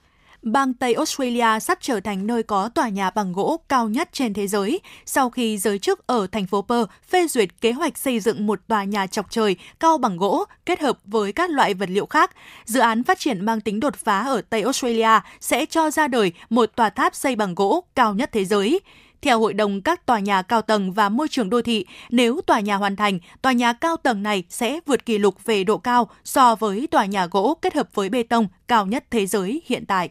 bang 0.53 0.75
Tây 0.75 0.95
Australia 0.95 1.61
sắp 1.61 1.79
trở 1.81 2.01
thành 2.01 2.27
nơi 2.27 2.43
có 2.43 2.69
tòa 2.69 2.89
nhà 2.89 3.11
bằng 3.11 3.33
gỗ 3.33 3.61
cao 3.69 3.89
nhất 3.89 4.09
trên 4.13 4.35
thế 4.35 4.47
giới 4.47 4.81
sau 5.07 5.31
khi 5.31 5.59
giới 5.59 5.79
chức 5.79 6.07
ở 6.07 6.27
thành 6.33 6.47
phố 6.47 6.63
Perth 6.63 6.91
phê 7.09 7.27
duyệt 7.29 7.49
kế 7.61 7.73
hoạch 7.73 7.99
xây 7.99 8.21
dựng 8.21 8.47
một 8.47 8.61
tòa 8.69 8.85
nhà 8.85 9.07
chọc 9.07 9.31
trời 9.31 9.57
cao 9.81 9.99
bằng 9.99 10.17
gỗ 10.17 10.45
kết 10.67 10.81
hợp 10.81 10.99
với 11.05 11.33
các 11.33 11.51
loại 11.51 11.75
vật 11.75 11.91
liệu 11.91 12.07
khác. 12.07 12.31
Dự 12.65 12.81
án 12.81 13.05
phát 13.05 13.19
triển 13.19 13.45
mang 13.45 13.61
tính 13.61 13.81
đột 13.81 13.97
phá 13.97 14.21
ở 14.21 14.43
Tây 14.51 14.63
Australia 14.63 15.21
sẽ 15.41 15.67
cho 15.67 15.91
ra 15.91 16.09
đời 16.09 16.33
một 16.51 16.67
tòa 16.77 16.91
tháp 16.91 17.15
xây 17.15 17.37
bằng 17.37 17.55
gỗ 17.55 17.85
cao 17.95 18.15
nhất 18.15 18.31
thế 18.33 18.45
giới. 18.45 18.81
Theo 19.23 19.41
Hội 19.41 19.55
đồng 19.55 19.83
các 19.83 20.07
tòa 20.07 20.19
nhà 20.19 20.43
cao 20.43 20.63
tầng 20.63 20.93
và 20.93 21.09
môi 21.09 21.29
trường 21.29 21.51
đô 21.51 21.63
thị, 21.63 21.87
nếu 22.11 22.41
tòa 22.47 22.61
nhà 22.61 22.77
hoàn 22.77 22.97
thành, 22.97 23.19
tòa 23.43 23.53
nhà 23.53 23.73
cao 23.73 23.97
tầng 23.97 24.23
này 24.23 24.45
sẽ 24.49 24.81
vượt 24.87 25.07
kỷ 25.07 25.19
lục 25.19 25.45
về 25.45 25.65
độ 25.65 25.79
cao 25.79 26.11
so 26.25 26.55
với 26.55 26.87
tòa 26.91 27.05
nhà 27.05 27.27
gỗ 27.27 27.59
kết 27.63 27.75
hợp 27.75 27.89
với 27.95 28.09
bê 28.09 28.23
tông 28.23 28.49
cao 28.69 28.87
nhất 28.87 29.05
thế 29.11 29.27
giới 29.27 29.63
hiện 29.67 29.87
tại. 29.87 30.11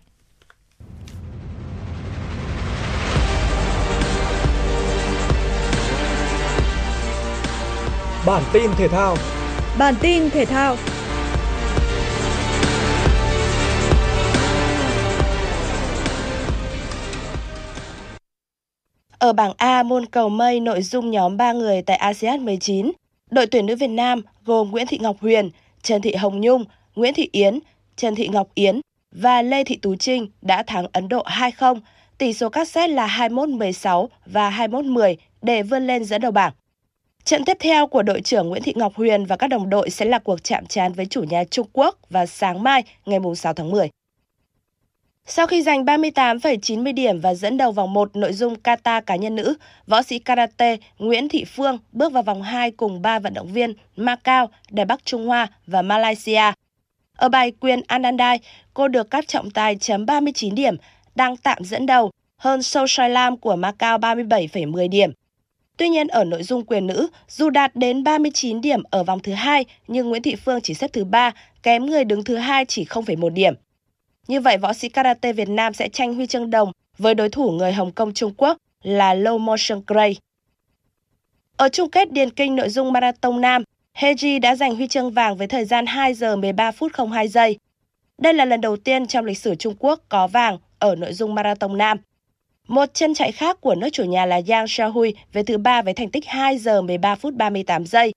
Bản 8.25 8.43
tin 8.53 8.71
thể 8.77 8.88
thao. 8.88 9.17
Bản 9.77 9.95
tin 10.01 10.29
thể 10.29 10.45
thao. 10.45 10.75
Ở 19.19 19.33
bảng 19.33 19.53
A 19.57 19.83
môn 19.83 20.05
cầu 20.05 20.29
mây 20.29 20.59
nội 20.59 20.81
dung 20.81 21.11
nhóm 21.11 21.38
3 21.38 21.53
người 21.53 21.81
tại 21.81 21.97
ASEAN 21.97 22.45
19, 22.45 22.91
đội 23.31 23.47
tuyển 23.47 23.65
nữ 23.65 23.75
Việt 23.75 23.88
Nam 23.88 24.21
gồm 24.45 24.71
Nguyễn 24.71 24.88
Thị 24.88 24.97
Ngọc 25.01 25.15
Huyền, 25.21 25.49
Trần 25.81 26.01
Thị 26.01 26.15
Hồng 26.15 26.41
Nhung, 26.41 26.63
Nguyễn 26.95 27.13
Thị 27.13 27.29
Yến, 27.31 27.59
Trần 27.95 28.15
Thị 28.15 28.27
Ngọc 28.27 28.47
Yến 28.55 28.81
và 29.11 29.41
Lê 29.41 29.63
Thị 29.63 29.77
Tú 29.81 29.95
Trinh 29.95 30.27
đã 30.41 30.63
thắng 30.63 30.85
Ấn 30.91 31.09
Độ 31.09 31.23
2-0, 31.23 31.79
tỷ 32.17 32.33
số 32.33 32.49
các 32.49 32.67
set 32.67 32.89
là 32.89 33.07
21-16 33.29 34.07
và 34.25 34.49
21-10 34.49 35.15
để 35.41 35.63
vươn 35.63 35.88
lên 35.88 36.05
dẫn 36.05 36.21
đầu 36.21 36.31
bảng. 36.31 36.53
Trận 37.25 37.45
tiếp 37.45 37.57
theo 37.59 37.88
của 37.88 38.03
đội 38.03 38.21
trưởng 38.21 38.49
Nguyễn 38.49 38.63
Thị 38.63 38.73
Ngọc 38.75 38.95
Huyền 38.95 39.25
và 39.25 39.35
các 39.38 39.47
đồng 39.47 39.69
đội 39.69 39.89
sẽ 39.89 40.05
là 40.05 40.19
cuộc 40.19 40.43
chạm 40.43 40.65
trán 40.65 40.93
với 40.93 41.05
chủ 41.05 41.23
nhà 41.23 41.43
Trung 41.43 41.67
Quốc 41.73 41.97
vào 42.09 42.25
sáng 42.25 42.63
mai 42.63 42.83
ngày 43.05 43.19
6 43.35 43.53
tháng 43.53 43.71
10. 43.71 43.89
Sau 45.25 45.47
khi 45.47 45.61
giành 45.61 45.85
38,90 45.85 46.93
điểm 46.93 47.19
và 47.19 47.33
dẫn 47.33 47.57
đầu 47.57 47.71
vòng 47.71 47.93
1 47.93 48.15
nội 48.15 48.33
dung 48.33 48.55
kata 48.55 49.01
cá 49.01 49.15
nhân 49.15 49.35
nữ, 49.35 49.55
võ 49.88 50.01
sĩ 50.01 50.19
karate 50.19 50.77
Nguyễn 50.99 51.29
Thị 51.29 51.45
Phương 51.45 51.77
bước 51.91 52.13
vào 52.13 52.23
vòng 52.23 52.41
2 52.41 52.71
cùng 52.71 53.01
3 53.01 53.19
vận 53.19 53.33
động 53.33 53.53
viên 53.53 53.73
Macau, 53.95 54.49
Đài 54.69 54.85
Bắc 54.85 55.05
Trung 55.05 55.27
Hoa 55.27 55.47
và 55.67 55.81
Malaysia. 55.81 56.51
Ở 57.17 57.29
bài 57.29 57.51
quyền 57.59 57.81
Anandai, 57.88 58.39
cô 58.73 58.88
được 58.88 59.09
các 59.09 59.27
trọng 59.27 59.51
tài 59.51 59.75
chấm 59.75 60.05
39 60.05 60.55
điểm, 60.55 60.75
đang 61.15 61.38
tạm 61.38 61.63
dẫn 61.63 61.85
đầu, 61.85 62.11
hơn 62.38 62.63
Sâu 62.63 62.88
Soi 62.88 63.09
Lam 63.09 63.38
của 63.38 63.55
Macau 63.55 63.97
37,10 63.97 64.89
điểm. 64.89 65.11
Tuy 65.77 65.89
nhiên 65.89 66.07
ở 66.07 66.23
nội 66.23 66.43
dung 66.43 66.65
quyền 66.65 66.88
nữ, 66.88 67.07
dù 67.27 67.49
đạt 67.49 67.75
đến 67.75 68.03
39 68.03 68.61
điểm 68.61 68.83
ở 68.89 69.03
vòng 69.03 69.19
thứ 69.19 69.33
hai, 69.33 69.65
nhưng 69.88 70.09
Nguyễn 70.09 70.21
Thị 70.21 70.35
Phương 70.35 70.61
chỉ 70.61 70.73
xếp 70.73 70.93
thứ 70.93 71.05
ba, 71.05 71.31
kém 71.63 71.85
người 71.85 72.03
đứng 72.03 72.23
thứ 72.23 72.35
hai 72.35 72.65
chỉ 72.65 72.85
0,1 72.85 73.29
điểm. 73.29 73.53
Như 74.27 74.41
vậy, 74.41 74.57
võ 74.57 74.73
sĩ 74.73 74.89
karate 74.89 75.33
Việt 75.33 75.49
Nam 75.49 75.73
sẽ 75.73 75.89
tranh 75.89 76.15
huy 76.15 76.27
chương 76.27 76.49
đồng 76.49 76.71
với 76.97 77.15
đối 77.15 77.29
thủ 77.29 77.51
người 77.51 77.73
Hồng 77.73 77.91
Kông 77.91 78.13
Trung 78.13 78.33
Quốc 78.38 78.57
là 78.83 79.15
Low 79.15 79.38
Motion 79.38 79.81
Gray. 79.88 80.17
Ở 81.57 81.69
chung 81.69 81.89
kết 81.89 82.11
điền 82.11 82.29
kinh 82.29 82.55
nội 82.55 82.69
dung 82.69 82.93
marathon 82.93 83.41
nam, 83.41 83.63
Heji 83.97 84.39
đã 84.39 84.55
giành 84.55 84.75
huy 84.75 84.88
chương 84.88 85.11
vàng 85.11 85.38
với 85.38 85.47
thời 85.47 85.65
gian 85.65 85.85
2 85.85 86.13
giờ 86.13 86.35
13 86.35 86.71
phút 86.71 86.91
02 87.11 87.27
giây. 87.27 87.57
Đây 88.17 88.33
là 88.33 88.45
lần 88.45 88.61
đầu 88.61 88.77
tiên 88.77 89.07
trong 89.07 89.25
lịch 89.25 89.38
sử 89.38 89.55
Trung 89.55 89.75
Quốc 89.79 89.99
có 90.09 90.27
vàng 90.27 90.57
ở 90.79 90.95
nội 90.95 91.13
dung 91.13 91.35
marathon 91.35 91.77
nam. 91.77 91.97
Một 92.67 92.93
chân 92.93 93.13
chạy 93.13 93.32
khác 93.32 93.62
của 93.62 93.75
nước 93.75 93.89
chủ 93.91 94.04
nhà 94.04 94.25
là 94.25 94.41
Yang 94.47 94.67
Shaohui 94.67 95.15
về 95.34 95.43
thứ 95.43 95.58
ba 95.58 95.82
với 95.82 95.93
thành 95.93 96.10
tích 96.10 96.25
2 96.28 96.58
giờ 96.58 96.82
13 96.82 97.15
phút 97.15 97.34
38 97.34 97.86
giây. 97.86 98.13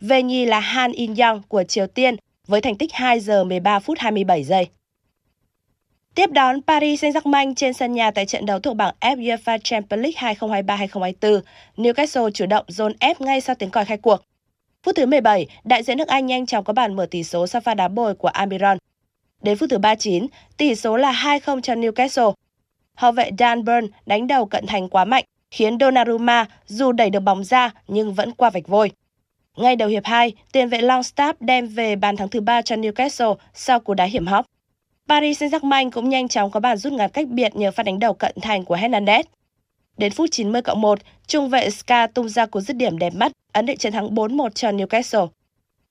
Về 0.00 0.22
nhì 0.22 0.44
là 0.44 0.60
Han 0.60 0.92
In 0.92 1.14
Young 1.14 1.42
của 1.48 1.64
Triều 1.64 1.86
Tiên 1.86 2.16
với 2.46 2.60
thành 2.60 2.76
tích 2.76 2.92
2 2.92 3.20
giờ 3.20 3.44
13 3.44 3.78
phút 3.78 3.98
27 3.98 4.44
giây. 4.44 4.68
Tiếp 6.14 6.30
đón 6.30 6.62
Paris 6.62 7.04
Saint-Germain 7.04 7.54
trên 7.54 7.72
sân 7.72 7.92
nhà 7.92 8.10
tại 8.10 8.26
trận 8.26 8.46
đấu 8.46 8.60
thuộc 8.60 8.76
bảng 8.76 8.94
F 9.00 9.16
UEFA 9.16 9.58
Champions 9.64 10.02
League 10.02 10.34
2023-2024, 10.34 11.40
Newcastle 11.76 12.30
chủ 12.30 12.46
động 12.46 12.64
dồn 12.68 12.92
ép 13.00 13.20
ngay 13.20 13.40
sau 13.40 13.54
tiếng 13.54 13.70
còi 13.70 13.84
khai 13.84 13.96
cuộc. 13.96 14.22
Phút 14.82 14.96
thứ 14.96 15.06
17, 15.06 15.46
đại 15.64 15.82
diện 15.82 15.98
nước 15.98 16.08
Anh 16.08 16.26
nhanh 16.26 16.46
chóng 16.46 16.64
có 16.64 16.72
bàn 16.72 16.96
mở 16.96 17.06
tỷ 17.10 17.24
số 17.24 17.46
sau 17.46 17.60
pha 17.60 17.74
đá 17.74 17.88
bồi 17.88 18.14
của 18.14 18.28
Almiron. 18.28 18.78
Đến 19.42 19.58
phút 19.58 19.70
thứ 19.70 19.78
39, 19.78 20.26
tỷ 20.56 20.74
số 20.74 20.96
là 20.96 21.12
2-0 21.12 21.60
cho 21.60 21.74
Newcastle 21.74 22.32
hậu 22.98 23.12
vệ 23.12 23.30
Dan 23.38 23.64
Burn 23.64 23.86
đánh 24.06 24.26
đầu 24.26 24.46
cận 24.46 24.66
thành 24.66 24.88
quá 24.88 25.04
mạnh, 25.04 25.24
khiến 25.50 25.78
Donnarumma 25.80 26.46
dù 26.66 26.92
đẩy 26.92 27.10
được 27.10 27.20
bóng 27.20 27.44
ra 27.44 27.70
nhưng 27.88 28.14
vẫn 28.14 28.32
qua 28.32 28.50
vạch 28.50 28.68
vôi. 28.68 28.90
Ngay 29.56 29.76
đầu 29.76 29.88
hiệp 29.88 30.04
2, 30.04 30.32
tiền 30.52 30.68
vệ 30.68 30.78
Longstaff 30.78 31.34
đem 31.40 31.66
về 31.66 31.96
bàn 31.96 32.16
thắng 32.16 32.28
thứ 32.28 32.40
ba 32.40 32.62
cho 32.62 32.76
Newcastle 32.76 33.36
sau 33.54 33.80
cú 33.80 33.94
đá 33.94 34.04
hiểm 34.04 34.26
hóc. 34.26 34.46
Paris 35.08 35.42
Saint-Germain 35.42 35.90
cũng 35.90 36.08
nhanh 36.08 36.28
chóng 36.28 36.50
có 36.50 36.60
bàn 36.60 36.76
rút 36.76 36.92
ngắn 36.92 37.10
cách 37.10 37.28
biệt 37.28 37.56
nhờ 37.56 37.70
pha 37.70 37.82
đánh 37.82 37.98
đầu 37.98 38.14
cận 38.14 38.34
thành 38.42 38.64
của 38.64 38.76
Hernandez. 38.76 39.22
Đến 39.96 40.12
phút 40.12 40.30
90 40.30 40.62
cộng 40.62 40.80
1, 40.80 40.98
trung 41.26 41.48
vệ 41.48 41.70
Ska 41.70 42.06
tung 42.06 42.28
ra 42.28 42.46
cú 42.46 42.60
dứt 42.60 42.76
điểm 42.76 42.98
đẹp 42.98 43.14
mắt, 43.14 43.32
ấn 43.52 43.66
định 43.66 43.78
chiến 43.78 43.92
thắng 43.92 44.14
4-1 44.14 44.48
cho 44.48 44.70
Newcastle. 44.70 45.28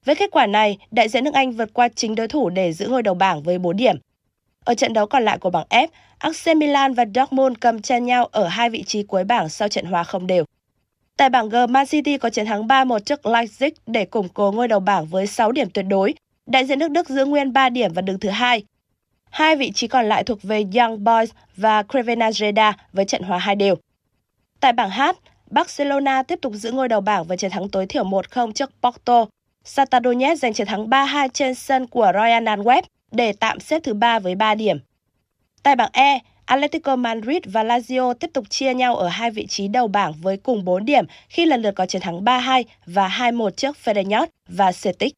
Với 0.05 0.15
kết 0.15 0.31
quả 0.31 0.45
này, 0.45 0.77
đại 0.91 1.09
diện 1.09 1.23
nước 1.23 1.33
Anh 1.33 1.51
vượt 1.51 1.73
qua 1.73 1.89
chính 1.95 2.15
đối 2.15 2.27
thủ 2.27 2.49
để 2.49 2.73
giữ 2.73 2.87
ngôi 2.87 3.03
đầu 3.03 3.15
bảng 3.15 3.43
với 3.43 3.59
4 3.59 3.77
điểm. 3.77 3.95
Ở 4.67 4.73
trận 4.73 4.93
đấu 4.93 5.07
còn 5.07 5.25
lại 5.25 5.37
của 5.37 5.49
bảng 5.49 5.65
F, 5.69 5.87
AC 6.17 6.57
Milan 6.57 6.93
và 6.93 7.05
Dortmund 7.15 7.57
cầm 7.59 7.81
chân 7.81 8.05
nhau 8.05 8.25
ở 8.25 8.47
hai 8.47 8.69
vị 8.69 8.83
trí 8.83 9.03
cuối 9.03 9.23
bảng 9.23 9.49
sau 9.49 9.67
trận 9.67 9.85
hòa 9.85 10.03
không 10.03 10.27
đều. 10.27 10.45
Tại 11.17 11.29
bảng 11.29 11.49
G, 11.49 11.55
Man 11.69 11.85
City 11.85 12.17
có 12.17 12.29
chiến 12.29 12.45
thắng 12.45 12.67
3-1 12.67 12.99
trước 12.99 13.25
Leipzig 13.25 13.71
để 13.85 14.05
củng 14.05 14.29
cố 14.29 14.51
ngôi 14.51 14.67
đầu 14.67 14.79
bảng 14.79 15.05
với 15.05 15.27
6 15.27 15.51
điểm 15.51 15.69
tuyệt 15.69 15.85
đối. 15.89 16.13
Đại 16.45 16.65
diện 16.65 16.79
nước 16.79 16.91
Đức 16.91 17.09
giữ 17.09 17.25
nguyên 17.25 17.53
3 17.53 17.69
điểm 17.69 17.93
và 17.93 18.01
đứng 18.01 18.19
thứ 18.19 18.29
hai. 18.29 18.63
Hai 19.29 19.55
vị 19.55 19.71
trí 19.71 19.87
còn 19.87 20.05
lại 20.05 20.23
thuộc 20.23 20.43
về 20.43 20.65
Young 20.75 21.03
Boys 21.03 21.29
và 21.55 21.83
Crevena 21.83 22.29
với 22.93 23.05
trận 23.05 23.23
hòa 23.23 23.37
hai 23.37 23.55
đều. 23.55 23.75
Tại 24.59 24.73
bảng 24.73 24.89
H, 24.89 25.01
Barcelona 25.51 26.23
tiếp 26.23 26.39
tục 26.41 26.53
giữ 26.53 26.71
ngôi 26.71 26.87
đầu 26.87 27.01
bảng 27.01 27.23
với 27.23 27.37
chiến 27.37 27.51
thắng 27.51 27.69
tối 27.69 27.85
thiểu 27.85 28.03
1-0 28.03 28.51
trước 28.51 28.71
Porto. 28.81 29.25
Shakhtar 29.63 30.03
Donetsk 30.03 30.41
giành 30.41 30.53
chiến 30.53 30.67
thắng 30.67 30.89
3-2 30.89 31.29
trên 31.33 31.55
sân 31.55 31.87
của 31.87 32.11
Royal 32.13 32.47
Antwerp 32.47 32.81
để 33.11 33.33
tạm 33.33 33.59
xếp 33.59 33.79
thứ 33.83 33.93
ba 33.93 34.19
với 34.19 34.35
3 34.35 34.55
điểm. 34.55 34.77
Tại 35.63 35.75
bảng 35.75 35.89
E, 35.93 36.19
Atletico 36.45 36.95
Madrid 36.95 37.37
và 37.45 37.63
Lazio 37.63 38.13
tiếp 38.13 38.29
tục 38.33 38.49
chia 38.49 38.73
nhau 38.73 38.95
ở 38.95 39.07
hai 39.07 39.31
vị 39.31 39.47
trí 39.47 39.67
đầu 39.67 39.87
bảng 39.87 40.13
với 40.13 40.37
cùng 40.37 40.65
4 40.65 40.85
điểm 40.85 41.05
khi 41.29 41.45
lần 41.45 41.61
lượt 41.61 41.71
có 41.71 41.85
chiến 41.85 42.01
thắng 42.01 42.23
3-2 42.23 42.63
và 42.85 43.07
2-1 43.07 43.49
trước 43.49 43.77
Feyenoord 43.83 44.27
và 44.47 44.71
Celtic. 44.83 45.13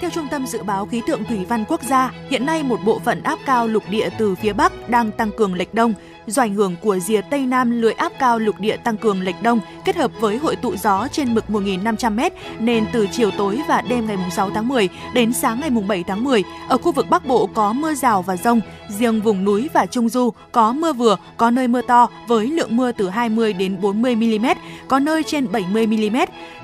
Theo 0.00 0.10
Trung 0.10 0.26
tâm 0.30 0.46
Dự 0.46 0.62
báo 0.62 0.86
Khí 0.86 1.02
tượng 1.06 1.24
Thủy 1.24 1.44
văn 1.44 1.64
Quốc 1.68 1.82
gia, 1.82 2.12
hiện 2.30 2.46
nay 2.46 2.62
một 2.62 2.80
bộ 2.84 2.98
phận 2.98 3.22
áp 3.22 3.38
cao 3.46 3.66
lục 3.66 3.82
địa 3.90 4.08
từ 4.18 4.34
phía 4.34 4.52
Bắc 4.52 4.88
đang 4.88 5.12
tăng 5.12 5.30
cường 5.36 5.54
lệch 5.54 5.74
đông. 5.74 5.94
Do 6.26 6.42
ảnh 6.42 6.54
hưởng 6.54 6.76
của 6.82 6.98
rìa 6.98 7.20
Tây 7.20 7.46
Nam 7.46 7.70
lưỡi 7.82 7.92
áp 7.92 8.12
cao 8.18 8.38
lục 8.38 8.60
địa 8.60 8.76
tăng 8.76 8.96
cường 8.96 9.22
lệch 9.22 9.42
đông 9.42 9.60
kết 9.84 9.96
hợp 9.96 10.10
với 10.20 10.36
hội 10.36 10.56
tụ 10.56 10.76
gió 10.76 11.08
trên 11.12 11.34
mực 11.34 11.44
1.500m 11.48 12.30
nên 12.58 12.86
từ 12.92 13.06
chiều 13.12 13.30
tối 13.30 13.60
và 13.68 13.82
đêm 13.82 14.06
ngày 14.06 14.16
6 14.36 14.50
tháng 14.50 14.68
10 14.68 14.88
đến 15.14 15.32
sáng 15.32 15.60
ngày 15.60 15.70
7 15.70 16.04
tháng 16.04 16.24
10, 16.24 16.44
ở 16.68 16.78
khu 16.78 16.92
vực 16.92 17.06
Bắc 17.10 17.26
Bộ 17.26 17.46
có 17.54 17.72
mưa 17.72 17.94
rào 17.94 18.22
và 18.22 18.36
rông, 18.36 18.60
riêng 18.88 19.20
vùng 19.20 19.44
núi 19.44 19.68
và 19.74 19.86
Trung 19.86 20.08
Du 20.08 20.32
có 20.52 20.72
mưa 20.72 20.92
vừa, 20.92 21.16
có 21.36 21.50
nơi 21.50 21.68
mưa 21.68 21.82
to 21.82 22.08
với 22.26 22.46
lượng 22.46 22.76
mưa 22.76 22.92
từ 22.92 23.08
20 23.08 23.52
đến 23.52 23.80
40 23.80 24.16
mm, 24.16 24.46
có 24.88 24.98
nơi 24.98 25.22
trên 25.22 25.52
70 25.52 25.86
mm. 25.86 26.16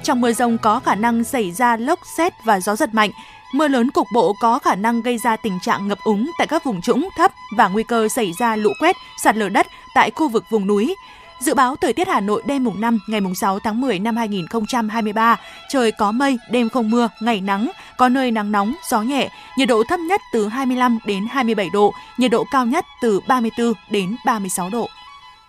Trong 0.02 0.20
mưa 0.20 0.32
rông 0.32 0.58
có 0.58 0.80
khả 0.80 0.94
năng 0.94 1.24
xảy 1.24 1.52
ra 1.52 1.76
lốc 1.76 1.98
xét 2.16 2.32
và 2.44 2.60
gió 2.60 2.76
giật 2.76 2.94
mạnh. 2.94 3.10
Mưa 3.56 3.68
lớn 3.68 3.90
cục 3.90 4.08
bộ 4.12 4.32
có 4.40 4.58
khả 4.58 4.74
năng 4.74 5.02
gây 5.02 5.18
ra 5.18 5.36
tình 5.36 5.58
trạng 5.62 5.88
ngập 5.88 5.98
úng 6.04 6.30
tại 6.38 6.46
các 6.46 6.64
vùng 6.64 6.80
trũng 6.80 7.08
thấp 7.16 7.32
và 7.56 7.68
nguy 7.68 7.82
cơ 7.82 8.08
xảy 8.08 8.32
ra 8.38 8.56
lũ 8.56 8.70
quét, 8.80 8.96
sạt 9.22 9.36
lở 9.36 9.48
đất 9.48 9.66
tại 9.94 10.10
khu 10.10 10.28
vực 10.28 10.44
vùng 10.50 10.66
núi. 10.66 10.94
Dự 11.38 11.54
báo 11.54 11.76
thời 11.76 11.92
tiết 11.92 12.08
Hà 12.08 12.20
Nội 12.20 12.42
đêm 12.46 12.64
mùng 12.64 12.80
5 12.80 12.98
ngày 13.08 13.20
mùng 13.20 13.34
6 13.34 13.58
tháng 13.58 13.80
10 13.80 13.98
năm 13.98 14.16
2023, 14.16 15.36
trời 15.68 15.92
có 15.92 16.12
mây, 16.12 16.38
đêm 16.50 16.68
không 16.68 16.90
mưa, 16.90 17.08
ngày 17.20 17.40
nắng, 17.40 17.70
có 17.96 18.08
nơi 18.08 18.30
nắng 18.30 18.52
nóng, 18.52 18.74
gió 18.88 19.02
nhẹ, 19.02 19.28
nhiệt 19.58 19.68
độ 19.68 19.82
thấp 19.88 20.00
nhất 20.00 20.20
từ 20.32 20.48
25 20.48 20.98
đến 21.06 21.26
27 21.30 21.70
độ, 21.72 21.92
nhiệt 22.18 22.30
độ 22.30 22.44
cao 22.50 22.66
nhất 22.66 22.84
từ 23.02 23.20
34 23.28 23.72
đến 23.90 24.16
36 24.26 24.70
độ. 24.70 24.88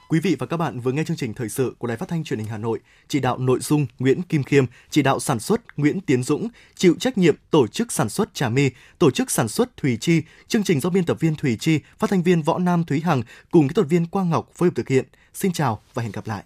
Quý 0.10 0.20
vị 0.20 0.36
và 0.40 0.46
các 0.48 0.58
bạn 0.58 0.80
vừa 0.80 0.92
nghe 0.92 1.04
chương 1.04 1.18
trình 1.18 1.34
thời 1.34 1.50
sự 1.50 1.76
của 1.78 1.88
Đài 1.88 1.98
Phát 1.98 2.10
thanh 2.10 2.24
Truyền 2.24 2.40
hình 2.40 2.48
Hà 2.48 2.58
Nội, 2.58 2.80
chỉ 3.08 3.20
đạo 3.20 3.38
nội 3.38 3.60
dung 3.60 3.86
Nguyễn 4.00 4.22
Kim 4.22 4.44
Khiêm, 4.44 4.66
chỉ 4.90 5.02
đạo 5.02 5.20
sản 5.20 5.40
xuất 5.40 5.78
Nguyễn 5.78 6.02
Tiến 6.02 6.24
Dũng, 6.24 6.48
chịu 6.76 6.96
trách 7.00 7.18
nhiệm 7.18 7.36
tổ 7.52 7.68
chức 7.68 7.92
sản 7.92 8.10
xuất 8.10 8.34
Trà 8.34 8.50
Mi, 8.50 8.70
tổ 9.00 9.12
chức 9.12 9.32
sản 9.32 9.48
xuất 9.48 9.78
Thùy 9.78 9.98
Chi, 10.02 10.22
chương 10.48 10.64
trình 10.64 10.80
do 10.80 10.90
biên 10.90 11.06
tập 11.06 11.18
viên 11.20 11.36
Thùy 11.36 11.58
Chi, 11.60 11.80
phát 12.00 12.10
thanh 12.10 12.24
viên 12.24 12.42
Võ 12.42 12.58
Nam 12.60 12.84
Thúy 12.84 13.02
Hằng 13.02 13.22
cùng 13.52 13.68
kỹ 13.68 13.74
thuật 13.74 13.88
viên 13.88 14.06
Quang 14.06 14.30
Ngọc 14.30 14.50
phối 14.56 14.70
hợp 14.70 14.76
thực 14.76 14.90
hiện. 14.90 15.06
Xin 15.34 15.54
chào 15.54 15.82
và 15.94 16.04
hẹn 16.04 16.12
gặp 16.12 16.28
lại. 16.28 16.44